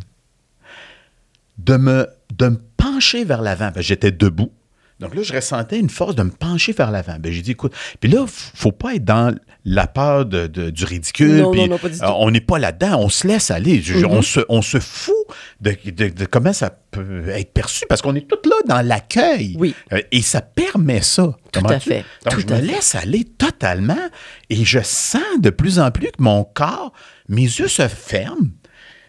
de 1.59 1.77
me, 1.77 2.09
de 2.37 2.49
me 2.49 2.61
pencher 2.77 3.25
vers 3.25 3.43
l'avant. 3.43 3.71
Ben, 3.75 3.83
J'étais 3.83 4.13
debout. 4.13 4.53
Donc 5.01 5.15
là, 5.15 5.23
je 5.23 5.33
ressentais 5.33 5.79
une 5.79 5.91
force 5.91 6.15
de 6.15 6.23
me 6.23 6.31
pencher 6.31 6.73
vers 6.73 6.91
l'avant. 6.91 7.17
Ben, 7.19 7.33
j'ai 7.33 7.43
dit, 7.43 7.53
écoute, 7.53 7.75
puis 8.01 8.11
là, 8.11 8.25
faut 8.27 8.73
pas 8.73 8.95
être 8.95 9.05
dans 9.05 9.35
la 9.67 9.87
peur 9.87 10.27
de- 10.27 10.47
de- 10.47 10.69
du 10.71 10.85
ridicule. 10.85 11.37
Non, 11.37 11.55
non, 11.55 11.67
non, 11.69 11.79
euh, 11.83 11.89
tout. 11.89 12.05
on 12.19 12.31
n'est 12.31 12.41
pas 12.43 12.59
là-dedans, 12.59 12.99
on 13.01 13.09
se 13.09 13.27
laisse 13.27 13.51
aller. 13.51 13.81
Je- 13.81 13.95
Mhm. 13.95 14.05
on, 14.11 14.23
se, 14.23 14.41
on 14.51 14.61
se 14.63 14.79
fout 14.79 15.15
de, 15.61 15.75
de- 15.91 16.27
comment 16.27 16.53
ça 16.53 16.71
peut 16.91 17.29
être 17.31 17.53
perçu 17.53 17.87
parce 17.89 18.03
qu'on 18.03 18.15
est 18.15 18.29
tous 18.29 18.47
là 18.49 18.57
dans 18.69 18.87
l'accueil. 18.87 19.57
Oui. 19.59 19.75
Euh, 19.93 20.03
et 20.13 20.21
ça 20.23 20.43
permet 20.43 21.01
ça. 21.01 21.35
Tout 21.51 21.61
à 21.69 21.81
fait. 21.81 22.05
Donc, 22.25 22.35
Tout 22.35 22.41
je 22.41 22.53
à 22.55 22.57
me 22.59 22.67
fait. 22.67 22.73
laisse 22.73 22.95
aller 22.95 23.25
totalement 23.25 23.97
et 24.51 24.65
je 24.65 24.81
sens 24.83 25.23
de 25.41 25.51
plus 25.51 25.79
en 25.79 25.91
plus 25.91 26.09
que 26.09 26.23
mon 26.23 26.45
corps, 26.45 26.93
mes 27.29 27.43
yeux 27.43 27.69
se 27.69 27.89
ferment. 27.89 28.49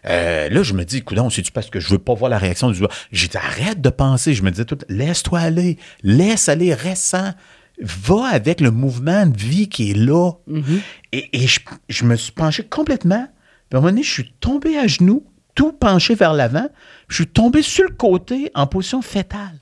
Euh, 0.08 0.50
là, 0.50 0.62
je 0.62 0.74
me 0.74 0.86
dis, 0.86 0.98
écoute, 0.98 1.18
c'est-tu 1.32 1.52
parce 1.52 1.70
que 1.72 1.80
je 1.80 1.90
veux 1.90 1.98
pas 1.98 2.14
voir 2.14 2.30
la 2.30 2.38
réaction 2.38 2.70
du 2.70 2.80
J'ai 3.12 3.28
dit, 3.28 3.38
arrête 3.38 3.82
de 3.82 3.90
penser. 3.90 4.36
Je 4.36 4.44
me 4.44 4.52
disais 4.52 4.66
tout, 4.66 4.78
laisse-toi 4.88 5.40
aller. 5.40 5.78
Laisse 6.04 6.48
aller, 6.48 6.76
ressens. 6.76 7.34
Va 7.82 8.28
avec 8.28 8.62
le 8.62 8.72
mouvement 8.72 9.26
de 9.26 9.38
vie 9.38 9.68
qui 9.68 9.92
est 9.92 9.96
là. 9.96 10.32
Mm-hmm. 10.50 10.80
Et, 11.12 11.44
et 11.44 11.48
je, 11.48 11.60
je 11.90 12.06
me 12.06 12.16
suis 12.16 12.32
penché 12.32 12.64
complètement. 12.64 13.28
Puis 13.70 13.76
à 13.76 13.78
un 13.78 13.82
moment 13.82 13.92
donné, 13.92 14.04
je 14.04 14.12
suis 14.12 14.32
tombé 14.40 14.78
à 14.78 14.88
genoux, 14.88 15.26
tout 15.56 15.74
penché 15.74 16.16
vers 16.16 16.34
l'avant. 16.34 16.68
Je 17.08 17.16
suis 17.16 17.28
tombé 17.28 17.62
sur 17.62 17.84
le 17.84 17.96
côté 17.96 18.52
en 18.56 18.68
position 18.68 19.02
fétale. 19.02 19.60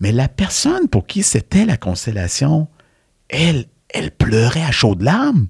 Mais 0.00 0.12
la 0.12 0.28
personne 0.28 0.88
pour 0.88 1.06
qui 1.06 1.22
c'était 1.22 1.64
la 1.64 1.76
constellation, 1.76 2.68
elle, 3.28 3.66
elle 3.88 4.10
pleurait 4.10 4.64
à 4.64 4.72
chaudes 4.72 5.02
larmes. 5.02 5.48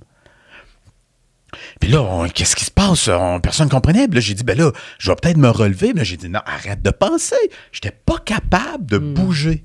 Puis 1.80 1.90
là, 1.90 2.26
qu'est-ce 2.32 2.54
qui 2.54 2.64
se 2.64 2.70
passe? 2.70 3.08
On- 3.08 3.40
personne 3.40 3.66
ne 3.66 3.70
comprenait. 3.70 4.06
Puis 4.06 4.16
là, 4.16 4.20
j'ai 4.20 4.34
dit, 4.34 4.44
ben 4.44 4.56
là, 4.56 4.70
je 4.98 5.10
vais 5.10 5.16
peut-être 5.20 5.36
me 5.36 5.48
relever. 5.48 5.92
Mais 5.94 6.04
j'ai 6.04 6.16
dit, 6.16 6.28
non, 6.28 6.40
arrête 6.46 6.82
de 6.82 6.90
penser. 6.90 7.34
Je 7.72 7.78
n'étais 7.78 7.96
pas 8.06 8.18
capable 8.18 8.86
de 8.86 8.98
bouger. 8.98 9.64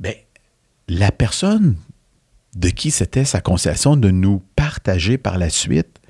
Ben, 0.00 0.14
la 0.88 1.12
personne 1.12 1.76
de 2.56 2.68
qui 2.68 2.90
c'était 2.90 3.24
sa 3.24 3.40
constellation 3.40 3.96
de 3.96 4.10
nous 4.10 4.42
partager 4.54 5.18
par 5.18 5.38
la 5.38 5.50
suite 5.50 6.00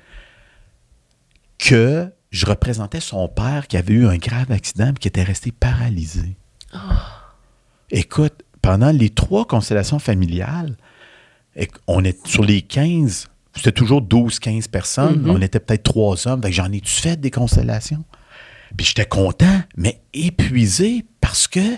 que 1.57 2.11
je 2.31 2.45
représentais 2.45 2.99
son 2.99 3.27
père 3.27 3.67
qui 3.67 3.77
avait 3.77 3.93
eu 3.93 4.07
un 4.07 4.17
grave 4.17 4.51
accident 4.51 4.89
et 4.89 4.93
qui 4.93 5.07
était 5.07 5.23
resté 5.23 5.51
paralysé. 5.51 6.35
Écoute, 7.89 8.43
pendant 8.61 8.91
les 8.91 9.09
trois 9.09 9.45
constellations 9.45 9.99
familiales, 9.99 10.75
on 11.87 12.03
est 12.03 12.27
sur 12.27 12.43
les 12.43 12.61
15, 12.61 13.29
c'était 13.55 13.71
toujours 13.71 14.01
12-15 14.01 14.69
personnes, 14.69 15.29
on 15.29 15.41
était 15.41 15.61
peut-être 15.61 15.83
trois 15.83 16.27
hommes, 16.27 16.41
j'en 16.49 16.71
ai-tu 16.71 16.91
fait 16.91 17.15
des 17.19 17.31
constellations? 17.31 18.03
Puis 18.75 18.87
j'étais 18.87 19.05
content, 19.05 19.61
mais 19.77 20.01
épuisé 20.13 21.05
parce 21.21 21.47
que 21.47 21.77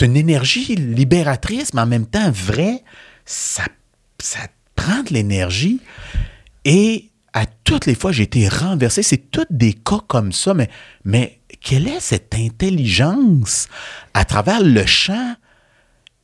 c'est 0.00 0.06
une 0.06 0.16
énergie 0.16 0.76
libératrice, 0.76 1.74
mais 1.74 1.82
en 1.82 1.86
même 1.86 2.06
temps 2.06 2.30
vraie. 2.30 2.82
Ça, 3.26 3.64
ça 4.18 4.38
prend 4.74 5.02
de 5.02 5.12
l'énergie. 5.12 5.78
Et 6.64 7.10
à 7.34 7.44
toutes 7.44 7.84
les 7.84 7.94
fois, 7.94 8.10
j'ai 8.10 8.22
été 8.22 8.48
renversé. 8.48 9.02
C'est 9.02 9.30
tous 9.30 9.44
des 9.50 9.74
cas 9.74 10.00
comme 10.06 10.32
ça, 10.32 10.54
mais, 10.54 10.70
mais 11.04 11.40
quelle 11.60 11.86
est 11.86 12.00
cette 12.00 12.34
intelligence 12.34 13.68
à 14.14 14.24
travers 14.24 14.62
le 14.62 14.86
champ? 14.86 15.34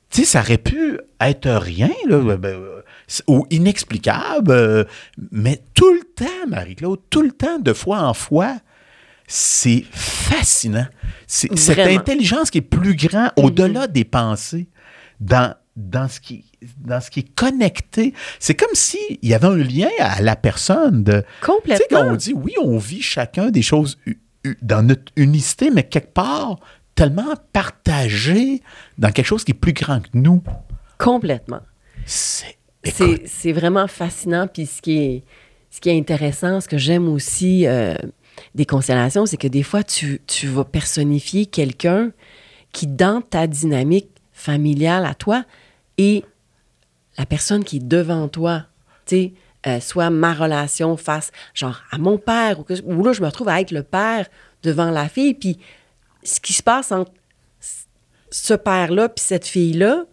Tu 0.09 0.21
sais, 0.23 0.25
ça 0.25 0.41
aurait 0.41 0.57
pu 0.57 0.99
être 1.21 1.51
rien, 1.51 1.91
là, 2.09 2.39
ben, 2.39 2.49
euh, 2.49 2.81
ou 3.27 3.47
inexplicable, 3.51 4.53
euh, 4.53 4.85
mais 5.33 5.61
tout 5.75 5.93
le 5.93 6.01
temps, 6.15 6.47
Marie-Claude, 6.49 7.01
tout 7.11 7.21
le 7.21 7.33
temps, 7.33 7.59
de 7.59 7.75
fois 7.75 8.01
en 8.05 8.15
fois, 8.15 8.57
c'est 9.27 9.85
fascinant. 9.91 10.87
C'est 11.27 11.57
cette 11.59 11.79
intelligence 11.79 12.51
qui 12.51 12.59
est 12.59 12.63
plus 12.63 12.95
grand, 12.95 13.31
au-delà 13.37 13.87
des 13.87 14.05
pensées, 14.05 14.69
dans, 15.21 15.55
dans, 15.75 16.09
ce 16.09 16.21
qui, 16.21 16.45
dans 16.79 17.01
ce 17.01 17.11
qui 17.11 17.21
est 17.21 17.35
connecté. 17.35 18.15
C'est 18.39 18.55
comme 18.55 18.75
s'il 18.75 19.19
y 19.23 19.35
avait 19.35 19.47
un 19.47 19.57
lien 19.57 19.89
à 19.99 20.23
la 20.23 20.37
personne. 20.37 21.03
De, 21.03 21.13
tu 21.13 21.19
sais, 21.19 21.27
Complètement. 21.41 21.87
quand 21.91 22.13
on 22.13 22.17
dit, 22.17 22.35
oui, 22.35 22.53
on 22.63 22.79
vit 22.79 23.03
chacun 23.03 23.51
des 23.51 23.63
choses 23.63 23.99
dans 24.63 24.87
notre 24.87 25.11
unicité, 25.17 25.71
mais 25.71 25.83
quelque 25.83 26.13
part, 26.13 26.61
tellement 26.95 27.35
partagé 27.53 28.63
dans 28.99 29.11
quelque 29.11 29.27
chose 29.27 29.45
qui 29.45 29.53
est 29.53 29.55
plus 29.55 29.73
grand 29.73 30.01
que 30.01 30.09
nous. 30.15 30.43
Complètement. 30.99 31.61
C'est. 32.05 32.57
C'est 33.25 33.53
vraiment 33.53 33.89
fascinant. 33.89 34.47
Puis 34.47 34.67
ce 34.67 34.81
qui 34.81 34.99
est, 34.99 35.25
ce 35.71 35.81
qui 35.81 35.89
est 35.89 35.99
intéressant, 35.99 36.61
ce 36.61 36.69
que 36.69 36.79
j'aime 36.79 37.09
aussi 37.09 37.67
euh, 37.67 37.97
des 38.57 38.65
constellations, 38.65 39.27
c'est 39.27 39.37
que 39.37 39.47
des 39.47 39.63
fois, 39.63 39.85
tu, 39.85 40.21
tu 40.27 40.49
vas 40.49 40.65
personnifier 40.65 41.45
quelqu'un 41.45 42.11
qui, 42.73 42.87
dans 42.87 43.21
ta 43.21 43.47
dynamique 43.47 44.09
familiale 44.33 45.05
à 45.05 45.15
toi, 45.15 45.45
est 45.99 46.25
la 47.19 47.27
personne 47.27 47.65
qui 47.65 47.77
est 47.77 47.87
devant 47.87 48.29
toi. 48.29 48.65
Tu 49.05 49.17
sais, 49.17 49.33
euh, 49.67 49.79
soit 49.79 50.09
ma 50.09 50.33
relation 50.33 50.97
face, 50.97 51.33
genre, 51.53 51.83
à 51.91 51.99
mon 51.99 52.17
père, 52.17 52.59
ou, 52.85 53.05
là, 53.05 53.13
je 53.13 53.21
me 53.21 53.27
retrouve 53.27 53.49
à 53.49 53.61
être 53.61 53.73
le 53.73 53.83
père 53.83 54.27
devant 54.63 54.91
la 54.91 55.09
fille, 55.09 55.35
puis 55.35 55.59
ce 56.23 56.41
qui 56.41 56.55
se 56.55 56.63
passe 56.63 56.93
entre 56.93 57.13
ce 58.31 58.55
père-là 58.55 59.09
puis 59.09 59.25
cette 59.25 59.47
fille-là, 59.47 60.05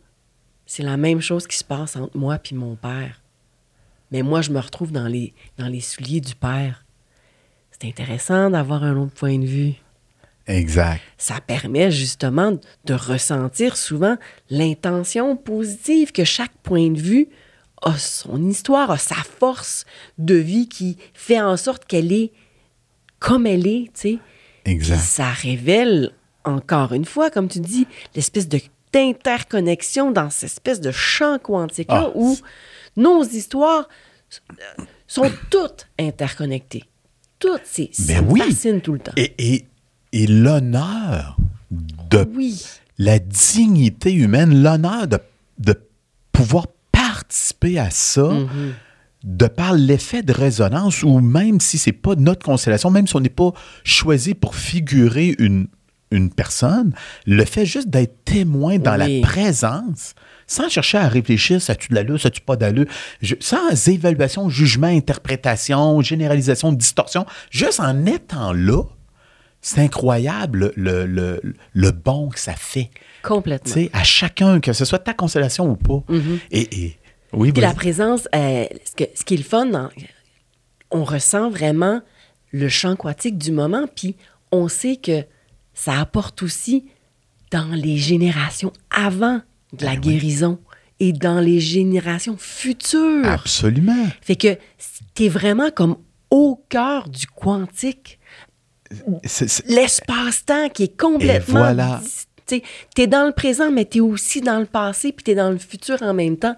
c'est 0.66 0.84
la 0.84 0.98
même 0.98 1.22
chose 1.22 1.48
qui 1.48 1.58
se 1.58 1.64
passe 1.64 1.96
entre 1.96 2.18
moi 2.18 2.38
puis 2.38 2.56
mon 2.56 2.76
père. 2.76 3.22
Mais 4.12 4.22
moi, 4.22 4.42
je 4.42 4.52
me 4.52 4.60
retrouve 4.60 4.92
dans 4.92 5.08
les, 5.08 5.34
dans 5.58 5.68
les 5.68 5.82
souliers 5.82 6.22
du 6.22 6.36
père. 6.36 6.84
C'est 7.84 7.90
intéressant 7.90 8.50
d'avoir 8.50 8.86
un 8.86 8.96
autre 8.96 9.12
point 9.12 9.38
de 9.38 9.46
vue. 9.46 9.74
Exact. 10.48 11.02
Ça 11.18 11.42
permet 11.46 11.92
justement 11.92 12.58
de 12.86 12.94
ressentir 12.94 13.76
souvent 13.76 14.16
l'intention 14.50 15.36
positive 15.36 16.14
que 16.14 16.24
chaque 16.24 16.54
point 16.64 16.92
de 16.92 17.00
vue 17.00 17.28
a 17.82 17.98
son 17.98 18.48
histoire, 18.48 18.90
a 18.90 18.98
sa 18.98 19.16
force 19.16 19.86
de 20.18 20.36
vie 20.36 20.70
qui 20.70 20.98
fait 21.14 21.42
en 21.42 21.58
sorte 21.58 21.84
qu'elle 21.84 22.14
est 22.14 22.32
comme 23.20 23.46
elle 23.46 23.68
est, 23.68 23.92
tu 23.94 24.02
sais. 24.02 24.20
Exact. 24.64 24.96
Puis 24.96 25.06
ça 25.06 25.30
révèle, 25.32 26.12
encore 26.46 26.94
une 26.94 27.06
fois, 27.06 27.30
comme 27.30 27.50
tu 27.50 27.60
dis, 27.60 27.86
l'espèce 28.16 28.48
de 28.48 28.62
d'interconnexion 28.94 30.12
dans 30.12 30.30
cette 30.30 30.52
espèce 30.52 30.80
de 30.80 30.92
champ 30.92 31.40
quantique-là 31.40 32.10
Ah, 32.10 32.12
où 32.14 32.38
nos 32.96 33.24
histoires 33.24 33.90
euh, 34.52 34.84
sont 35.08 35.32
toutes 35.50 35.88
interconnectées. 35.98 36.84
C'est, 37.64 37.90
ça 37.94 38.14
Ben 38.14 38.26
me 38.26 38.32
oui. 38.32 38.40
fascine 38.42 38.82
tout 38.82 38.94
le 38.94 39.00
temps. 39.00 39.12
Et, 39.18 39.34
et, 39.38 39.66
et 40.12 40.28
l'honneur 40.28 41.38
de 42.10 42.28
Oui. 42.36 42.64
la 42.98 43.20
dignité 43.20 44.14
humaine, 44.14 44.62
l'honneur 44.64 45.08
de, 45.08 45.20
de 45.60 45.76
pouvoir 46.32 46.68
participer 46.92 47.80
à 47.80 47.90
ça, 47.90 48.24
Mhm. 48.30 48.74
de 49.24 49.48
par 49.48 49.74
l'effet 49.74 50.22
de 50.22 50.34
résonance, 50.34 51.04
ou 51.04 51.20
même 51.20 51.60
si 51.60 51.78
c'est 51.78 51.92
pas 51.94 52.16
notre 52.16 52.46
constellation, 52.46 52.90
même 52.92 53.08
si 53.08 53.16
on 53.16 53.20
n'est 53.22 53.30
pas 53.30 53.52
choisi 53.84 54.34
pour 54.34 54.56
figurer 54.56 55.36
une, 55.40 55.68
une 56.12 56.30
personne, 56.30 56.94
le 57.26 57.46
fait 57.46 57.66
juste 57.66 57.88
d'être 57.90 58.24
témoin 58.26 58.78
dans 58.80 59.00
Oui. 59.00 59.22
la 59.22 59.28
présence, 59.28 60.14
sans 60.48 60.70
chercher 60.70 60.98
à 60.98 61.08
réfléchir, 61.08 61.62
ça 61.62 61.76
tu 61.76 61.90
de 61.90 61.96
l'allure, 61.96 62.20
ça 62.20 62.30
tu 62.30 62.42
pas 62.42 62.56
d'allure, 62.56 62.86
je- 63.22 63.36
sans 63.40 63.88
évaluation, 63.88 64.50
jugement, 64.50 64.88
interprétation, 64.88 66.02
généralisation, 66.02 66.72
distorsion, 66.74 67.26
juste 67.50 67.80
en 67.80 68.06
étant 68.06 68.54
là, 68.54 68.84
c'est 69.62 69.80
incroyable 69.80 70.74
le, 70.76 71.06
le, 71.06 71.42
le 71.74 71.92
bon 71.92 72.30
que 72.30 72.40
ça 72.40 72.54
fait. 72.54 72.90
Complètement. 73.22 73.74
Tu 73.74 73.84
sais, 73.86 73.90
à 73.94 74.04
chacun, 74.04 74.60
que 74.60 74.74
ce 74.74 74.84
soit 74.84 75.00
ta 75.00 75.14
constellation 75.14 75.70
ou 75.72 75.76
pas. 75.76 76.04
et, 76.52 76.84
et- 76.86 76.98
oui, 77.32 77.52
Puis 77.52 77.62
la 77.62 77.74
présence, 77.74 78.28
euh, 78.36 78.66
ce, 78.86 78.92
que- 79.04 79.10
ce 79.16 79.24
qui 79.24 79.34
est 79.34 79.38
le 79.38 79.44
fun, 79.44 79.90
on 80.92 81.04
ressent 81.04 81.50
vraiment 81.50 82.02
le 82.52 82.70
champ 82.70 82.96
quantique 82.96 83.38
du 83.40 83.52
moment, 83.52 83.86
puis 83.96 84.16
on 84.52 84.68
sait 84.68 84.98
que 84.98 85.24
ça 85.74 86.00
apporte 86.00 86.44
aussi 86.44 86.86
dans 87.52 87.70
les 87.74 87.98
générations 87.98 88.72
avant 88.92 89.42
de 89.74 89.86
la 89.86 89.96
Ben 89.96 90.02
oui. 90.06 90.14
guérison 90.14 90.60
et 91.00 91.12
dans 91.12 91.40
les 91.40 91.60
générations 91.60 92.38
futures. 92.38 93.26
Absolument. 93.26 94.08
Fait 94.22 94.36
que 94.36 94.58
t'es 95.16 95.28
vraiment 95.30 95.70
comme 95.72 95.98
au 96.30 96.64
cœur 96.70 97.10
du 97.10 97.28
quantique. 97.28 98.20
L'espace-temps 99.68 100.70
qui 100.70 100.84
est 100.84 100.98
complètement... 101.00 101.60
Et 101.60 101.74
voilà. 101.74 102.02
T'es 102.96 103.08
dans 103.08 103.26
le 103.26 103.32
présent, 103.32 103.72
mais 103.72 103.86
t'es 103.86 104.00
aussi 104.02 104.42
dans 104.42 104.60
le 104.60 104.66
passé, 104.66 105.12
puis 105.12 105.24
t'es 105.24 105.34
dans 105.36 105.50
le 105.50 105.58
futur 105.58 106.02
en 106.02 106.14
même 106.14 106.38
temps. 106.38 106.56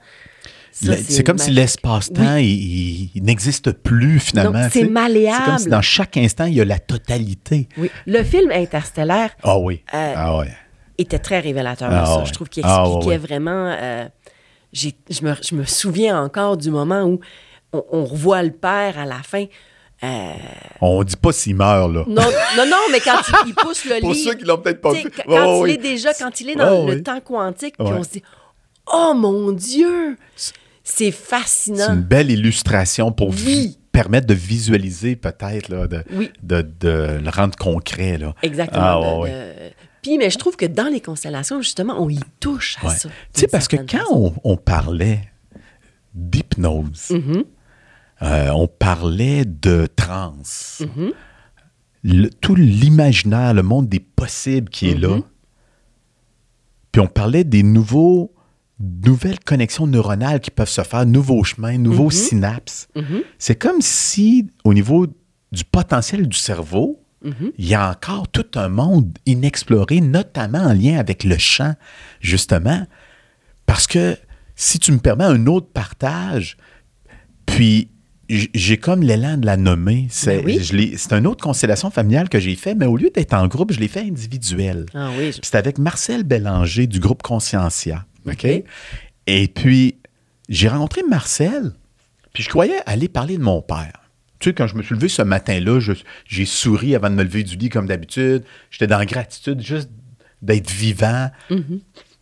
C'est 0.71 1.23
comme 1.23 1.37
si 1.37 1.51
l'espace-temps, 1.51 2.35
il, 2.35 2.45
il- 2.49 3.11
il 3.15 3.23
n'existe 3.23 3.71
plus 3.71 4.19
finalement. 4.19 4.67
C'est 4.69 4.89
malléable. 4.89 5.37
C'est 5.45 5.51
comme 5.51 5.59
si 5.59 5.69
dans 5.69 5.81
chaque 5.81 6.17
instant, 6.17 6.45
il 6.45 6.55
y 6.55 6.61
a 6.61 6.65
la 6.65 6.79
totalité. 6.79 7.69
Oui. 7.77 7.89
Le 8.07 8.23
film 8.23 8.51
Interstellaire 8.51 9.29
Ah 9.43 9.57
oui. 9.57 9.83
Euh, 9.93 10.13
ah 10.17 10.37
ouais. 10.37 10.51
Était 10.97 11.19
très 11.19 11.39
révélateur 11.39 11.89
Ah 11.91 12.05
ça. 12.05 12.17
ouais. 12.19 12.25
Je 12.25 12.33
trouve 12.33 12.49
qu'il 12.49 12.63
Ah 12.65 12.83
expliquait 12.85 13.07
ouais. 13.07 13.17
vraiment... 13.17 13.75
euh, 13.79 14.07
j'ai- 14.73 14.95
je, 15.09 15.21
me, 15.23 15.33
je 15.41 15.55
me 15.55 15.63
souviens 15.65 16.21
encore 16.21 16.57
du 16.57 16.69
moment 16.69 17.03
où 17.03 17.19
on, 17.73 17.83
on 17.91 18.05
revoit 18.05 18.43
le 18.43 18.51
père 18.51 18.97
à 18.99 19.05
la 19.05 19.21
fin. 19.23 19.45
Euh, 20.03 20.33
On 20.81 21.03
dit 21.03 21.15
pas 21.15 21.31
s'il 21.31 21.55
meurt, 21.55 21.91
là. 21.91 22.03
non, 22.07 22.21
non, 22.57 22.65
non, 22.67 22.77
mais 22.91 22.99
quand 22.99 23.17
il, 23.45 23.49
il 23.49 23.55
pousse 23.55 23.85
le 23.85 23.99
Pour 24.01 24.11
lit... 24.11 24.23
ceux 24.23 24.33
qui 24.35 24.43
l'ont 24.45 24.57
peut-être 24.57 24.81
pas 24.81 24.91
vu. 24.91 25.09
Quand, 25.25 25.55
il 25.57 25.61
oui. 25.63 25.71
est 25.71 25.77
déjà, 25.77 26.13
quand 26.13 26.41
il 26.41 26.49
est 26.49 26.55
dans 26.55 26.85
le 26.85 26.95
oui. 26.95 27.03
temps 27.03 27.21
quantique, 27.21 27.75
puis 27.77 27.87
on 27.87 28.03
se 28.03 28.09
dit, 28.09 28.23
oh 28.91 29.13
mon 29.15 29.51
Dieu, 29.53 30.17
c'est 30.35 30.53
C'est 30.83 31.11
fascinant. 31.11 31.93
une 31.93 32.01
belle 32.01 32.29
illustration 32.29 33.11
pour 33.13 33.29
Oui. 33.29 33.79
permettre 33.93 34.27
de 34.27 34.33
visualiser 34.33 35.15
peut-être, 35.15 35.69
là, 35.69 35.87
de, 35.87 36.03
Oui. 36.11 36.29
de, 36.43 36.61
de 36.61 37.19
le 37.23 37.29
rendre 37.29 37.55
concret. 37.57 38.17
Là. 38.17 38.35
Exactement. 38.43 39.23
Ah, 39.23 39.27
de- 39.27 39.53
Puis, 40.05 40.19
mais 40.19 40.29
je 40.29 40.37
trouve 40.37 40.55
que 40.55 40.67
dans 40.67 40.85
les 40.85 41.01
constellations, 41.01 41.63
justement, 41.63 41.95
on 41.99 42.09
y 42.09 42.19
touche 42.39 42.77
à 42.83 42.89
Ouais. 42.89 42.93
ça. 42.95 43.09
Tu 43.33 43.41
sais, 43.41 43.47
parce 43.47 43.67
que 43.67 43.75
quand 43.77 44.03
on, 44.11 44.33
on 44.43 44.55
parlait 44.55 45.21
d'hypnose, 46.13 47.09
Mhm. 47.09 47.43
euh, 48.21 48.49
on 48.51 48.67
parlait 48.67 49.45
de 49.45 49.87
transe, 49.95 50.83
Mhm. 50.95 51.11
le- 52.03 52.29
tout 52.29 52.53
l'imaginaire, 52.53 53.55
le 53.55 53.63
monde 53.63 53.89
des 53.89 53.99
possibles 53.99 54.69
qui 54.69 54.89
est 54.89 54.95
là. 54.95 55.17
Puis 56.91 57.01
on 57.01 57.07
parlait 57.07 57.43
des 57.43 57.63
nouveaux, 57.63 58.31
nouvelles 58.79 59.39
connexions 59.39 59.87
neuronales 59.87 60.39
qui 60.39 60.51
peuvent 60.51 60.69
se 60.69 60.83
faire, 60.83 61.07
nouveaux 61.07 61.43
chemins, 61.43 61.79
nouveaux 61.79 62.11
synapses. 62.11 62.87
C'est 63.39 63.55
comme 63.55 63.81
si, 63.81 64.47
au 64.63 64.75
niveau 64.75 65.07
du 65.51 65.63
potentiel 65.63 66.27
du 66.27 66.37
cerveau, 66.37 67.01
Mhm. 67.25 67.51
il 67.57 67.65
y 67.67 67.73
a 67.73 67.89
encore 67.89 68.27
tout 68.29 68.45
un 68.55 68.69
monde 68.69 69.17
inexploré, 69.25 69.99
notamment 69.99 70.59
en 70.59 70.73
lien 70.73 70.97
avec 70.99 71.23
le 71.23 71.37
champ, 71.37 71.73
justement. 72.21 72.85
Parce 73.65 73.87
que 73.87 74.15
si 74.55 74.79
tu 74.79 74.91
me 74.91 74.99
permets 74.99 75.23
un 75.25 75.47
autre 75.47 75.67
partage, 75.73 76.55
puis 77.45 77.89
j'ai 78.29 78.77
comme 78.77 79.01
l'élan 79.03 79.37
de 79.37 79.45
la 79.45 79.55
nommer. 79.57 80.07
C'est 80.09 80.41
Ben 80.41 80.45
oui. 80.73 80.93
c'est 80.97 81.13
une 81.13 81.27
autre 81.27 81.43
constellation 81.43 81.91
familiale 81.91 82.27
que 82.29 82.39
j'ai 82.39 82.55
fait, 82.55 82.73
mais 82.73 82.85
au 82.87 82.97
lieu 82.97 83.11
d'être 83.13 83.33
en 83.33 83.47
groupe, 83.47 83.71
je 83.71 83.79
l'ai 83.79 83.87
fait 83.87 84.01
individuel. 84.01 84.85
Ah 84.95 85.09
oui. 85.17 85.27
je- 85.27 85.39
Puis 85.39 85.41
C'est 85.51 85.57
avec 85.57 85.77
Marcel 85.77 86.23
Bélanger 86.23 86.87
du 86.87 86.99
groupe 86.99 87.21
Conscientia. 87.21 88.05
OK? 88.27 88.47
Et 89.27 89.47
puis, 89.47 89.97
j'ai 90.49 90.67
rencontré 90.69 91.01
Marcel, 91.07 91.73
puis 92.33 92.41
je 92.43 92.49
croyais 92.49 92.79
aller 92.87 93.07
parler 93.09 93.37
de 93.37 93.43
mon 93.43 93.61
père. 93.61 94.04
Tu 94.39 94.49
sais, 94.49 94.53
quand 94.53 94.67
je 94.67 94.75
me 94.75 94.83
suis 94.83 94.95
levé 94.95 95.07
ce 95.07 95.21
matin-là, 95.21 95.79
j'ai 96.25 96.45
souri 96.45 96.93
avant 96.95 97.09
de 97.09 97.15
me 97.15 97.23
lever 97.23 97.43
du 97.43 97.55
lit 97.55 97.69
comme 97.69 97.87
d'habitude. 97.87 98.43
J'étais 98.69 98.87
dans 98.87 98.97
la 98.97 99.05
gratitude 99.05 99.61
juste 99.61 99.89
d'être 100.41 100.69
vivant. 100.69 101.31
Mhm. 101.49 101.79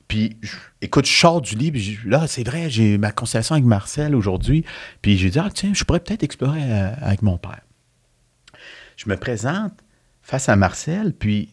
Puis, 0.08 0.38
je- 0.44 0.56
écoute, 0.82 1.08
je 1.08 1.12
sors 1.18 1.42
du 1.42 1.56
lit, 1.56 1.72
puis 1.72 1.82
je- 1.82 2.08
là, 2.08 2.28
c'est 2.28 2.44
vrai, 2.46 2.70
j'ai 2.70 2.98
ma 3.00 3.12
constellation 3.12 3.56
avec 3.56 3.66
Marcel 3.66 4.16
aujourd'hui. 4.16 4.64
Puis 5.02 5.18
j'ai 5.18 5.32
dit, 5.32 5.40
ah, 5.40 5.50
tiens, 5.52 5.72
je 5.74 5.84
pourrais 5.84 6.00
peut-être 6.02 6.22
explorer 6.24 6.62
euh, 6.64 6.92
avec 7.02 7.24
mon 7.24 7.38
père. 7.38 7.62
Je 8.96 9.10
me 9.10 9.18
présente 9.18 9.74
face 10.22 10.50
à 10.50 10.56
Marcel, 10.56 11.14
puis 11.14 11.50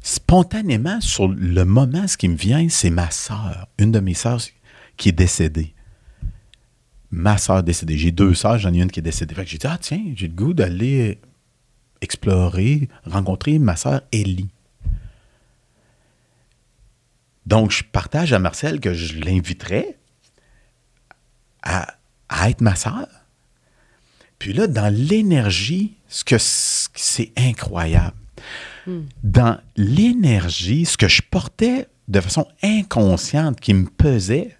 spontanément, 0.00 1.00
sur 1.00 1.28
le 1.28 1.64
moment, 1.64 2.08
ce 2.08 2.16
qui 2.16 2.28
me 2.28 2.36
vient, 2.36 2.68
c'est 2.68 2.90
ma 2.90 3.10
sœur, 3.10 3.68
une 3.78 3.92
de 3.92 4.00
mes 4.00 4.14
sœurs 4.14 4.40
qui 4.96 5.10
est 5.10 5.12
décédée. 5.12 5.74
Ma 7.12 7.36
sœur 7.36 7.62
décédée. 7.62 7.98
J'ai 7.98 8.10
deux 8.10 8.34
sœurs, 8.34 8.58
j'en 8.58 8.72
ai 8.72 8.80
une 8.80 8.90
qui 8.90 9.00
est 9.00 9.02
décédée. 9.02 9.34
Fait 9.34 9.44
que 9.44 9.50
j'ai 9.50 9.58
dit, 9.58 9.66
ah 9.66 9.78
tiens, 9.78 10.02
j'ai 10.16 10.28
le 10.28 10.34
goût 10.34 10.54
d'aller 10.54 11.20
explorer, 12.00 12.88
rencontrer 13.04 13.58
ma 13.58 13.76
sœur 13.76 14.00
Ellie. 14.10 14.48
Donc, 17.44 17.70
je 17.70 17.84
partage 17.84 18.32
à 18.32 18.38
Marcel 18.38 18.80
que 18.80 18.94
je 18.94 19.18
l'inviterais 19.18 19.98
à, 21.62 21.94
à 22.28 22.48
être 22.48 22.60
ma 22.60 22.74
sœur. 22.74 23.06
Puis 24.38 24.52
là, 24.52 24.66
dans 24.66 24.92
l'énergie, 24.92 25.94
ce 26.08 26.24
que 26.24 26.36
c'est 26.38 27.32
incroyable. 27.36 28.16
Dans 29.22 29.60
l'énergie, 29.76 30.84
ce 30.84 30.96
que 30.96 31.06
je 31.06 31.22
portais 31.22 31.86
de 32.08 32.20
façon 32.20 32.48
inconsciente, 32.62 33.60
qui 33.60 33.74
me 33.74 33.86
pesait, 33.86 34.56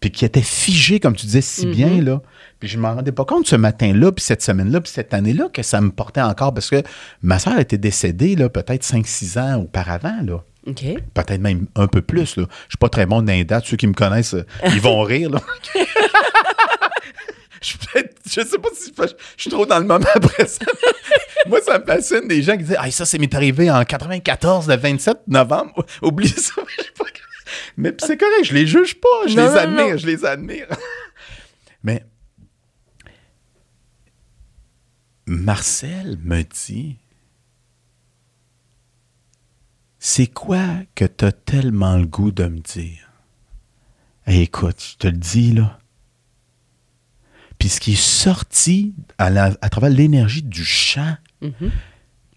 puis 0.00 0.10
qui 0.10 0.24
était 0.24 0.42
figé, 0.42 0.98
comme 0.98 1.14
tu 1.14 1.26
disais 1.26 1.42
si 1.42 1.66
bien, 1.66 2.00
là. 2.02 2.22
Puis 2.58 2.68
je 2.68 2.76
ne 2.76 2.82
m'en 2.82 2.94
rendais 2.94 3.12
pas 3.12 3.24
compte 3.24 3.46
ce 3.46 3.56
matin-là, 3.56 4.12
puis 4.12 4.24
cette 4.24 4.42
semaine-là, 4.42 4.80
puis 4.80 4.90
cette 4.92 5.14
année-là, 5.14 5.48
que 5.52 5.62
ça 5.62 5.80
me 5.80 5.90
portait 5.90 6.22
encore, 6.22 6.52
parce 6.54 6.70
que 6.70 6.82
ma 7.22 7.38
soeur 7.38 7.58
était 7.58 7.78
décédée, 7.78 8.34
là, 8.34 8.48
peut-être 8.48 8.84
5-6 8.84 9.38
ans 9.38 9.60
auparavant, 9.60 10.20
là. 10.24 10.42
OK. 10.66 10.84
Peut-être 11.14 11.40
même 11.40 11.66
un 11.74 11.86
peu 11.86 12.02
plus. 12.02 12.36
Là. 12.36 12.44
Je 12.66 12.72
suis 12.72 12.78
pas 12.78 12.90
très 12.90 13.06
bon 13.06 13.22
dans 13.22 13.32
les 13.32 13.44
dates. 13.44 13.64
Ceux 13.64 13.78
qui 13.78 13.86
me 13.86 13.94
connaissent, 13.94 14.34
euh, 14.34 14.44
ils 14.66 14.80
vont 14.80 15.00
rire. 15.00 15.30
Là. 15.30 15.40
je, 17.62 17.74
je 18.26 18.40
sais 18.46 18.58
pas 18.58 18.68
si 18.74 18.92
je, 18.96 19.02
je 19.02 19.14
suis 19.38 19.50
trop 19.50 19.64
dans 19.64 19.78
le 19.78 19.86
moment 19.86 20.04
après 20.14 20.46
ça. 20.46 20.64
Moi, 21.46 21.60
ça 21.62 21.78
me 21.78 21.84
fascine 21.84 22.28
des 22.28 22.42
gens 22.42 22.56
qui 22.58 22.64
disent 22.64 22.76
Ah, 22.78 22.90
ça, 22.90 23.06
c'est 23.06 23.18
m'est 23.18 23.34
arrivé 23.34 23.70
en 23.70 23.82
94, 23.84 24.68
le 24.68 24.76
27 24.76 25.16
novembre. 25.28 25.84
Oublie 26.02 26.28
ça. 26.28 26.52
Je 26.76 26.82
sais 26.82 26.90
pas. 26.98 27.04
Mais 27.76 27.94
c'est 27.98 28.16
correct, 28.18 28.44
je 28.44 28.54
les 28.54 28.66
juge 28.66 29.00
pas. 29.00 29.26
Je 29.26 29.36
Non, 29.36 29.42
les 29.44 29.48
non, 29.50 29.56
admire, 29.56 29.90
non. 29.92 29.96
je 29.96 30.06
les 30.06 30.24
admire. 30.24 30.66
Mais 31.82 32.04
Marcel 35.26 36.18
me 36.22 36.42
dit 36.42 36.98
C'est 39.98 40.26
quoi 40.26 40.66
que 40.94 41.04
tu 41.04 41.24
as 41.24 41.32
tellement 41.32 41.96
le 41.96 42.06
goût 42.06 42.32
de 42.32 42.44
me 42.46 42.58
dire? 42.58 43.10
Hey, 44.26 44.42
Écoute, 44.42 44.82
je 44.92 44.96
te 44.96 45.06
le 45.08 45.16
dis 45.16 45.52
là. 45.52 45.78
Puis 47.58 47.68
ce 47.68 47.80
qui 47.80 47.92
est 47.92 47.96
sorti 48.02 48.94
à, 49.18 49.28
la- 49.30 49.56
à 49.60 49.68
travers 49.68 49.90
l'énergie 49.90 50.42
du 50.42 50.64
chant, 50.64 51.16
Mhm. 51.42 51.70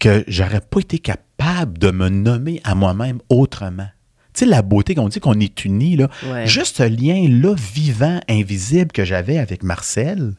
que 0.00 0.24
j'aurais 0.28 0.60
pas 0.60 0.80
été 0.80 0.98
capable 0.98 1.78
de 1.78 1.90
me 1.90 2.08
nommer 2.08 2.60
à 2.64 2.74
moi-même 2.74 3.20
autrement. 3.28 3.88
Tu 4.34 4.40
sais, 4.40 4.46
la 4.46 4.62
beauté 4.62 4.94
qu'on 4.94 5.08
dit 5.08 5.20
qu'on 5.20 5.38
est 5.38 5.64
unis, 5.64 5.96
là. 5.96 6.10
Ouais. 6.26 6.46
Juste 6.46 6.78
ce 6.78 6.82
lien-là 6.82 7.54
vivant, 7.54 8.20
invisible 8.28 8.90
que 8.90 9.04
j'avais 9.04 9.38
avec 9.38 9.62
Marcel, 9.62 10.34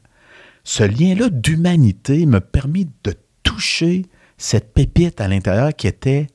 ce 0.65 0.83
lien-là 0.83 1.29
d'humanité 1.29 2.25
m'a 2.25 2.41
permis 2.41 2.89
de 3.03 3.15
toucher 3.43 4.05
cette 4.37 4.73
pépite 4.73 5.21
à 5.21 5.27
l'intérieur 5.27 5.73
qui 5.73 5.87
était. 5.87 6.27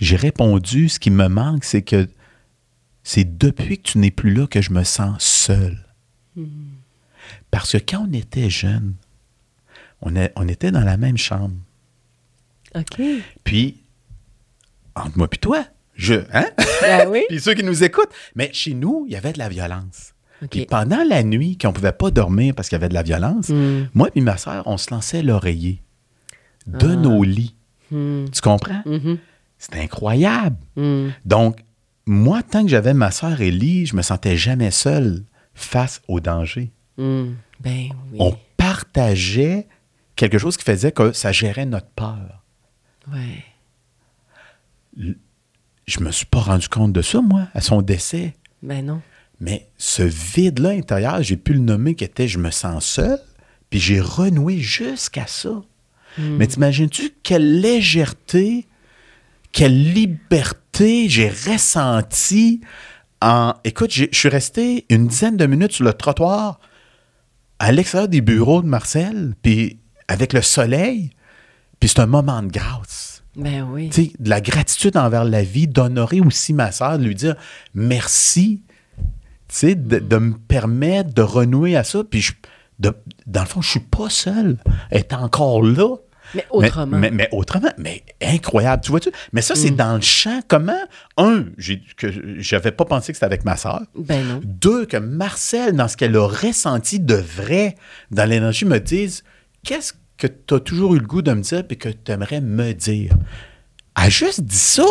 J'ai 0.00 0.16
répondu, 0.16 0.88
ce 0.88 0.98
qui 0.98 1.10
me 1.10 1.28
manque, 1.28 1.64
c'est 1.64 1.82
que 1.82 2.08
c'est 3.04 3.38
depuis 3.38 3.78
que 3.78 3.92
tu 3.92 3.98
n'es 3.98 4.10
plus 4.10 4.34
là 4.34 4.48
que 4.48 4.60
je 4.60 4.72
me 4.72 4.82
sens 4.82 5.22
seul. 5.22 5.86
Parce 7.50 7.72
que 7.72 7.78
quand 7.78 8.08
on 8.08 8.12
était 8.12 8.50
jeune, 8.50 8.94
on, 10.02 10.12
on 10.34 10.48
était 10.48 10.72
dans 10.72 10.84
la 10.84 10.96
même 10.96 11.16
chambre. 11.16 11.54
OK. 12.74 13.00
Puis, 13.44 13.82
entre 14.96 15.16
moi 15.16 15.28
puis 15.28 15.38
toi, 15.38 15.64
je, 15.96 16.14
hein? 16.32 16.46
Oui? 17.08 17.24
puis 17.28 17.40
ceux 17.40 17.54
qui 17.54 17.62
nous 17.64 17.82
écoutent, 17.84 18.12
mais 18.34 18.50
chez 18.52 18.74
nous, 18.74 19.04
il 19.08 19.12
y 19.12 19.16
avait 19.16 19.32
de 19.32 19.38
la 19.38 19.48
violence. 19.48 20.12
Puis 20.50 20.66
pendant 20.66 21.02
la 21.08 21.22
nuit, 21.22 21.56
qu'on 21.56 21.72
pouvait 21.72 21.92
pas 21.92 22.10
dormir 22.10 22.54
parce 22.54 22.68
qu'il 22.68 22.76
y 22.76 22.80
avait 22.80 22.90
de 22.90 22.94
la 22.94 23.02
violence, 23.02 23.48
Hmm. 23.48 23.86
moi 23.94 24.08
et 24.14 24.20
ma 24.20 24.36
soeur, 24.36 24.62
on 24.66 24.76
se 24.76 24.90
lançait 24.90 25.22
l'oreiller 25.22 25.82
de 26.66 26.90
Ah. 26.90 26.96
nos 26.96 27.22
lits. 27.24 27.54
Hmm. 27.90 28.26
Tu 28.32 28.40
comprends? 28.42 28.82
Mhm. 28.84 29.18
C'était 29.58 29.80
incroyable. 29.80 30.56
Hmm. 30.76 31.08
Donc, 31.24 31.60
moi, 32.04 32.42
tant 32.42 32.62
que 32.62 32.68
j'avais 32.68 32.92
ma 32.94 33.10
soeur 33.10 33.40
Ellie, 33.40 33.86
je 33.86 33.96
me 33.96 34.02
sentais 34.02 34.36
jamais 34.36 34.70
seul 34.70 35.24
face 35.54 36.02
au 36.06 36.20
danger. 36.20 36.70
Ben 36.98 37.24
oui. 37.64 38.18
On 38.18 38.36
partageait 38.58 39.66
quelque 40.16 40.36
chose 40.38 40.56
qui 40.58 40.64
faisait 40.64 40.92
que 40.92 41.12
ça 41.12 41.32
gérait 41.32 41.64
notre 41.66 41.88
peur. 41.88 42.42
Ouais. 43.10 43.44
Je 45.86 46.00
me 46.00 46.10
suis 46.10 46.26
pas 46.26 46.40
rendu 46.40 46.68
compte 46.68 46.92
de 46.92 47.02
ça, 47.02 47.20
moi, 47.20 47.46
à 47.54 47.60
son 47.60 47.80
décès. 47.80 48.34
Ben 48.62 48.84
non. 48.84 49.00
Mais 49.40 49.68
ce 49.78 50.02
vide-là 50.02 50.70
intérieur, 50.70 51.22
j'ai 51.22 51.36
pu 51.36 51.52
le 51.52 51.60
nommer 51.60 51.94
qui 51.94 52.04
était 52.04 52.26
je 52.26 52.38
me 52.38 52.50
sens 52.50 52.84
seul, 52.84 53.20
puis 53.70 53.78
j'ai 53.78 54.00
renoué 54.00 54.58
jusqu'à 54.58 55.26
ça. 55.26 55.62
Mais 56.18 56.46
t'imagines-tu 56.46 57.12
quelle 57.22 57.60
légèreté, 57.60 58.66
quelle 59.52 59.92
liberté 59.92 61.10
j'ai 61.10 61.28
ressenti 61.28 62.62
en. 63.20 63.52
Écoute, 63.64 63.92
je 63.92 64.06
suis 64.12 64.30
resté 64.30 64.86
une 64.88 65.08
dizaine 65.08 65.36
de 65.36 65.44
minutes 65.44 65.72
sur 65.72 65.84
le 65.84 65.92
trottoir 65.92 66.58
à 67.58 67.70
l'extérieur 67.70 68.08
des 68.08 68.22
bureaux 68.22 68.62
de 68.62 68.66
Marcel, 68.66 69.34
puis 69.42 69.78
avec 70.08 70.32
le 70.32 70.40
soleil, 70.40 71.10
puis 71.80 71.90
c'est 71.90 72.00
un 72.00 72.06
moment 72.06 72.42
de 72.42 72.48
grâce 72.48 73.05
Ben 73.36 73.62
oui. 73.70 73.90
de 74.18 74.28
la 74.30 74.40
gratitude 74.40 74.96
envers 74.96 75.24
la 75.24 75.42
vie, 75.42 75.68
d'honorer 75.68 76.20
aussi 76.20 76.52
ma 76.52 76.72
soeur, 76.72 76.98
de 76.98 77.04
lui 77.04 77.14
dire 77.14 77.36
merci, 77.74 78.62
de, 79.62 79.74
de 79.98 80.16
me 80.16 80.34
permettre 80.36 81.12
de 81.14 81.22
renouer 81.22 81.76
à 81.76 81.84
ça. 81.84 82.02
Puis, 82.04 82.20
je- 82.22 82.32
de- 82.78 82.92
dans 83.26 83.42
le 83.42 83.46
fond, 83.46 83.62
je 83.62 83.70
suis 83.70 83.80
pas 83.80 84.08
seul. 84.10 84.56
Elle 84.90 84.98
est 85.00 85.12
encore 85.12 85.62
là. 85.62 85.96
Mais 86.34 86.44
autrement. 86.50 86.98
Mais, 86.98 87.10
mais- 87.10 87.16
mais 87.16 87.28
autrement, 87.30 87.70
mais 87.78 88.02
incroyable, 88.20 88.82
tu 88.82 88.90
vois-tu? 88.90 89.10
Mais 89.32 89.42
ça, 89.42 89.54
c'est 89.54 89.70
dans 89.70 89.94
le 89.94 90.00
champ. 90.00 90.40
Comment? 90.48 90.72
Un, 91.16 91.44
que 91.96 92.08
j'avais 92.38 92.72
pas 92.72 92.84
pensé 92.84 93.12
que 93.12 93.16
c'était 93.16 93.26
avec 93.26 93.44
ma 93.44 93.56
soeur. 93.56 93.82
Ben 93.96 94.26
non. 94.26 94.40
Deux, 94.42 94.86
que 94.86 94.96
Marcel, 94.96 95.74
dans 95.76 95.86
ce 95.86 95.96
qu'elle 95.96 96.16
a 96.16 96.26
ressenti 96.26 96.98
de 96.98 97.14
vrai 97.14 97.76
dans 98.10 98.28
l'énergie, 98.28 98.64
me 98.64 98.80
dise 98.80 99.22
Qu'est-ce 99.64 99.92
que 99.92 99.98
tu 100.18 100.54
as 100.54 100.60
toujours 100.60 100.94
eu 100.94 100.98
le 100.98 101.06
goût 101.06 101.22
de 101.22 101.32
me 101.32 101.42
dire 101.42 101.62
et 101.68 101.76
que 101.76 101.88
tu 101.88 102.12
aimerais 102.12 102.40
me 102.40 102.72
dire 102.72 103.12
Elle 103.96 104.04
a 104.04 104.08
juste 104.08 104.42
dit 104.42 104.56
ça. 104.56 104.84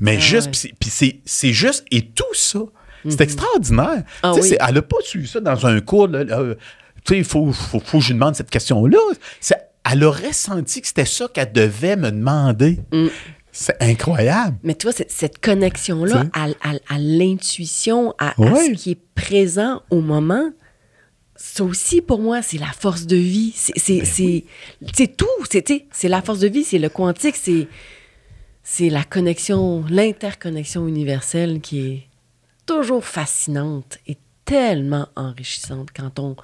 Mais 0.00 0.16
Ah 0.16 0.20
juste, 0.20 0.50
puis 0.80 0.90
c'est- 1.24 1.52
juste, 1.52 1.84
et 1.90 2.06
tout 2.08 2.24
ça. 2.34 2.60
C'est 3.08 3.20
extraordinaire. 3.20 4.04
Ah 4.22 4.32
oui. 4.34 4.54
elle 4.60 4.74
n'a 4.74 4.82
pas 4.82 4.96
su 5.02 5.26
ça 5.26 5.40
dans 5.40 5.66
un 5.66 5.80
cours. 5.80 6.08
euh, 6.12 6.54
tu 7.04 7.14
sais, 7.14 7.18
il 7.18 7.24
faut, 7.24 7.50
faut, 7.52 7.80
faut 7.80 7.98
que 7.98 8.04
je 8.04 8.08
lui 8.08 8.14
demande 8.14 8.34
cette 8.36 8.50
question-là. 8.50 8.98
Elle 9.90 10.04
a 10.04 10.10
ressenti 10.10 10.80
que 10.80 10.86
c'était 10.86 11.04
ça 11.04 11.26
qu'elle 11.32 11.52
devait 11.52 11.96
me 11.96 12.10
demander. 12.12 12.78
Mm. 12.92 13.08
C'est 13.50 13.76
incroyable. 13.82 14.56
Mais 14.62 14.74
tu 14.74 14.86
vois, 14.86 14.92
cette, 15.08 15.40
connexion-là 15.40 16.24
à, 16.32 16.44
à- 16.62 16.78
à 16.88 16.98
l'intuition, 16.98 18.14
à, 18.18 18.34
ce 18.38 18.72
qui 18.72 18.92
est 18.92 19.00
présent 19.14 19.82
au 19.90 20.00
moment, 20.00 20.50
ça 21.44 21.64
aussi, 21.64 22.00
pour 22.00 22.20
moi, 22.20 22.40
c'est 22.40 22.58
la 22.58 22.70
force 22.72 23.04
de 23.06 23.16
vie. 23.16 23.52
C'est 23.56 23.76
c'est- 23.76 23.98
Ben 23.98 24.04
c'est- 24.06 24.44
c'est 24.94 25.16
tout. 25.16 25.26
C'est 25.90 26.08
la 26.08 26.22
force 26.22 26.38
de 26.38 26.48
vie, 26.48 26.62
c'est 26.64 26.78
le 26.78 26.88
quantique, 26.88 27.36
c'est 27.36 27.66
c'est 28.62 28.90
la 28.90 29.02
connexion, 29.02 29.84
l'interconnexion 29.90 30.86
universelle 30.86 31.60
qui 31.60 31.80
est 31.80 32.06
toujours 32.64 33.04
fascinante 33.04 33.98
et 34.06 34.16
tellement 34.44 35.08
enrichissante 35.16 35.88
quand 35.94 36.20
on, 36.20 36.36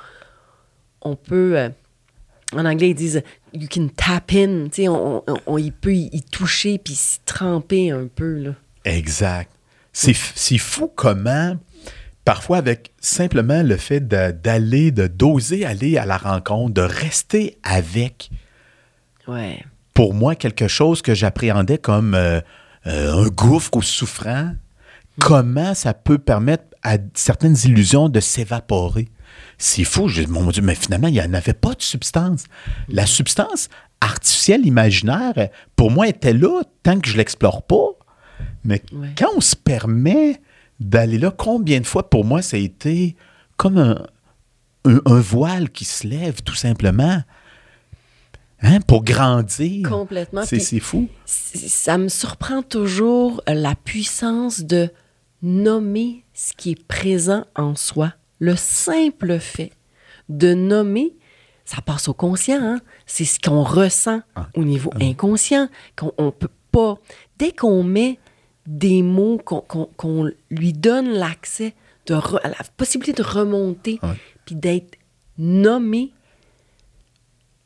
on 1.03 1.15
peut... 1.15 1.57
euh, 1.57 1.69
en 2.57 2.65
anglais, 2.65 2.91
ils 2.91 2.95
disent 2.95 3.23
you 3.53 3.69
can 3.71 3.87
tap 3.95 4.33
in. 4.33 4.65
Tu 4.65 4.83
sais, 4.83 4.89
on, 4.89 5.23
on- 5.47 5.71
peut 5.81 5.95
y, 5.95 6.09
y 6.13 6.23
toucher 6.23 6.79
puis 6.79 6.95
s'y 6.97 7.21
tremper 7.25 7.93
un 7.93 8.09
peu. 8.09 8.35
Là. 8.39 8.55
Exact. 8.85 9.51
C'est 9.93 10.59
fou 10.59 10.89
comment, 10.95 11.57
parfois, 12.29 12.59
avec 12.59 12.93
simplement 13.01 13.63
le 13.63 13.79
fait 13.79 14.07
d'aller, 14.07 14.91
de 14.91 15.07
d'oser 15.07 15.65
aller 15.65 15.97
à 15.97 16.05
la 16.05 16.19
rencontre, 16.19 16.75
de 16.75 16.83
rester 16.83 17.57
avec, 17.63 18.29
Ouais. 19.27 19.65
pour 19.95 20.13
moi, 20.13 20.35
quelque 20.35 20.69
chose 20.69 21.01
que 21.01 21.15
j'appréhendais 21.15 21.79
comme 21.79 22.15
euh, 22.15 22.43
euh, 22.87 23.15
un 23.25 23.29
gouffre 23.29 23.71
ou 23.77 23.81
souffrant, 23.81 24.53
comment 25.19 25.73
ça 25.73 25.95
peut 25.95 26.19
permettre 26.19 26.65
à 26.83 26.99
certaines 27.15 27.57
illusions 27.65 28.11
de 28.11 28.21
s'évaporer. 28.21 29.09
C'est 29.57 29.85
fou, 29.85 30.09
je 30.09 30.23
mon 30.25 30.51
Dieu, 30.51 30.61
mais 30.61 30.75
finalement, 30.75 31.09
il 31.09 31.15
n'y 31.15 31.23
en 31.23 31.33
avait 31.33 31.55
pas 31.55 31.73
de 31.73 31.81
substance. 31.83 32.45
La 32.91 33.07
substance 33.07 33.71
artificielle, 34.03 34.67
imaginaire, 34.67 35.49
pour 35.77 35.91
moi, 35.91 36.07
était 36.09 36.35
là 36.35 36.61
tant 36.83 37.01
que 37.01 37.09
je 37.09 37.17
l'explore 37.17 37.63
pas. 37.63 37.89
Mais 38.65 38.83
Ouais. 38.93 39.15
quand 39.17 39.31
on 39.35 39.41
se 39.41 39.57
permet 39.57 40.43
d'aller 40.81 41.19
là, 41.19 41.31
combien 41.31 41.81
de 41.81 41.87
fois, 41.87 42.09
pour 42.09 42.25
moi, 42.25 42.43
ça 42.43 42.57
a 42.57 42.61
été 42.61 43.17
comme 43.57 43.79
un, 43.79 44.07
un- 44.85 45.01
un 45.05 45.21
voile 45.21 45.71
qui 45.71 45.85
se 45.85 46.07
lève, 46.07 46.43
tout 46.43 46.55
simplement. 46.55 47.23
Hein, 48.61 48.81
pour 48.81 49.05
grandir. 49.05 49.89
Complètement. 49.89 50.43
C'est 50.45 50.81
fou. 50.81 51.09
ça 51.27 51.97
me 51.97 52.09
surprend 52.09 52.63
toujours 52.63 53.41
la 53.47 53.75
puissance 53.77 54.61
de 54.61 54.91
nommer 55.43 56.25
ce 56.35 56.53
qui 56.55 56.73
est 56.73 56.85
présent 56.89 57.45
en 57.55 57.77
soi. 57.77 58.13
Le 58.41 58.57
simple 58.57 59.39
fait 59.39 59.71
de 60.29 60.55
nommer, 60.55 61.15
ça 61.65 61.81
passe 61.83 62.09
au 62.09 62.15
conscient, 62.15 62.59
hein? 62.61 62.81
c'est 63.07 63.25
ce 63.25 63.39
qu'on 63.39 63.63
ressent 63.63 64.23
Ah. 64.35 64.49
au 64.57 64.65
niveau 64.65 64.91
inconscient, 65.01 65.69
qu'on 65.97 66.13
on 66.19 66.33
peut 66.33 66.51
pas. 66.73 66.97
Dès 67.39 67.53
qu'on 67.53 67.85
met 67.85 68.19
des 68.69 69.03
mots, 69.03 69.39
qu'on 69.39 70.31
lui 70.51 70.73
donne 70.75 71.09
l'accès, 71.09 71.75
de 72.07 72.15
re- 72.15 72.43
la 72.43 72.65
possibilité 72.77 73.15
de 73.23 73.27
remonter, 73.27 73.99
Ouais. 74.03 74.15
puis 74.45 74.55
d'être 74.55 74.99
nommé, 75.39 76.13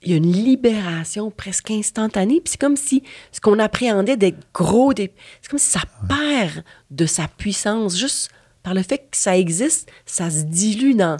il 0.03 0.11
y 0.11 0.14
a 0.14 0.16
une 0.16 0.32
libération 0.32 1.30
presque 1.30 1.70
instantanée. 1.72 2.40
Puis 2.40 2.53
c'est 2.53 2.61
comme 2.61 2.76
si 2.76 3.03
ce 3.32 3.40
qu'on 3.40 3.59
appréhendait 3.59 4.16
d'être 4.16 4.46
gros, 4.55 4.92
c'est 4.96 5.12
comme 5.48 5.59
si 5.59 5.70
ça 5.70 5.80
perd 6.09 6.64
de 6.90 7.07
sa 7.07 7.26
puissance. 7.28 7.98
Juste 7.98 8.30
par 8.62 8.74
le 8.74 8.82
fait 8.82 8.98
que 8.98 9.16
ça 9.16 9.36
existe, 9.36 9.90
ça 10.07 10.30
se 10.30 10.42
dilue 10.44 10.94
dans, 10.94 11.16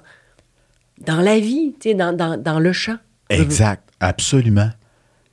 dans 1.01 1.21
la 1.21 1.39
vie, 1.41 1.75
dans, 1.97 2.17
dans, 2.17 2.41
dans 2.41 2.59
le 2.61 2.73
champ. 2.73 2.99
Exact, 3.31 3.89
absolument. 4.01 4.71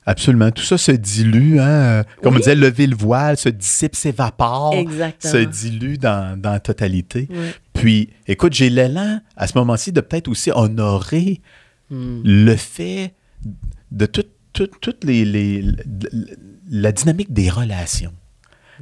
Absolument. 0.06 0.50
Tout 0.50 0.62
ça 0.64 0.78
se 0.78 0.92
dilue, 0.92 1.58
hein, 1.60 1.68
euh, 1.68 2.02
comme 2.22 2.34
on 2.34 2.38
disait, 2.38 2.54
lever 2.54 2.86
le 2.86 2.96
voile, 2.96 3.36
se 3.36 3.48
dissipe, 3.48 3.94
s'évapore, 3.94 4.74
Exactement. 4.74 5.32
se 5.32 5.38
dilue 5.38 5.96
dans, 5.98 6.40
dans 6.40 6.52
la 6.52 6.60
totalité. 6.60 7.28
Puis, 7.74 8.10
écoute, 8.26 8.52
j'ai 8.54 8.70
l'élan 8.70 9.20
à 9.36 9.46
ce 9.46 9.56
moment-ci 9.58 9.92
de 9.92 10.00
peut-être 10.00 10.28
aussi 10.28 10.50
honorer 10.54 11.40
Hmm. 11.92 12.20
le 12.24 12.54
fait 12.54 13.14
de 13.90 14.06
toute 14.06 14.28
tout, 14.52 14.68
toutes 14.80 15.02
les, 15.04 15.24
les- 15.24 15.64
la 16.70 16.92
dynamique 16.92 17.32
des 17.32 17.50
relations. 17.50 18.12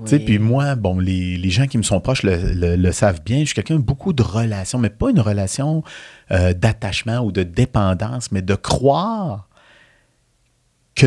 Tu 0.04 0.06
sais, 0.10 0.16
Oui. 0.16 0.24
Puis 0.24 0.38
moi, 0.38 0.74
bon, 0.76 0.98
les, 0.98 1.36
les 1.38 1.50
gens 1.50 1.66
qui 1.66 1.76
me 1.78 1.82
sont 1.82 2.00
proches 2.00 2.22
le, 2.22 2.36
le- 2.54 2.76
le 2.76 2.92
savent 2.92 3.20
bien. 3.24 3.40
Je 3.40 3.46
suis 3.46 3.54
quelqu'un 3.54 3.78
beaucoup 3.78 4.12
de 4.12 4.22
relations, 4.22 4.78
mais 4.78 4.90
pas 4.90 5.10
une 5.10 5.20
relation 5.20 5.82
euh, 6.30 6.52
d'attachement 6.52 7.18
ou 7.20 7.32
de 7.32 7.42
dépendance, 7.42 8.30
mais 8.30 8.42
de 8.42 8.54
croire 8.54 9.47
que 10.98 11.06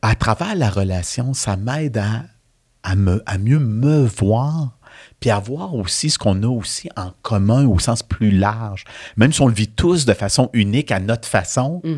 à 0.00 0.14
travers 0.14 0.56
la 0.56 0.70
relation, 0.70 1.34
ça 1.34 1.56
m'aide 1.56 1.98
à, 1.98 2.24
à 2.82 2.96
mieux 3.38 3.58
me 3.58 4.06
voir, 4.06 4.78
puis 5.22 5.30
à 5.30 5.38
voir 5.38 5.74
aussi 5.74 6.10
ce 6.10 6.18
qu'on 6.18 6.42
a 6.42 6.46
aussi 6.48 6.90
en 6.96 7.12
commun 7.22 7.64
au 7.66 7.78
sens 7.78 8.02
plus 8.02 8.30
large. 8.30 8.84
Même 9.16 9.32
si 9.32 9.40
on 9.40 9.46
le 9.46 9.54
vit 9.54 9.68
tous 9.68 10.04
de 10.04 10.12
façon 10.12 10.50
unique 10.52 10.90
à 10.90 11.00
notre 11.00 11.26
façon. 11.26 11.80
Tu 11.82 11.90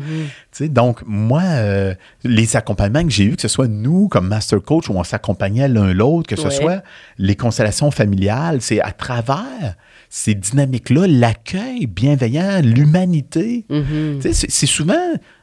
sais, 0.53 0.69
donc, 0.69 1.01
moi, 1.05 1.41
euh, 1.43 1.93
les 2.23 2.55
accompagnements 2.55 3.03
que 3.03 3.09
j'ai 3.09 3.25
eus, 3.25 3.35
que 3.35 3.41
ce 3.41 3.47
soit 3.49 3.67
nous 3.67 4.07
comme 4.07 4.27
master 4.29 4.61
coach 4.61 4.87
où 4.89 4.93
on 4.93 5.03
s'accompagnait 5.03 5.67
l'un 5.67 5.91
l'autre, 5.93 6.27
que 6.29 6.35
ce 6.37 6.45
Ouais. 6.47 6.51
soit 6.55 6.83
les 7.17 7.35
constellations 7.35 7.91
familiales, 7.91 8.61
c'est 8.61 8.79
à 8.79 8.91
travers 8.91 9.75
ces 10.09 10.35
dynamiques-là, 10.35 11.07
l'accueil 11.07 11.87
bienveillant, 11.87 12.61
l'humanité. 12.63 13.65
Tu 13.67 14.21
sais, 14.21 14.33
C'est 14.33 14.49
c'est 14.51 14.65
souvent 14.67 14.93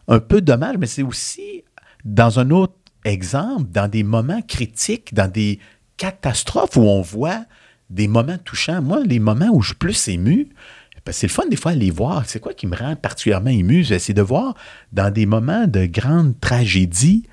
un 0.09 0.20
peu 0.20 0.41
dommage, 0.41 0.76
mais 0.78 0.87
c'est 0.87 1.03
aussi, 1.03 1.64
dans 2.05 2.39
un 2.39 2.51
autre 2.51 2.74
exemple, 3.05 3.64
dans 3.72 3.89
des 3.89 4.05
moments 4.05 4.41
critiques, 4.43 5.12
dans 5.12 5.30
des 5.30 5.59
catastrophes 5.97 6.76
où 6.76 6.83
on 6.83 7.03
voit 7.03 7.45
des 7.93 8.09
moments 8.09 8.38
touchants. 8.45 8.80
Moi, 8.82 9.01
les 9.07 9.18
moments 9.20 9.51
où 9.53 9.61
je 9.62 9.68
suis 9.68 9.76
plus 9.76 10.09
ému, 10.09 10.49
ben, 11.05 11.12
c'est 11.12 11.26
le 11.26 11.32
fun 11.32 11.47
des 11.49 11.57
fois 11.57 11.72
à 11.72 11.74
les 11.74 11.90
voir. 11.90 12.22
C'est 12.26 12.40
quoi 12.40 12.53
qui 12.55 12.66
me 12.66 12.76
rend 12.76 12.95
particulièrement 12.97 13.51
ému? 13.51 13.84
C'est 13.84 14.12
de 14.14 14.22
voir 14.22 14.55
dans 14.93 15.12
des 15.12 15.26
moments 15.26 15.66
de 15.66 15.86
grande 15.86 16.38
tragédie 16.40 17.24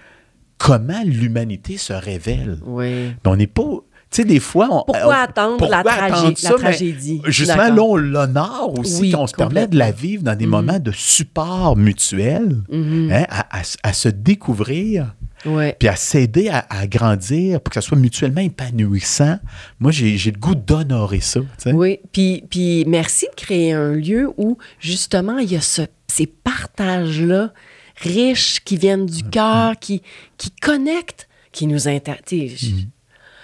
comment 0.57 1.01
l'humanité 1.05 1.77
se 1.77 1.93
révèle. 1.93 2.57
Oui. 2.65 2.89
Mais 3.23 3.31
on 3.31 3.35
n'est 3.35 3.47
pas. 3.47 3.63
Tu 4.11 4.23
sais, 4.23 4.25
des 4.25 4.39
fois. 4.39 4.67
On, 4.71 4.83
Pourquoi 4.87 5.05
on- 5.07 5.09
attendre 5.11 5.69
la 5.69 5.83
pourquoi 5.83 5.91
tragé- 5.91 6.13
attendre 6.13 6.29
la 6.29 6.49
ça? 6.49 6.53
tragédie? 6.55 7.21
Justement, 7.27 7.69
là, 7.75 7.81
on 7.83 7.95
l'honore 7.95 8.73
aussi, 8.79 9.01
Oui, 9.01 9.11
qu'on 9.11 9.27
se 9.27 9.35
permet 9.35 9.67
de 9.67 9.77
la 9.77 9.91
vivre 9.91 10.23
dans 10.23 10.35
des 10.35 10.45
Mhm. 10.45 10.51
moments 10.51 10.79
de 10.79 10.91
support 10.91 11.77
mutuel, 11.77 12.57
Mhm. 12.71 13.11
hein, 13.11 13.25
à, 13.29 13.59
à- 13.59 13.61
à 13.83 13.93
se 13.93 14.09
découvrir, 14.09 15.13
Ouais. 15.45 15.75
puis 15.79 15.87
à 15.87 15.95
s'aider 15.95 16.49
à, 16.49 16.65
à 16.69 16.85
grandir 16.87 17.61
pour 17.61 17.71
que 17.73 17.75
ça 17.81 17.87
soit 17.87 17.97
mutuellement 17.97 18.41
épanouissant. 18.41 19.39
Moi, 19.79 19.91
j'ai 19.91 20.17
le 20.17 20.37
goût 20.37 20.55
d'honorer 20.55 21.21
ça. 21.21 21.39
Oui, 21.67 21.99
puis, 22.11 22.43
puis 22.49 22.83
merci 22.85 23.25
de 23.31 23.35
créer 23.35 23.71
un 23.71 23.93
lieu 23.93 24.29
où 24.37 24.57
justement 24.79 25.37
il 25.37 25.51
y 25.51 25.55
a 25.55 25.61
ce- 25.61 25.83
ces 26.07 26.27
partages-là 26.27 27.53
riches 27.97 28.59
qui 28.63 28.77
viennent 28.77 29.05
du 29.05 29.23
Mm-hmm. 29.23 29.29
cœur, 29.29 29.79
qui, 29.79 30.01
qui 30.37 30.51
connectent, 30.51 31.27
qui 31.51 31.67
nous 31.67 31.87
intéressent. 31.87 32.69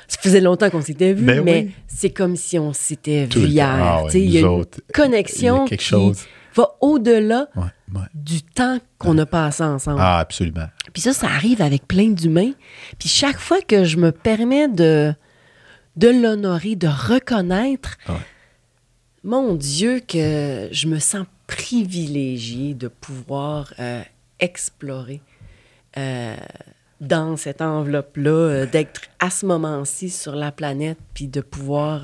Ça 0.08 0.18
faisait 0.22 0.40
longtemps 0.42 0.70
qu'on 0.70 0.82
s'était 0.82 1.14
vus, 1.14 1.26
Ben 1.26 1.44
mais 1.44 1.64
oui. 1.68 1.72
c'est 1.88 2.12
comme 2.12 2.36
si 2.36 2.60
on 2.60 2.74
s'était 2.74 3.26
vu 3.26 3.48
hier. 3.48 3.68
Ah 3.68 4.04
ouais, 4.04 4.12
il 4.14 4.30
y 4.30 4.38
a 4.38 4.42
une 4.42 4.46
autres, 4.48 4.80
connexion 4.94 5.56
il 5.56 5.60
y 5.60 5.66
a 5.66 5.70
quelque 5.70 5.80
qui 5.80 5.86
chose. 5.86 6.26
va 6.56 6.76
au-delà 6.82 7.48
Ouais, 7.56 7.64
ouais. 7.94 8.02
du 8.14 8.42
temps 8.42 8.80
qu'on 8.98 9.18
a 9.18 9.26
passé 9.26 9.64
ensemble. 9.64 10.00
Ah, 10.02 10.20
absolument. 10.20 10.68
Puis 10.94 11.02
ça, 11.02 11.14
ça 11.14 11.28
arrive 11.28 11.62
avec 11.62 11.88
plein 11.88 12.10
d'humains. 12.10 12.52
Puis 13.00 13.10
chaque 13.10 13.38
fois 13.40 13.62
que 13.62 13.84
je 13.84 13.98
me 13.98 14.12
permets 14.12 14.68
de, 14.68 15.14
de 15.96 16.08
l'honorer, 16.08 16.76
de 16.76 16.88
reconnaître, 16.88 17.98
Ouais. 18.10 18.16
mon 19.24 19.56
Dieu, 19.56 20.00
que 20.00 20.68
je 20.72 20.88
me 20.88 21.00
sens 21.00 21.26
privilégiée 21.48 22.74
de 22.74 22.88
pouvoir 22.88 23.74
euh, 23.80 24.02
explorer 24.40 25.22
euh, 25.98 26.36
dans 27.02 27.38
cette 27.38 27.62
enveloppe-là, 27.62 28.30
euh, 28.32 28.66
d'être 28.66 29.02
à 29.20 29.30
ce 29.30 29.46
moment-ci 29.46 30.10
sur 30.10 30.36
la 30.36 30.52
planète, 30.52 30.98
puis 31.14 31.28
de 31.28 31.42
pouvoir 31.42 32.04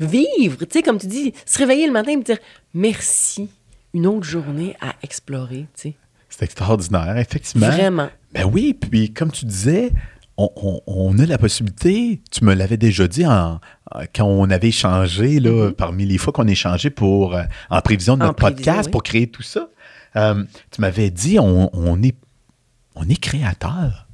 vivre. 0.00 0.58
Tu 0.64 0.66
sais, 0.70 0.82
comme 0.82 0.98
tu 0.98 1.06
dis, 1.06 1.32
se 1.46 1.58
réveiller 1.58 1.86
le 1.86 1.92
matin 1.92 2.12
et 2.12 2.16
me 2.16 2.22
dire 2.22 2.38
merci, 2.74 3.48
une 3.94 4.06
autre 4.06 4.24
journée 4.26 4.76
à 4.80 4.94
explorer, 5.02 5.66
tu 5.74 5.90
sais. 5.90 5.94
C'est 6.28 6.44
extraordinaire, 6.44 7.16
effectivement. 7.16 7.68
Vraiment. 7.68 8.10
Ben 8.32 8.44
oui, 8.44 8.74
puis 8.74 9.12
comme 9.14 9.30
tu 9.32 9.46
disais, 9.46 9.92
on, 10.36 10.50
on- 10.56 10.80
on 10.86 11.18
a 11.18 11.24
la 11.26 11.38
possibilité, 11.38 12.20
tu 12.30 12.44
me 12.44 12.52
l'avais 12.54 12.76
déjà 12.76 13.08
dit 13.08 13.24
en- 13.26 13.60
en- 13.90 14.00
quand 14.14 14.26
on 14.26 14.50
avait 14.50 14.68
échangé, 14.68 15.40
là, 15.40 15.70
parmi 15.72 16.04
les 16.04 16.18
fois 16.18 16.32
qu'on 16.32 16.46
a 16.46 16.50
échangé 16.50 16.90
pour, 16.90 17.34
euh, 17.34 17.42
en 17.70 17.80
prévision 17.80 18.16
de 18.16 18.20
Mm-hmm. 18.20 18.24
En 18.24 18.26
notre 18.28 18.38
podcast 18.40 18.86
oui. 18.86 18.90
pour 18.92 19.02
créer 19.02 19.26
tout 19.28 19.42
ça, 19.42 19.68
euh, 20.16 20.44
tu 20.70 20.80
m'avais 20.80 21.10
dit, 21.10 21.38
on, 21.38 21.70
on 21.72 22.02
est, 22.02 22.16
on 22.94 23.08
est 23.08 23.18
créateur. 23.20 24.06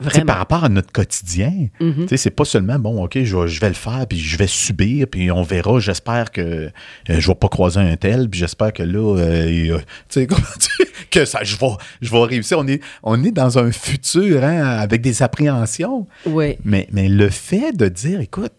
Vraiment. 0.00 0.26
par 0.26 0.38
rapport 0.38 0.64
à 0.64 0.68
notre 0.68 0.92
quotidien, 0.92 1.52
Mhm. 1.80 2.06
c'est 2.16 2.30
pas 2.30 2.44
seulement, 2.44 2.78
bon, 2.78 3.02
OK, 3.04 3.18
je, 3.22 3.36
vais- 3.36 3.48
je 3.48 3.60
vais 3.60 3.68
le 3.68 3.74
faire, 3.74 4.06
puis 4.08 4.18
je 4.18 4.38
vais 4.38 4.46
subir, 4.46 5.06
puis 5.10 5.30
on 5.32 5.42
verra, 5.42 5.80
j'espère 5.80 6.30
que 6.30 6.40
euh, 6.40 6.70
je 7.08 7.26
vais 7.26 7.34
pas 7.34 7.48
croiser 7.48 7.80
un 7.80 7.96
tel, 7.96 8.28
puis 8.30 8.38
j'espère 8.38 8.72
que 8.72 8.84
là, 8.84 9.16
euh, 9.18 9.78
tu 10.08 10.26
que 11.10 11.24
ça, 11.24 11.40
je 11.42 11.56
vais, 11.56 11.66
je 12.00 12.10
vais 12.12 12.22
réussir. 12.24 12.58
On 12.60 12.66
est, 12.68 12.80
on 13.02 13.24
est 13.24 13.32
dans 13.32 13.58
un 13.58 13.72
futur, 13.72 14.44
hein, 14.44 14.62
avec 14.78 15.00
des 15.00 15.22
appréhensions. 15.22 16.06
Oui. 16.26 16.56
Mais, 16.64 16.86
mais 16.92 17.08
le 17.08 17.28
fait 17.30 17.72
de 17.76 17.88
dire, 17.88 18.20
écoute, 18.20 18.52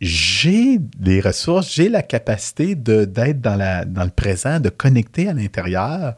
j'ai 0.00 0.78
des 0.98 1.20
ressources, 1.20 1.72
j'ai 1.72 1.88
la 1.88 2.02
capacité 2.02 2.74
d'être 2.74 3.40
dans, 3.40 3.56
la, 3.56 3.84
dans 3.84 4.04
le 4.04 4.10
présent, 4.10 4.58
de 4.58 4.68
connecter 4.68 5.28
à 5.28 5.32
l'intérieur, 5.32 6.14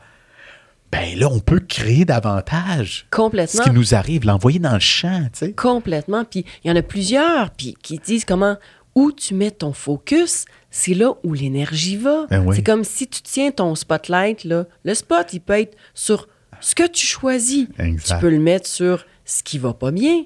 ben 0.95 1.19
là, 1.19 1.29
on 1.29 1.41
peut 1.41 1.59
créer 1.59 2.05
davantage 2.05 3.07
ce 3.11 3.17
Complètement. 3.17 3.65
qui 3.65 3.71
nous 3.71 3.95
arrive, 3.95 4.25
l'envoyer 4.25 4.61
dans 4.61 4.75
le 4.75 4.81
champ, 4.81 5.25
tu 5.33 5.47
sais. 5.47 5.53
Complètement. 5.53 6.25
Puis 6.25 6.45
il 6.63 6.69
y 6.69 6.71
en 6.71 6.77
a 6.77 6.83
plusieurs 6.83 7.51
puis, 7.51 7.75
qui 7.83 7.99
disent 7.99 8.25
comment 8.25 8.57
où 8.95 9.11
tu 9.11 9.35
mets 9.35 9.51
ton 9.51 9.73
focus, 9.73 10.45
c'est 10.71 10.95
là 10.95 11.15
où 11.25 11.35
l'énergie 11.35 11.97
va. 11.97 12.27
Ben 12.31 12.45
oui. 12.47 12.55
C'est 12.55 12.63
comme 12.63 12.85
si 12.85 13.09
tu 13.09 13.23
tiens 13.23 13.51
ton 13.51 13.75
spotlight, 13.75 14.45
là. 14.45 14.67
Le 14.85 14.95
spot, 14.95 15.33
il 15.33 15.41
peut 15.41 15.59
être 15.59 15.77
sur 15.95 16.29
ce 16.61 16.77
que 16.77 16.87
tu 16.87 17.05
choisis. 17.05 17.67
Exact. 17.81 18.15
Tu 18.15 18.21
peux 18.21 18.31
le 18.31 18.39
mettre 18.39 18.69
sur 18.69 19.05
ce 19.25 19.43
qui 19.43 19.59
va 19.59 19.75
pas 19.75 19.91
bien 19.91 20.25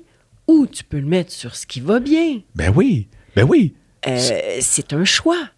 ou 0.48 0.66
tu 0.66 0.84
peux 0.84 0.98
le 0.98 1.06
mettre 1.06 1.32
sur 1.32 1.56
ce 1.56 1.66
qui 1.66 1.80
va 1.80 1.98
bien. 1.98 2.42
Ben 2.54 2.70
oui, 2.76 3.08
ben 3.34 3.46
oui. 3.48 3.74
Euh, 4.06 4.58
c'est 4.60 4.92
un 4.92 5.04
choix. 5.04 5.48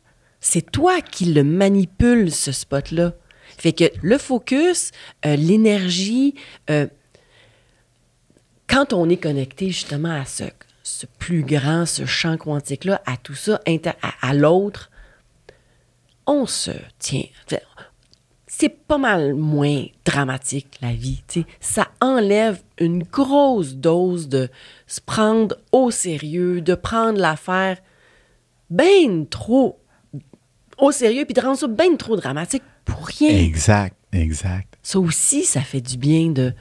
C'est 0.41 0.71
toi 0.71 1.01
qui 1.01 1.27
le 1.27 1.43
manipules, 1.43 2.31
ce 2.31 2.53
spot-là. 2.53 3.15
Fait 3.61 3.75
que 3.75 3.85
le 4.01 4.17
focus, 4.17 4.91
euh, 5.27 5.37
l'énergie, 5.37 6.35
euh, 6.71 6.87
quand 8.67 8.95
on 8.95 9.11
est 9.11 9.19
connecté 9.19 9.67
justement 9.67 10.19
à 10.19 10.25
ce, 10.25 10.45
plus 11.19 11.43
grand, 11.43 11.85
ce 11.85 12.07
champ 12.07 12.39
quantique-là, 12.39 13.03
à 13.05 13.19
tout 13.19 13.35
ça, 13.35 13.61
à, 14.23 14.33
l'autre, 14.33 14.91
on 16.27 16.47
se 16.47 16.71
tient. 16.99 17.27
C'est 18.47 18.71
pas 18.71 18.97
mal 18.97 19.35
moins 19.35 19.85
dramatique, 20.07 20.79
la 20.81 20.93
vie. 20.93 21.23
Ça 21.61 21.89
enlève 22.01 22.63
une 22.79 23.03
grosse 23.03 23.75
dose 23.75 24.29
de 24.29 24.49
se 24.87 25.03
prendre 25.03 25.59
au 25.71 25.91
sérieux, 25.91 26.63
de 26.63 26.75
prendre 26.75 27.19
l'affaire 27.19 27.77
ben 28.71 29.27
trop 29.27 29.79
au 30.79 30.93
sérieux, 30.93 31.27
puis 31.27 31.35
de 31.35 31.43
rendre 31.43 31.59
ça 31.59 31.67
ben 31.67 31.99
trop 31.99 32.17
dramatique 32.17 32.63
pour 32.85 33.07
rien. 33.07 33.31
Exact, 33.31 33.97
exact. 34.13 34.79
Ça 34.83 34.99
aussi, 34.99 35.45
ça 35.45 35.61
fait 35.61 35.81
du 35.81 35.97
bien 35.97 36.31
de, 36.31 36.53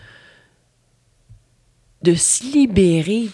de 2.04 2.16
se 2.16 2.44
libérer. 2.44 3.30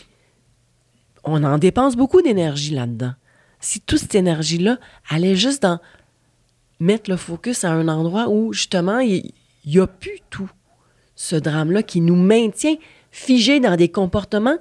On 1.24 1.44
en 1.44 1.58
dépense 1.58 1.96
beaucoup 1.96 2.22
d'énergie 2.22 2.74
là-dedans. 2.74 3.14
Si 3.60 3.82
toute 3.82 4.00
cette 4.00 4.16
énergie-là 4.16 4.78
allait 5.10 5.36
juste 5.36 5.64
dans 5.64 5.80
mettre 6.80 7.10
le 7.10 7.18
focus 7.18 7.64
à 7.64 7.72
un 7.72 7.88
endroit 7.88 8.30
où, 8.30 8.54
justement, 8.54 9.00
il 9.00 9.32
n'y 9.66 9.80
a 9.80 9.88
plus 9.88 10.20
tout 10.30 10.50
ce 11.16 11.36
drame-là 11.36 11.84
qui 11.84 12.02
nous 12.02 12.16
maintient 12.16 12.76
figés 13.12 13.60
dans 13.60 13.76
des 13.76 13.90
comportements 13.90 14.58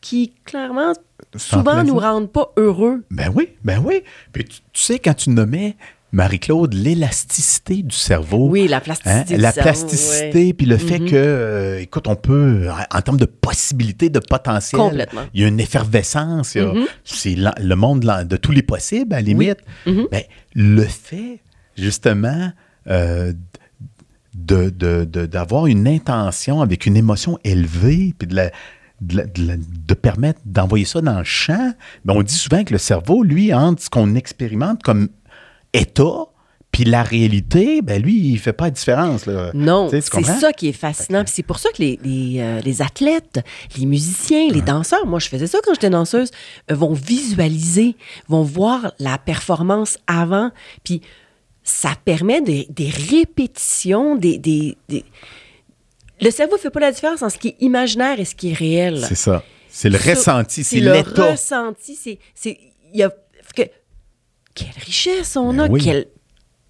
qui, 0.00 0.32
clairement, 0.44 0.92
souvent 1.36 1.84
nous 1.84 1.98
rendent 1.98 2.30
pas 2.30 2.52
heureux. 2.56 3.04
Ben 3.10 3.30
oui, 3.34 3.50
ben 3.62 3.80
oui. 3.84 4.02
Puis 4.32 4.44
tu, 4.44 4.60
tu 4.72 4.82
sais, 4.82 4.98
quand 4.98 5.14
tu 5.14 5.30
nommais, 5.30 5.76
Marie-Claude, 6.12 6.74
l'élasticité 6.74 7.82
du 7.82 7.96
cerveau. 7.96 8.48
Oui, 8.50 8.68
la 8.68 8.76
hein, 8.76 8.80
plasticité. 8.80 9.34
du 9.36 9.40
la 9.40 9.50
cerveau, 9.52 9.70
plasticité, 9.70 10.46
ouais. 10.46 10.52
puis 10.52 10.66
le 10.66 10.76
fait 10.76 10.98
Mhm. 10.98 11.08
que, 11.10 11.16
euh, 11.16 11.80
écoute, 11.80 12.06
on 12.06 12.16
peut, 12.16 12.68
en, 12.94 13.00
termes 13.00 13.16
de 13.16 13.24
possibilités, 13.24 14.10
de 14.10 14.18
potentiel, 14.18 14.80
Complètement. 14.80 15.22
il 15.32 15.40
y 15.40 15.44
a 15.44 15.48
une 15.48 15.58
effervescence, 15.60 16.54
Mhm. 16.56 16.84
c'est 17.04 17.34
le 17.36 17.74
monde 17.74 18.00
de 18.28 18.36
tous 18.36 18.52
les 18.52 18.62
possibles, 18.62 19.14
à 19.14 19.16
la 19.16 19.22
limite. 19.22 19.58
Mhm. 19.86 20.06
Ben, 20.10 20.22
le 20.54 20.82
fait, 20.84 21.40
justement, 21.78 22.52
euh, 22.88 23.32
de, 24.34 24.68
de- 24.70 25.04
de- 25.04 25.26
d'avoir 25.26 25.66
une 25.66 25.86
intention 25.88 26.60
avec 26.62 26.84
une 26.86 26.96
émotion 26.96 27.38
élevée, 27.44 28.14
puis 28.18 28.28
de 28.28 28.34
la, 28.34 28.50
de, 29.00 29.94
permettre 29.94 30.40
d'envoyer 30.44 30.84
ça 30.84 31.00
dans 31.00 31.18
le 31.18 31.24
champ, 31.24 31.72
ben, 32.04 32.14
on 32.16 32.22
dit 32.22 32.34
souvent 32.34 32.64
que 32.64 32.72
le 32.72 32.78
cerveau, 32.78 33.22
lui, 33.24 33.52
entre 33.52 33.82
ce 33.82 33.90
qu'on 33.90 34.14
expérimente 34.14 34.82
comme 34.82 35.08
état, 35.72 36.26
puis 36.70 36.84
la 36.84 37.02
réalité, 37.02 37.82
ben 37.82 38.00
lui, 38.02 38.14
il 38.30 38.38
fait 38.38 38.54
pas 38.54 38.64
la 38.64 38.70
différence. 38.70 39.26
Là. 39.26 39.50
Non, 39.52 39.88
c'est 39.90 40.00
ça 40.00 40.52
qui 40.54 40.68
est 40.68 40.72
fascinant. 40.72 41.22
C'est 41.26 41.42
pour 41.42 41.58
ça 41.58 41.68
que 41.70 41.82
les, 41.82 41.98
les, 42.02 42.40
euh, 42.40 42.60
les 42.60 42.80
athlètes, 42.80 43.40
les 43.76 43.84
musiciens, 43.84 44.48
les 44.50 44.62
danseurs, 44.62 45.04
moi 45.06 45.18
je 45.18 45.28
faisais 45.28 45.46
ça 45.46 45.58
quand 45.62 45.74
j'étais 45.74 45.90
danseuse, 45.90 46.30
euh, 46.70 46.74
vont 46.74 46.94
visualiser, 46.94 47.94
vont 48.28 48.42
voir 48.42 48.92
la 48.98 49.18
performance 49.18 49.98
avant. 50.06 50.50
Puis 50.82 51.02
ça 51.62 51.90
permet 52.04 52.40
des, 52.40 52.66
des 52.70 52.88
répétitions, 52.88 54.16
des, 54.16 54.38
des, 54.38 54.76
des- 54.88 55.04
Le 56.22 56.30
cerveau 56.30 56.54
ne 56.56 56.60
fait 56.60 56.70
pas 56.70 56.80
la 56.80 56.92
différence 56.92 57.22
entre 57.22 57.34
ce 57.34 57.38
qui 57.38 57.48
est 57.48 57.56
imaginaire 57.60 58.18
et 58.18 58.24
ce 58.24 58.34
qui 58.34 58.50
est 58.50 58.54
réel. 58.54 59.04
C'est 59.06 59.14
ça. 59.14 59.44
C'est 59.68 59.88
le 59.90 59.96
ressenti, 59.98 60.64
c'est 60.64 60.80
le 60.80 60.92
l'état. 60.92 61.32
ressenti. 61.32 61.98
C'est, 62.34 62.58
il 62.94 63.02
a, 63.02 63.10
quelle 64.54 64.74
richesse 64.84 65.36
on 65.36 65.58
a, 65.58 65.66
Ben 65.68 65.72
oui. 65.74 65.80
quel 65.82 66.06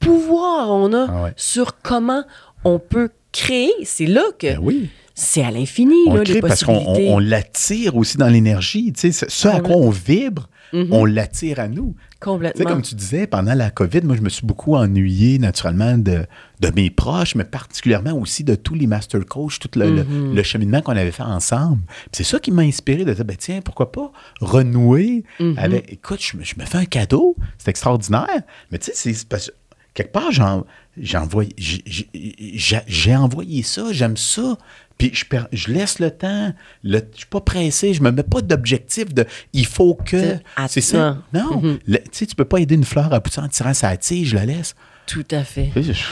pouvoir 0.00 0.70
on 0.70 0.92
a 0.92 1.06
Ah 1.10 1.22
ouais. 1.24 1.32
sur 1.36 1.78
comment 1.82 2.24
on 2.64 2.78
peut 2.78 3.10
créer. 3.32 3.72
C'est 3.84 4.06
là 4.06 4.22
que 4.38 4.46
Ben 4.48 4.58
oui. 4.62 4.88
c'est 5.14 5.42
à 5.42 5.50
l'infini, 5.50 5.96
On 6.06 6.14
là, 6.14 6.22
crée 6.24 6.34
les 6.34 6.40
parce 6.40 6.64
qu'on 6.64 6.74
possibilités. 6.74 7.10
on- 7.10 7.14
on 7.16 7.18
l'attire 7.18 7.96
aussi 7.96 8.16
dans 8.18 8.28
l'énergie. 8.28 8.92
Tu 8.92 9.12
sais, 9.12 9.26
ce- 9.26 9.30
ce 9.30 9.48
à 9.48 9.60
quoi 9.60 9.76
on 9.76 9.90
vibre, 9.90 10.48
on 10.72 11.04
l'attire 11.04 11.60
à 11.60 11.68
nous. 11.68 11.94
Tu 11.94 12.00
sais, 12.02 12.18
Complètement. 12.20 12.64
comme 12.70 12.82
tu 12.82 12.94
disais, 12.94 13.26
pendant 13.26 13.54
la 13.54 13.70
COVID, 13.70 14.02
moi, 14.04 14.16
je 14.16 14.22
me 14.22 14.28
suis 14.28 14.46
beaucoup 14.46 14.76
ennuyé 14.76 15.38
naturellement 15.38 15.98
de, 15.98 16.24
de 16.60 16.70
mes 16.74 16.88
proches, 16.90 17.34
mais 17.34 17.44
particulièrement 17.44 18.12
aussi 18.12 18.44
de 18.44 18.54
tous 18.54 18.74
les 18.74 18.86
master 18.86 19.24
coachs, 19.26 19.58
tout 19.58 19.70
le, 19.78 19.86
Mm-hmm. 20.02 20.34
le 20.34 20.42
cheminement 20.42 20.80
qu'on 20.82 20.92
avait 20.96 21.10
fait 21.10 21.22
ensemble. 21.24 21.82
C'est 22.12 22.24
ça 22.24 22.38
qui 22.38 22.50
m'a 22.52 22.62
inspiré 22.62 23.04
de 23.04 23.12
dire, 23.12 23.24
ben, 23.24 23.36
tiens, 23.36 23.60
pourquoi 23.60 23.90
pas 23.92 24.12
renouer 24.40 25.24
Mm-hmm. 25.40 25.58
avec. 25.58 25.92
Écoute, 25.92 26.20
je 26.22 26.36
me, 26.36 26.44
je 26.44 26.54
me 26.58 26.64
fais 26.64 26.78
un 26.78 26.84
cadeau, 26.84 27.36
c'est 27.58 27.68
extraordinaire. 27.70 28.26
Mais 28.70 28.78
tu 28.78 28.86
sais, 28.86 28.92
c'est- 28.94 29.14
c'est 29.14 29.28
parce 29.28 29.48
que 29.48 29.52
quelque 29.94 30.12
part, 30.12 30.30
envoyé, 31.18 31.52
j'ai 32.86 33.16
envoyé 33.16 33.62
ça, 33.62 33.86
j'aime 33.92 34.16
ça. 34.16 34.56
Puis 34.99 35.11
je, 35.14 35.24
per- 35.24 35.45
je 35.53 35.70
laisse 35.72 35.99
le 35.99 36.11
temps, 36.11 36.53
le, 36.84 36.99
je 37.12 37.18
suis 37.18 37.26
pas 37.26 37.40
pressé, 37.40 37.95
je 37.95 38.03
me 38.03 38.11
mets 38.11 38.22
pas 38.22 38.40
d'objectif 38.43 39.12
de 39.12 39.24
il 39.53 39.66
faut 39.66 39.95
que. 39.95 40.18
C'est- 40.20 40.40
C'est 40.68 40.80
ça. 40.80 41.18
Non, 41.32 41.61
Mhm. 41.61 41.78
le- 41.86 41.99
tu 41.99 42.09
sais, 42.12 42.26
tu 42.26 42.34
peux 42.34 42.45
pas 42.45 42.59
aider 42.59 42.74
une 42.74 42.84
fleur 42.84 43.12
à 43.12 43.20
pousser 43.20 43.40
en 43.40 43.49
tirant 43.49 43.74
sa 43.74 43.97
tige, 43.97 44.28
je 44.30 44.36
la 44.36 44.47
laisse. 44.47 44.74
Tout 45.07 45.24
à 45.32 45.43
fait. 45.43 45.70
Tu 45.74 45.82
sais, 45.82 45.93
je- 45.95 46.03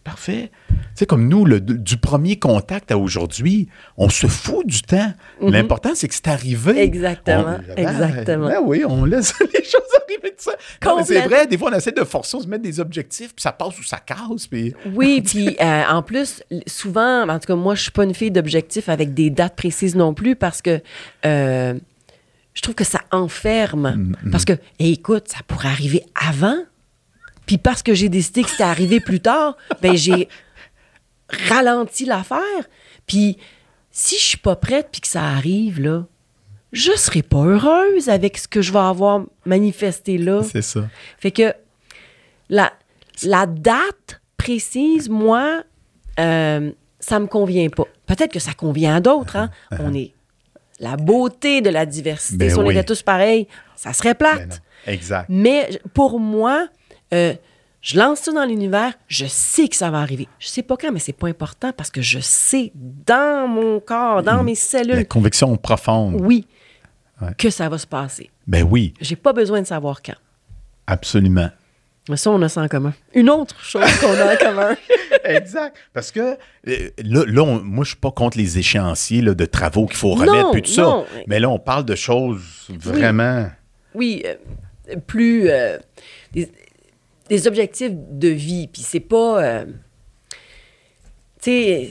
C'est 0.00 0.04
parfait. 0.12 0.50
Tu 0.70 0.74
sais, 0.94 1.06
comme 1.06 1.28
nous, 1.28 1.44
le- 1.44 1.60
du 1.60 1.98
premier 1.98 2.38
contact 2.38 2.90
à 2.90 2.96
aujourd'hui, 2.98 3.68
on 3.98 4.08
se 4.08 4.26
fout 4.28 4.66
du 4.66 4.80
temps. 4.80 5.12
L'important, 5.42 5.90
c'est 5.94 6.08
que 6.08 6.14
c'est 6.14 6.28
arrivé. 6.28 6.72
Mhm. 6.72 6.78
Exactement, 6.78 7.56
On- 7.68 7.76
exactement. 7.76 8.48
Ben 8.48 8.60
oui, 8.64 8.82
on 8.88 9.04
laisse 9.04 9.34
les 9.40 9.62
choses 9.62 9.82
arriver 10.08 10.30
de 10.30 10.40
ça. 10.40 10.52
C'est 11.04 11.20
vrai, 11.26 11.46
des 11.46 11.58
fois, 11.58 11.70
on 11.72 11.76
essaie 11.76 11.92
de 11.92 12.04
forcer, 12.04 12.36
on 12.38 12.40
se 12.40 12.46
met 12.48 12.58
des 12.58 12.80
objectifs, 12.80 13.34
puis 13.34 13.42
ça 13.42 13.52
passe 13.52 13.78
ou 13.78 13.82
ça 13.84 13.98
casse. 13.98 14.46
Puis... 14.50 14.74
Oui, 14.94 15.20
puis 15.22 15.56
euh, 15.60 15.82
en 15.90 16.02
plus, 16.02 16.42
souvent, 16.66 17.28
en 17.28 17.38
tout 17.38 17.46
cas, 17.46 17.54
moi, 17.56 17.74
je 17.74 17.82
suis 17.82 17.90
pas 17.92 18.04
une 18.04 18.14
fille 18.14 18.30
d'objectifs 18.30 18.88
avec 18.88 19.12
des 19.14 19.28
dates 19.30 19.54
précises 19.56 19.94
non 19.96 20.14
plus 20.14 20.34
parce 20.34 20.62
que 20.62 20.80
euh, 21.26 21.74
je 22.54 22.62
trouve 22.62 22.74
que 22.74 22.84
ça 22.84 23.00
enferme. 23.12 24.14
Parce 24.32 24.44
que, 24.44 24.54
eh, 24.78 24.90
écoute, 24.92 25.28
ça 25.28 25.38
pourrait 25.46 25.68
arriver 25.68 26.04
avant. 26.14 26.56
Puis 27.50 27.58
parce 27.58 27.82
que 27.82 27.94
j'ai 27.94 28.08
décidé 28.08 28.44
que 28.44 28.50
c'était 28.50 28.62
arrivé 28.62 29.00
plus 29.00 29.18
tard, 29.18 29.56
ben 29.82 29.96
j'ai 29.96 30.28
ralenti 31.48 32.04
l'affaire. 32.04 32.38
Puis 33.08 33.38
si 33.90 34.14
je 34.18 34.22
suis 34.22 34.38
pas 34.38 34.54
prête 34.54 34.90
puis 34.92 35.00
que 35.00 35.08
ça 35.08 35.24
arrive, 35.24 35.80
là, 35.80 36.06
je 36.70 36.92
serai 36.92 37.22
pas 37.22 37.42
heureuse 37.42 38.08
avec 38.08 38.38
ce 38.38 38.46
que 38.46 38.62
je 38.62 38.72
vais 38.72 38.78
avoir 38.78 39.24
manifesté 39.46 40.16
là. 40.16 40.44
C'est 40.44 40.62
ça. 40.62 40.88
Fait 41.18 41.32
que 41.32 41.52
la, 42.48 42.72
la 43.24 43.46
date 43.46 44.20
précise, 44.36 45.08
moi, 45.08 45.64
euh, 46.20 46.70
ça 47.00 47.18
me 47.18 47.26
convient 47.26 47.68
pas. 47.68 47.86
Peut-être 48.06 48.32
que 48.32 48.38
ça 48.38 48.52
convient 48.52 48.94
à 48.94 49.00
d'autres. 49.00 49.34
Hein? 49.34 49.50
On 49.80 49.92
est 49.92 50.12
la 50.78 50.96
beauté 50.96 51.62
de 51.62 51.70
la 51.70 51.84
diversité. 51.84 52.36
Ben 52.36 52.50
si 52.50 52.56
on 52.60 52.64
oui. 52.64 52.76
était 52.76 52.84
tous 52.84 53.02
pareils, 53.02 53.48
ça 53.74 53.92
serait 53.92 54.14
Ben 54.14 54.36
plate. 54.36 54.62
Exact. 54.86 55.26
Mais 55.28 55.68
pour 55.94 56.20
moi, 56.20 56.68
euh, 57.14 57.34
je 57.82 57.98
lance 57.98 58.20
ça 58.20 58.32
dans 58.32 58.44
l'univers, 58.44 58.92
je 59.08 59.24
sais 59.26 59.68
que 59.68 59.76
ça 59.76 59.90
va 59.90 59.98
arriver. 60.00 60.28
Je 60.38 60.48
sais 60.48 60.62
pas 60.62 60.76
quand, 60.76 60.92
mais 60.92 60.98
c'est 60.98 61.12
pas 61.14 61.28
important 61.28 61.72
parce 61.72 61.90
que 61.90 62.02
je 62.02 62.18
sais 62.20 62.72
dans 62.74 63.48
mon 63.48 63.80
corps, 63.80 64.22
dans 64.22 64.42
mes 64.42 64.52
La 64.52 64.56
cellules, 64.56 65.08
conviction 65.08 65.56
profonde. 65.56 66.16
oui, 66.20 66.46
Ouais. 67.22 67.34
que 67.36 67.50
ça 67.50 67.68
va 67.68 67.76
se 67.78 67.86
passer. 67.86 68.30
Ben 68.46 68.62
oui, 68.62 68.94
J'ai 69.00 69.16
pas 69.16 69.32
besoin 69.34 69.60
de 69.60 69.66
savoir 69.66 70.00
quand. 70.02 70.14
absolument. 70.86 71.50
Mais 72.08 72.16
ça, 72.16 72.30
on 72.30 72.40
a 72.42 72.48
ça 72.48 72.62
en 72.62 72.66
commun. 72.68 72.94
Une 73.14 73.28
autre 73.30 73.62
chose 73.62 73.84
qu'on 74.00 74.12
a 74.14 74.34
en 74.34 74.36
commun. 74.36 74.76
exact. 75.24 75.76
Parce 75.92 76.10
que 76.10 76.36
euh, 76.66 76.88
là, 77.04 77.24
là, 77.26 77.42
on- 77.42 77.60
moi, 77.62 77.84
je 77.84 77.90
suis 77.90 77.98
pas 77.98 78.10
contre 78.10 78.38
les 78.38 78.58
échéanciers 78.58 79.20
là, 79.20 79.34
de 79.34 79.44
travaux 79.44 79.86
qu'il 79.86 79.96
faut 79.98 80.16
Non, 80.16 80.24
remettre, 80.32 80.50
puis 80.52 80.62
tout 80.62 80.70
ça. 80.70 80.82
non. 80.82 81.04
Mais 81.26 81.38
là, 81.38 81.48
on 81.50 81.58
parle 81.58 81.84
de 81.84 81.94
choses 81.94 82.68
vraiment. 82.70 83.48
oui, 83.94 84.24
euh, 84.24 84.96
plus 85.06 85.48
euh, 85.50 85.78
des, 86.32 86.50
des 87.30 87.46
objectifs 87.48 87.92
de 87.94 88.28
vie. 88.28 88.68
Puis 88.68 88.82
c'est 88.82 89.00
pas. 89.00 89.42
euh, 89.42 89.64
tu 91.40 91.50
sais, 91.50 91.90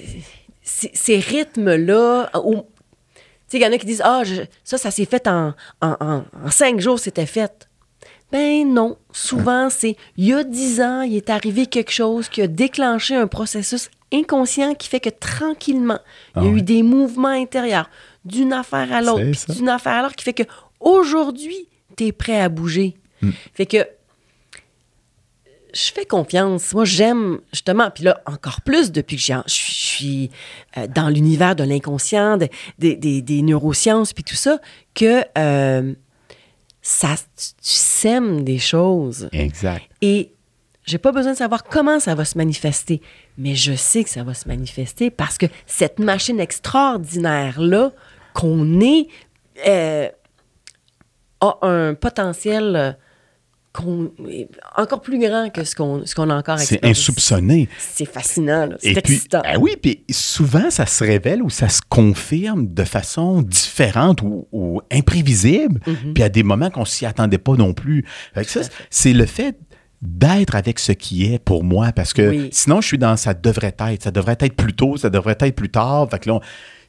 ces- 0.93 1.17
rythmes-là. 1.19 2.29
Tu 2.33 2.39
sais, 3.47 3.57
il 3.57 3.61
y 3.63 3.65
en 3.65 3.71
a 3.71 3.77
qui 3.79 3.85
disent 3.87 4.01
Ah, 4.05 4.21
je- 4.23 4.43
ça, 4.63 4.77
ça 4.77 4.91
s'est 4.91 5.05
fait 5.05 5.27
en, 5.27 5.53
en, 5.81 5.95
en- 5.99 6.23
en 6.45 6.51
cinq 6.51 6.79
jours, 6.79 6.99
c'était 6.99 7.25
fait. 7.25 7.67
Ben 8.31 8.71
non. 8.71 8.95
Souvent, 9.11 9.71
c'est 9.71 9.95
il 10.17 10.25
y 10.27 10.33
a 10.33 10.43
dix 10.43 10.81
ans, 10.81 11.01
il 11.01 11.15
est 11.15 11.31
arrivé 11.31 11.65
quelque 11.65 11.91
chose 11.91 12.29
qui 12.29 12.43
a 12.43 12.47
déclenché 12.47 13.15
un 13.15 13.25
processus 13.25 13.89
inconscient 14.13 14.75
qui 14.75 14.87
fait 14.87 14.99
que 14.99 15.09
tranquillement, 15.09 15.99
il 16.35 16.43
y 16.43 16.45
a 16.45 16.49
Ah 16.51 16.53
eu 16.53 16.61
des 16.61 16.83
mouvements 16.83 17.27
intérieurs 17.29 17.89
d'une 18.25 18.53
affaire 18.53 18.93
à 18.93 19.01
l'autre, 19.01 19.23
d'une 19.53 19.69
affaire 19.69 19.93
à 19.93 20.01
l'autre 20.03 20.15
qui 20.15 20.23
fait 20.25 20.33
que 20.33 20.43
aujourd'hui, 20.79 21.67
tu 21.97 22.05
es 22.05 22.11
prêt 22.11 22.39
à 22.39 22.49
bouger. 22.49 22.95
Hmm. 23.23 23.31
Fait 23.55 23.65
que 23.65 23.77
je 25.73 25.91
fais 25.93 26.05
confiance. 26.05 26.73
Moi, 26.73 26.85
j'aime 26.85 27.39
justement, 27.53 27.89
puis 27.91 28.03
là, 28.03 28.21
encore 28.25 28.61
plus 28.61 28.91
depuis 28.91 29.15
que 29.17 29.21
j'ai- 29.21 29.35
je 29.47 29.53
suis- 29.53 30.31
euh, 30.77 30.87
dans 30.87 31.09
l'univers 31.09 31.55
de 31.55 31.63
l'inconscient, 31.63 32.37
de- 32.37 32.49
des- 32.79 32.95
des- 32.95 33.21
des 33.21 33.41
neurosciences, 33.41 34.13
puis 34.13 34.23
tout 34.23 34.35
ça, 34.35 34.59
que 34.95 35.23
euh, 35.37 35.93
ça, 36.81 37.15
tu, 37.17 37.45
tu 37.61 37.73
sèmes 37.73 38.43
des 38.43 38.57
choses. 38.59 39.29
Exact. 39.31 39.83
Et 40.01 40.31
j'ai 40.85 40.97
pas 40.97 41.11
besoin 41.11 41.33
de 41.33 41.37
savoir 41.37 41.63
comment 41.63 41.99
ça 41.99 42.15
va 42.15 42.25
se 42.25 42.37
manifester, 42.37 43.01
mais 43.37 43.53
je 43.55 43.73
sais 43.73 44.03
que 44.03 44.09
ça 44.09 44.23
va 44.23 44.33
se 44.33 44.47
manifester 44.47 45.11
parce 45.11 45.37
que 45.37 45.45
cette 45.67 45.99
machine 45.99 46.39
extraordinaire-là 46.39 47.91
qu'on 48.33 48.79
est 48.81 49.07
euh, 49.67 50.07
a 51.41 51.57
un 51.61 51.93
potentiel 51.93 52.97
qu'on- 53.81 54.11
encore 54.77 55.01
plus 55.01 55.19
grand 55.19 55.49
que 55.49 55.63
ce 55.63 55.75
qu'on 55.75 56.29
a 56.29 56.35
encore 56.35 56.59
C'est 56.59 56.83
insoupçonné. 56.85 57.67
C'est 57.77 58.05
fascinant, 58.05 58.69
c'est 58.79 58.89
Et 58.91 59.01
puis, 59.01 59.15
excitant. 59.15 59.41
ah 59.45 59.57
oui, 59.59 59.75
puis 59.81 60.03
souvent, 60.11 60.69
ça 60.69 60.85
se 60.85 61.03
révèle 61.03 61.41
ou 61.41 61.49
ça 61.49 61.69
se 61.69 61.81
confirme 61.87 62.73
de 62.73 62.83
façon 62.83 63.41
différente 63.41 64.21
ou, 64.21 64.47
ou 64.51 64.81
imprévisible, 64.91 65.79
Mm-hmm. 65.85 66.13
puis 66.13 66.23
à 66.23 66.29
des 66.29 66.43
moments 66.43 66.69
qu'on 66.69 66.85
s'y 66.85 67.05
attendait 67.05 67.37
pas 67.37 67.53
non 67.55 67.73
plus. 67.73 68.05
C'est 68.89 69.13
le 69.13 69.25
fait 69.25 69.57
d'être 70.01 70.55
avec 70.55 70.79
ce 70.79 70.91
qui 70.93 71.25
est 71.33 71.39
pour 71.39 71.63
moi, 71.63 71.91
parce 71.91 72.13
que 72.13 72.29
Oui. 72.29 72.49
sinon, 72.51 72.79
je 72.81 72.87
suis 72.87 72.97
dans 72.97 73.17
ça 73.17 73.33
devrait 73.33 73.75
être, 73.79 74.03
ça 74.03 74.11
devrait 74.11 74.37
être 74.39 74.55
plus 74.55 74.73
tôt, 74.73 74.95
ça 74.97 75.09
devrait 75.09 75.35
être 75.39 75.55
plus 75.55 75.69
tard. 75.69 76.09
Fait 76.09 76.19
que 76.19 76.29
là, 76.29 76.35
on- 76.35 76.41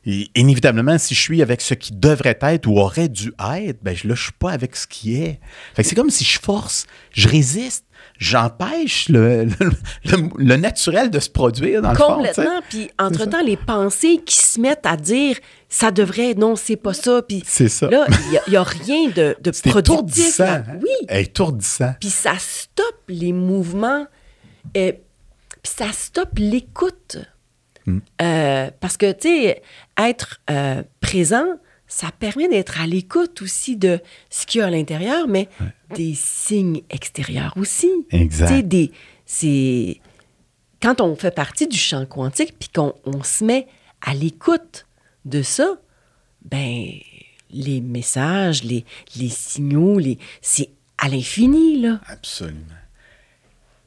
et 0.07 0.31
inévitablement, 0.35 0.97
si 0.99 1.15
je 1.15 1.21
suis 1.21 1.43
avec 1.43 1.61
ce 1.61 1.75
qui 1.75 1.93
devrait 1.93 2.39
être 2.41 2.67
ou 2.67 2.79
aurait 2.79 3.09
dû 3.09 3.33
être, 3.55 3.83
ben 3.83 3.95
je- 3.95 4.09
là, 4.09 4.15
je 4.15 4.23
suis 4.25 4.33
pas 4.33 4.51
avec 4.53 4.75
ce 4.77 4.87
qui 4.87 5.17
est. 5.23 5.41
Fait 5.75 5.83
que 5.83 5.89
c'est 5.89 5.95
comme 5.95 6.11
si 6.11 6.25
je 6.25 6.39
force, 6.41 6.87
je 7.13 7.29
résiste, 7.29 7.85
j'empêche 8.19 9.09
le, 9.11 9.45
le, 9.61 9.71
le- 10.05 10.29
le 10.37 10.57
naturel 10.57 11.11
de 11.11 11.19
se 11.21 11.29
produire 11.29 11.83
dans 11.83 11.91
le 11.91 11.97
fond. 11.97 12.15
Complètement. 12.15 12.61
Puis, 12.69 12.91
entre-temps, 12.99 13.43
les 13.43 13.57
pensées 13.59 14.21
qui 14.25 14.37
se 14.37 14.59
mettent 14.61 14.87
à 14.87 14.97
dire 14.97 15.37
ça 15.69 15.91
devrait, 15.91 16.35
non, 16.35 16.57
c'est 16.57 16.77
pas 16.77 16.95
ça. 16.95 17.21
Puis 17.23 17.43
C'est 17.47 17.69
ça. 17.69 17.89
là, 17.91 18.07
il 18.09 18.51
n'y 18.51 18.57
a, 18.57 18.63
rien 18.63 19.09
de, 19.11 19.37
de 19.41 19.51
productif. 19.71 19.79
étourdissant. 20.41 20.45
hein? 20.45 20.65
Oui. 20.83 21.07
Étourdissant. 21.11 21.95
Puis 22.01 22.11
ça 22.11 22.33
stoppe 22.39 23.03
les 23.09 23.33
mouvements. 23.33 24.07
euh, 24.77 24.93
puis 25.63 25.73
ça 25.77 25.93
stoppe 25.93 26.39
l'écoute. 26.39 27.19
Euh, 28.23 28.71
parce 28.81 28.97
que, 28.97 29.13
tu 29.13 29.29
sais, 29.29 29.63
être 29.99 30.41
euh, 30.51 30.83
présent, 31.01 31.47
ça 31.87 32.09
permet 32.19 32.49
d'être 32.49 32.81
à 32.81 32.87
l'écoute 32.87 33.43
aussi 33.43 33.77
de 33.77 34.01
ce 34.31 34.47
qu'il 34.47 34.61
y 34.61 34.63
a 34.63 34.67
à 34.67 34.71
l'intérieur, 34.71 35.27
mais 35.27 35.49
des 35.95 36.15
signes 36.15 36.83
extérieurs 36.91 37.53
aussi. 37.57 37.91
Exact. 38.11 38.49
Tu 38.49 38.55
sais, 38.57 38.63
des- 38.63 38.93
c'est 39.27 40.01
quand 40.83 41.01
on 41.01 41.17
fait 41.17 41.35
partie 41.35 41.67
du 41.67 41.77
champ 41.77 42.07
quantique 42.07 42.55
puis 42.59 42.69
qu'on 42.69 42.95
on 43.05 43.23
se 43.25 43.45
met 43.45 43.67
à 44.07 44.15
l'écoute 44.15 44.87
de 45.25 45.43
ça, 45.43 45.75
ben, 46.45 46.93
les 47.51 47.81
messages, 47.81 48.63
les, 48.63 48.85
les 49.17 49.29
signaux, 49.29 49.99
les, 49.99 50.17
c'est 50.41 50.71
à 50.97 51.09
l'infini, 51.09 51.81
là. 51.81 52.01
Absolument. 52.07 52.61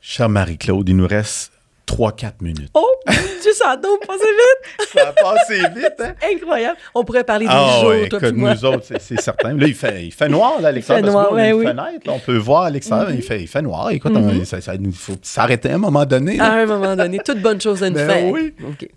Chère 0.02 0.28
Marie-Claude, 0.30 0.90
il 0.90 0.98
nous 0.98 1.08
reste 1.08 1.53
3-4 1.88 2.34
minutes. 2.42 2.70
Oh, 2.74 2.86
tu 3.08 3.54
ça 3.54 3.76
donc 3.76 4.06
passé 4.08 4.24
vite! 4.26 4.88
Ça 4.94 5.10
a 5.10 5.12
passé 5.12 5.60
vite, 5.76 5.94
hein? 6.00 6.14
Incroyable. 6.34 6.78
On 6.96 7.04
pourrait 7.04 7.24
parler 7.24 7.46
des 7.46 7.52
Ah 7.54 7.78
jours, 7.82 7.90
ouais, 7.90 8.08
toi 8.08 8.20
écoute, 8.20 8.36
moi. 8.36 8.54
nous 8.54 8.66
autres, 8.66 8.86
c'est- 9.00 9.20
certain. 9.22 9.54
Là, 9.54 9.68
il 9.68 9.74
fait, 9.76 10.06
il 10.06 10.12
fait 10.12 10.30
noir, 10.30 10.62
là, 10.62 10.70
à 10.70 10.72
l'extérieur. 10.72 11.04
Il 11.06 11.10
fait 11.10 11.14
parce 11.14 11.26
que 11.28 11.30
noir, 11.32 11.38
là, 11.38 11.44
on 11.44 11.46
a 11.46 11.50
une 11.50 11.56
oui. 11.56 11.66
fenêtre, 11.66 12.08
là, 12.08 12.14
on 12.14 12.20
peut 12.20 12.38
voir 12.38 12.64
à 12.64 12.70
l'extérieur. 12.70 13.12
il, 13.12 13.22
fait, 13.22 13.42
il 13.42 13.48
fait 13.48 13.62
noir. 13.62 13.90
Écoute, 13.92 14.14
on- 14.16 14.46
ça, 14.46 14.62
ça- 14.62 14.76
il 14.76 14.92
faut 14.94 15.16
s'arrêter 15.22 15.70
à 15.72 15.76
un 15.76 15.80
moment 15.80 16.06
donné. 16.06 16.38
là. 16.38 16.46
À 16.46 16.56
un 16.62 16.66
moment 16.66 16.96
donné, 16.96 17.20
toute 17.20 17.42
bonne 17.42 17.60
chose 17.60 17.84
à 17.84 17.88
une 17.88 17.94
Ben 17.96 18.10
fin. 18.10 18.30
oui. 18.32 18.54
OK. 18.68 18.88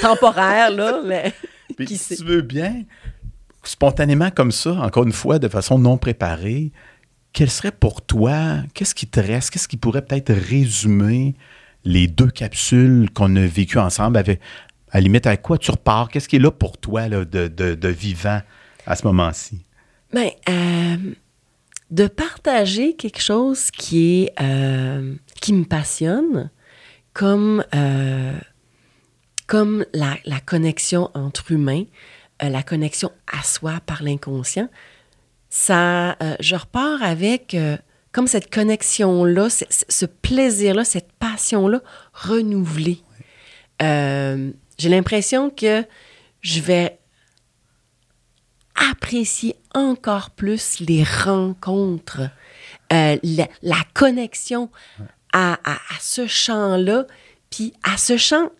Temporaire, 0.00 0.70
là, 0.72 1.00
mais 1.04 1.32
Puis, 1.76 1.86
qui 1.86 1.96
si 1.96 2.16
sait? 2.16 2.16
tu 2.16 2.24
veux 2.24 2.42
bien, 2.42 2.82
spontanément 3.62 4.30
comme 4.30 4.52
ça, 4.52 4.72
encore 4.72 5.04
une 5.04 5.12
fois, 5.12 5.38
de 5.38 5.48
façon 5.48 5.78
non 5.78 5.96
préparée, 5.96 6.72
quel 7.32 7.48
serait 7.50 7.70
pour 7.72 8.02
toi, 8.02 8.56
qu'est-ce 8.74 8.94
qui 8.94 9.06
te 9.06 9.20
reste, 9.20 9.50
qu'est-ce 9.50 9.68
qui 9.68 9.76
pourrait 9.78 10.02
peut-être 10.02 10.32
résumer 10.32 11.34
les 11.84 12.06
deux 12.06 12.28
capsules 12.28 13.10
qu'on 13.10 13.34
a 13.36 13.46
vécues 13.46 13.78
ensemble 13.78 14.16
avec, 14.16 14.40
à 14.90 14.98
la 14.98 15.00
limite, 15.02 15.26
avec 15.26 15.42
quoi 15.42 15.58
tu 15.58 15.70
repars? 15.70 16.08
Qu'est-ce 16.08 16.28
qui 16.28 16.36
est 16.36 16.40
là 16.40 16.50
pour 16.50 16.78
toi 16.78 17.08
de, 17.08 17.88
vivant 17.88 18.40
à 18.86 18.96
ce 18.96 19.06
moment-ci? 19.06 19.64
Ben, 20.12 20.30
euh, 20.48 20.96
de 21.90 22.06
partager 22.06 22.94
quelque 22.94 23.20
chose 23.20 23.70
qui 23.70 24.28
euh, 24.40 25.14
me 25.48 25.64
passionne, 25.64 26.50
comme 27.12 27.64
euh, 27.74 28.38
comme 29.46 29.84
la, 29.92 30.16
la 30.24 30.40
connexion 30.40 31.10
entre 31.14 31.52
humains, 31.52 31.84
la 32.40 32.62
connexion 32.62 33.10
à 33.30 33.42
soi 33.42 33.80
par 33.84 34.02
l'inconscient, 34.02 34.68
ça, 35.50 36.16
je 36.40 36.56
repars 36.56 37.02
avec 37.02 37.54
comme 38.12 38.26
cette 38.26 38.52
connexion-là, 38.52 39.48
ce, 39.50 40.04
plaisir-là, 40.06 40.84
cette 40.84 41.12
passion-là 41.12 41.80
renouvelée. 42.12 43.00
Euh, 43.82 44.50
J'ai 44.78 44.88
l'impression 44.90 45.48
que 45.50 45.84
je 46.42 46.60
vais 46.60 46.98
apprécier 48.74 49.56
encore 49.74 50.30
plus 50.30 50.80
les 50.80 51.04
rencontres, 51.04 52.20
euh, 52.92 53.16
la, 53.22 53.48
la 53.62 53.76
connexion 53.94 54.70
à, 55.32 55.54
à- 55.64 55.74
à 55.76 55.98
ce 56.00 56.26
champ-là, 56.26 57.06
puis 57.50 57.72
à 57.82 57.96
ce 57.96 58.16
champ 58.16 58.50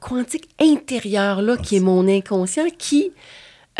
quantique 0.00 0.48
intérieur-là 0.60 1.56
qui 1.56 1.76
est 1.76 1.80
mon 1.80 2.06
inconscient, 2.08 2.66
qui, 2.78 3.10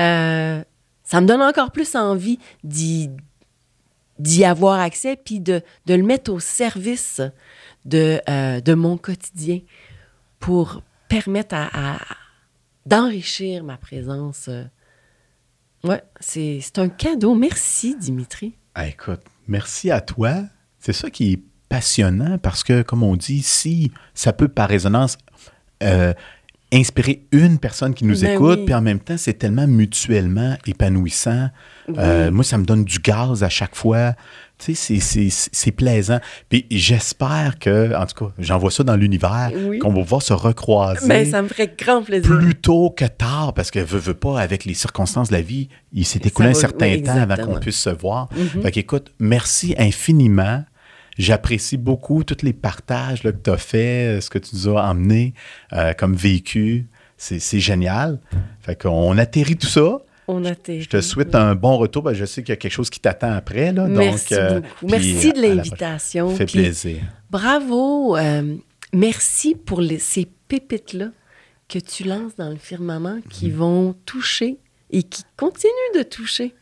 euh, 0.00 0.62
ça 1.02 1.20
me 1.20 1.26
donne 1.26 1.42
encore 1.42 1.70
plus 1.70 1.94
envie 1.94 2.38
d'y 2.62 3.10
d'y 4.18 4.44
avoir 4.44 4.80
accès, 4.80 5.16
puis 5.16 5.40
de, 5.40 5.62
de 5.86 5.94
le 5.94 6.02
mettre 6.02 6.32
au 6.32 6.40
service 6.40 7.20
de, 7.84 8.20
euh, 8.28 8.60
de 8.60 8.74
mon 8.74 8.96
quotidien 8.96 9.60
pour 10.38 10.82
permettre 11.08 11.54
à, 11.54 11.98
d'enrichir 12.86 13.64
ma 13.64 13.76
présence. 13.76 14.48
euh. 14.48 14.64
Ouais, 15.84 16.02
c'est 16.20 16.60
c'est 16.62 16.78
un 16.78 16.88
cadeau. 16.88 17.34
Merci, 17.34 17.96
Dimitri. 17.96 18.56
Ah, 18.74 18.86
écoute, 18.88 19.20
merci 19.46 19.90
à 19.90 20.00
toi. 20.00 20.42
C'est 20.78 20.92
ça 20.94 21.10
qui 21.10 21.32
est 21.32 21.42
passionnant 21.68 22.38
parce 22.38 22.62
que, 22.64 22.82
comme 22.82 23.02
on 23.02 23.16
dit, 23.16 23.42
si 23.42 23.90
ça 24.14 24.32
peut 24.32 24.48
par 24.48 24.68
résonance 24.68 25.18
euh, 25.82 26.14
inspirer 26.74 27.22
une 27.32 27.58
personne 27.58 27.94
qui 27.94 28.04
nous 28.04 28.20
Ben 28.22 28.32
écoute, 28.34 28.58
oui. 28.60 28.64
puis 28.66 28.74
en 28.74 28.82
même 28.82 28.98
temps, 29.00 29.16
c'est 29.16 29.34
tellement 29.34 29.66
mutuellement 29.66 30.56
épanouissant. 30.66 31.48
Euh, 31.98 32.30
moi, 32.30 32.44
ça 32.44 32.58
me 32.58 32.64
donne 32.64 32.84
du 32.84 32.98
gaz 32.98 33.42
à 33.42 33.48
chaque 33.48 33.74
fois. 33.76 34.14
Tu 34.56 34.74
sais, 34.74 35.00
c'est- 35.00 35.00
c'est- 35.00 35.30
c'est 35.30 35.50
c'est 35.52 35.70
plaisant. 35.72 36.20
Puis 36.48 36.64
j'espère 36.70 37.58
que, 37.58 37.94
en 37.96 38.06
tout 38.06 38.24
cas, 38.26 38.32
j'envoie 38.38 38.70
ça 38.70 38.84
dans 38.84 38.94
l'univers, 38.96 39.50
Oui. 39.68 39.78
qu'on 39.80 39.92
va 39.92 40.00
pouvoir 40.02 40.22
se 40.22 40.32
recroiser 40.32 41.08
Ben, 41.08 41.28
ça 41.28 41.42
me 41.42 41.48
ferait 41.48 41.74
grand 41.76 42.02
plaisir. 42.02 42.30
plus 42.38 42.54
tôt 42.54 42.90
que 42.96 43.04
tard, 43.04 43.52
parce 43.54 43.70
que 43.72 43.80
veut, 43.80 43.98
veut 43.98 44.14
pas, 44.14 44.40
avec 44.40 44.64
les 44.64 44.74
circonstances 44.74 45.28
de 45.28 45.34
la 45.34 45.42
vie, 45.42 45.68
il 45.92 46.04
s'est 46.04 46.20
écoulé 46.24 46.50
un 46.50 46.54
certain 46.54 47.00
temps 47.00 47.16
avant 47.20 47.36
qu'on 47.36 47.58
puisse 47.58 47.78
se 47.80 47.90
voir. 47.90 48.28
Mhm. 48.36 48.62
Fait 48.62 48.70
qu'écoute, 48.70 49.12
merci 49.18 49.74
infiniment. 49.76 50.64
J'apprécie 51.18 51.76
beaucoup 51.76 52.24
tous 52.24 52.42
les 52.44 52.52
partages 52.52 53.22
là, 53.22 53.32
que 53.32 53.38
tu 53.42 53.50
as 53.50 53.56
fait, 53.56 54.20
ce 54.20 54.30
que 54.30 54.38
tu 54.38 54.50
nous 54.54 54.68
as 54.76 54.82
emmené 54.90 55.34
euh, 55.72 55.92
comme 55.92 56.14
vécu. 56.14 56.86
C'est 57.16 57.60
génial. 57.60 58.18
Fait 58.60 58.80
qu'on 58.80 59.16
atterrit 59.18 59.56
tout 59.56 59.66
ça. 59.68 59.98
On 60.26 60.44
atterrit. 60.44 60.82
Je 60.82 60.88
te 60.88 61.00
souhaite 61.00 61.34
un 61.34 61.54
bon 61.54 61.76
retour. 61.76 62.02
Ben, 62.02 62.12
je 62.14 62.24
sais 62.24 62.42
qu'il 62.42 62.50
y 62.50 62.52
a 62.52 62.56
quelque 62.56 62.72
chose 62.72 62.90
qui 62.90 62.98
t'attend 63.00 63.32
après. 63.32 63.72
Là, 63.72 63.86
Merci 63.86 64.34
donc, 64.34 64.42
euh, 64.42 64.60
beaucoup. 64.60 64.86
Merci 64.90 65.32
de 65.32 65.40
l'invitation. 65.42 66.26
prochaine. 66.26 66.38
Fait 66.48 66.52
Puis 66.52 66.62
plaisir. 66.62 66.96
Bravo. 67.30 68.16
euh, 68.16 68.56
merci 68.92 69.54
pour 69.54 69.80
les- 69.80 69.98
ces 69.98 70.26
pépites-là 70.48 71.08
que 71.68 71.78
tu 71.78 72.04
lances 72.04 72.34
dans 72.36 72.50
le 72.50 72.56
firmament 72.56 73.18
qui 73.30 73.48
Mhm. 73.48 73.54
vont 73.56 73.94
toucher 74.06 74.58
et 74.90 75.02
qui 75.02 75.22
continuent 75.36 75.98
de 75.98 76.02
toucher 76.02 76.54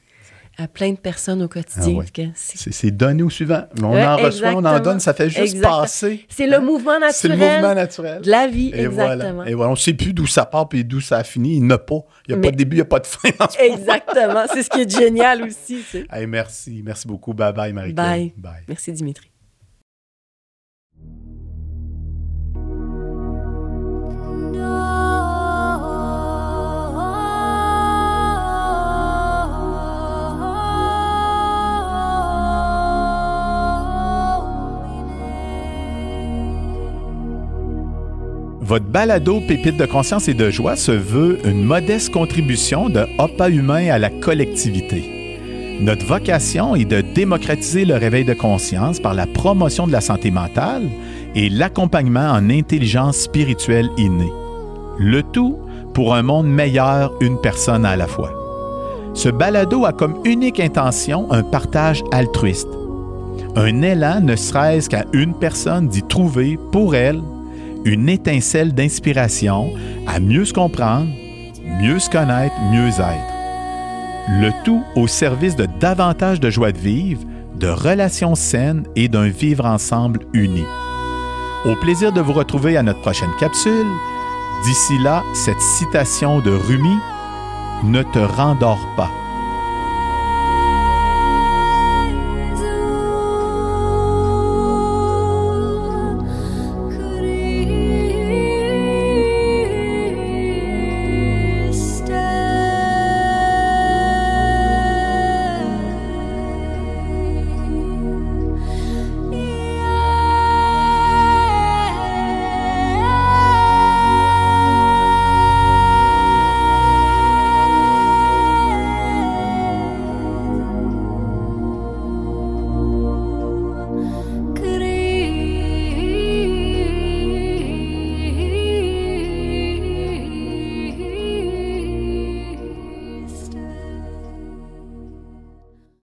à 0.63 0.69
plein 0.69 0.93
de 0.93 0.97
personnes 0.99 1.43
au 1.43 1.49
quotidien. 1.49 1.95
Ah 1.97 1.99
ouais. 1.99 2.33
C'est 2.35 2.91
donné 2.91 3.23
au 3.23 3.31
suivant. 3.31 3.65
On 3.83 3.93
Ouais, 3.93 4.05
en 4.05 4.17
reçoit, 4.17 4.53
on 4.55 4.65
en 4.65 4.81
donne, 4.81 5.01
ça 5.01 5.13
fait 5.15 5.29
juste 5.29 5.41
Exactement. 5.55 5.81
passer. 5.83 6.27
c'est 6.29 6.47
le 6.47 6.61
mouvement 6.61 6.99
naturel 7.01 7.13
C'est 7.15 7.29
le 7.29 7.37
mouvement 7.37 7.75
naturel. 7.75 8.23
de 8.23 8.31
la 8.31 8.47
vie, 8.47 8.71
Et 8.75 8.87
voilà. 8.87 9.15
exactement. 9.15 9.45
Et 9.45 9.55
voilà, 9.55 9.69
on 9.71 9.75
ne 9.75 9.79
sait 9.79 9.95
plus 9.95 10.13
d'où 10.13 10.27
ça 10.27 10.45
part 10.47 10.69
et 10.73 10.85
d'où 10.85 11.01
ça 11.01 11.19
a 11.19 11.25
fini. 11.25 11.57
Il 11.57 11.65
n'y 11.65 11.73
a 11.73 11.79
pas. 11.79 11.95
Il 12.29 12.31
n'y 12.31 12.35
a 12.35 12.37
Mais- 12.37 12.49
pas 12.49 12.51
de 12.53 12.57
début, 12.57 12.77
il 12.77 12.79
n'y 12.79 12.83
a 12.83 12.87
pas 12.87 13.01
de 13.01 13.07
fin. 13.07 13.29
ce. 13.51 13.61
Exactement. 13.63 14.45
C'est 14.53 14.63
ce 14.63 14.71
qui 14.71 14.81
est 14.83 14.91
génial 14.99 15.43
aussi. 15.47 15.79
tu 15.79 15.83
sais. 15.83 16.07
Hey, 16.13 16.27
merci. 16.27 16.83
Merci 16.85 17.07
beaucoup. 17.09 17.33
Bye 17.35 17.53
bye, 17.53 17.73
Marie-Claude. 17.73 18.07
Bye. 18.07 18.33
Bye. 18.37 18.53
Merci, 18.69 18.93
Dimitri. 18.93 19.32
Votre 38.73 38.87
balado 38.87 39.43
Pépite 39.47 39.77
de 39.77 39.85
conscience 39.85 40.29
et 40.29 40.33
de 40.33 40.49
joie 40.49 40.77
se 40.77 40.93
veut 40.93 41.39
une 41.45 41.63
modeste 41.63 42.11
contribution 42.11 42.89
de 42.89 43.05
Opa 43.19 43.51
Humain 43.51 43.91
à 43.91 43.99
la 43.99 44.09
collectivité. 44.09 45.77
Notre 45.83 46.07
vocation 46.07 46.75
est 46.75 46.87
de 46.87 47.03
démocratiser 47.03 47.85
le 47.85 47.97
réveil 47.97 48.25
de 48.25 48.33
conscience 48.33 48.99
par 48.99 49.13
la 49.13 49.27
promotion 49.27 49.87
de 49.87 49.93
la 49.93 50.01
santé 50.01 50.31
mentale 50.31 50.89
et 51.35 51.51
l'accompagnement 51.51 52.31
en 52.31 52.49
intelligence 52.49 53.19
spirituelle 53.19 53.91
innée. 53.99 54.33
Le 54.99 55.23
tout 55.23 55.59
pour 55.93 56.15
un 56.15 56.23
monde 56.23 56.47
meilleur, 56.47 57.13
une 57.21 57.39
personne 57.43 57.85
à 57.85 57.95
la 57.95 58.07
fois. 58.07 58.33
Ce 59.13 59.29
balado 59.29 59.85
a 59.85 59.93
comme 59.93 60.19
unique 60.25 60.61
intention 60.61 61.31
un 61.31 61.43
partage 61.43 62.03
altruiste. 62.11 62.71
Un 63.55 63.83
élan 63.83 64.23
ne 64.23 64.35
serait-ce 64.35 64.89
qu'à 64.89 65.05
une 65.13 65.35
personne 65.35 65.89
d'y 65.89 66.03
trouver 66.03 66.59
pour 66.71 66.95
elle 66.95 67.21
une 67.85 68.09
étincelle 68.09 68.75
d'inspiration 68.75 69.73
à 70.07 70.21
mieux 70.21 70.45
se 70.45 70.53
comprendre, 70.53 71.09
mieux 71.81 71.99
se 71.99 72.11
connaître, 72.11 72.55
mieux 72.71 72.89
être. 72.89 73.33
Le 74.41 74.51
tout 74.65 74.83
au 74.95 75.07
service 75.07 75.57
de 75.57 75.67
davantage 75.81 76.41
de 76.41 76.51
joie 76.51 76.73
de 76.73 76.79
vivre, 76.79 77.23
de 77.59 77.69
relations 77.69 78.35
saines 78.35 78.85
et 78.97 79.09
d'un 79.09 79.29
vivre 79.29 79.67
ensemble 79.67 80.21
uni. 80.33 80.65
Au 81.65 81.77
plaisir 81.77 82.13
de 82.13 82.21
vous 82.21 82.33
retrouver 82.33 82.77
à 82.77 82.83
notre 82.83 83.01
prochaine 83.01 83.31
capsule. 83.39 83.87
D'ici 84.65 84.99
là, 84.99 85.23
cette 85.35 85.61
citation 85.61 86.41
de 86.41 86.51
Rumi, 86.51 86.97
Ne 87.85 88.03
te 88.03 88.19
rendors 88.21 88.87
pas. 88.97 89.11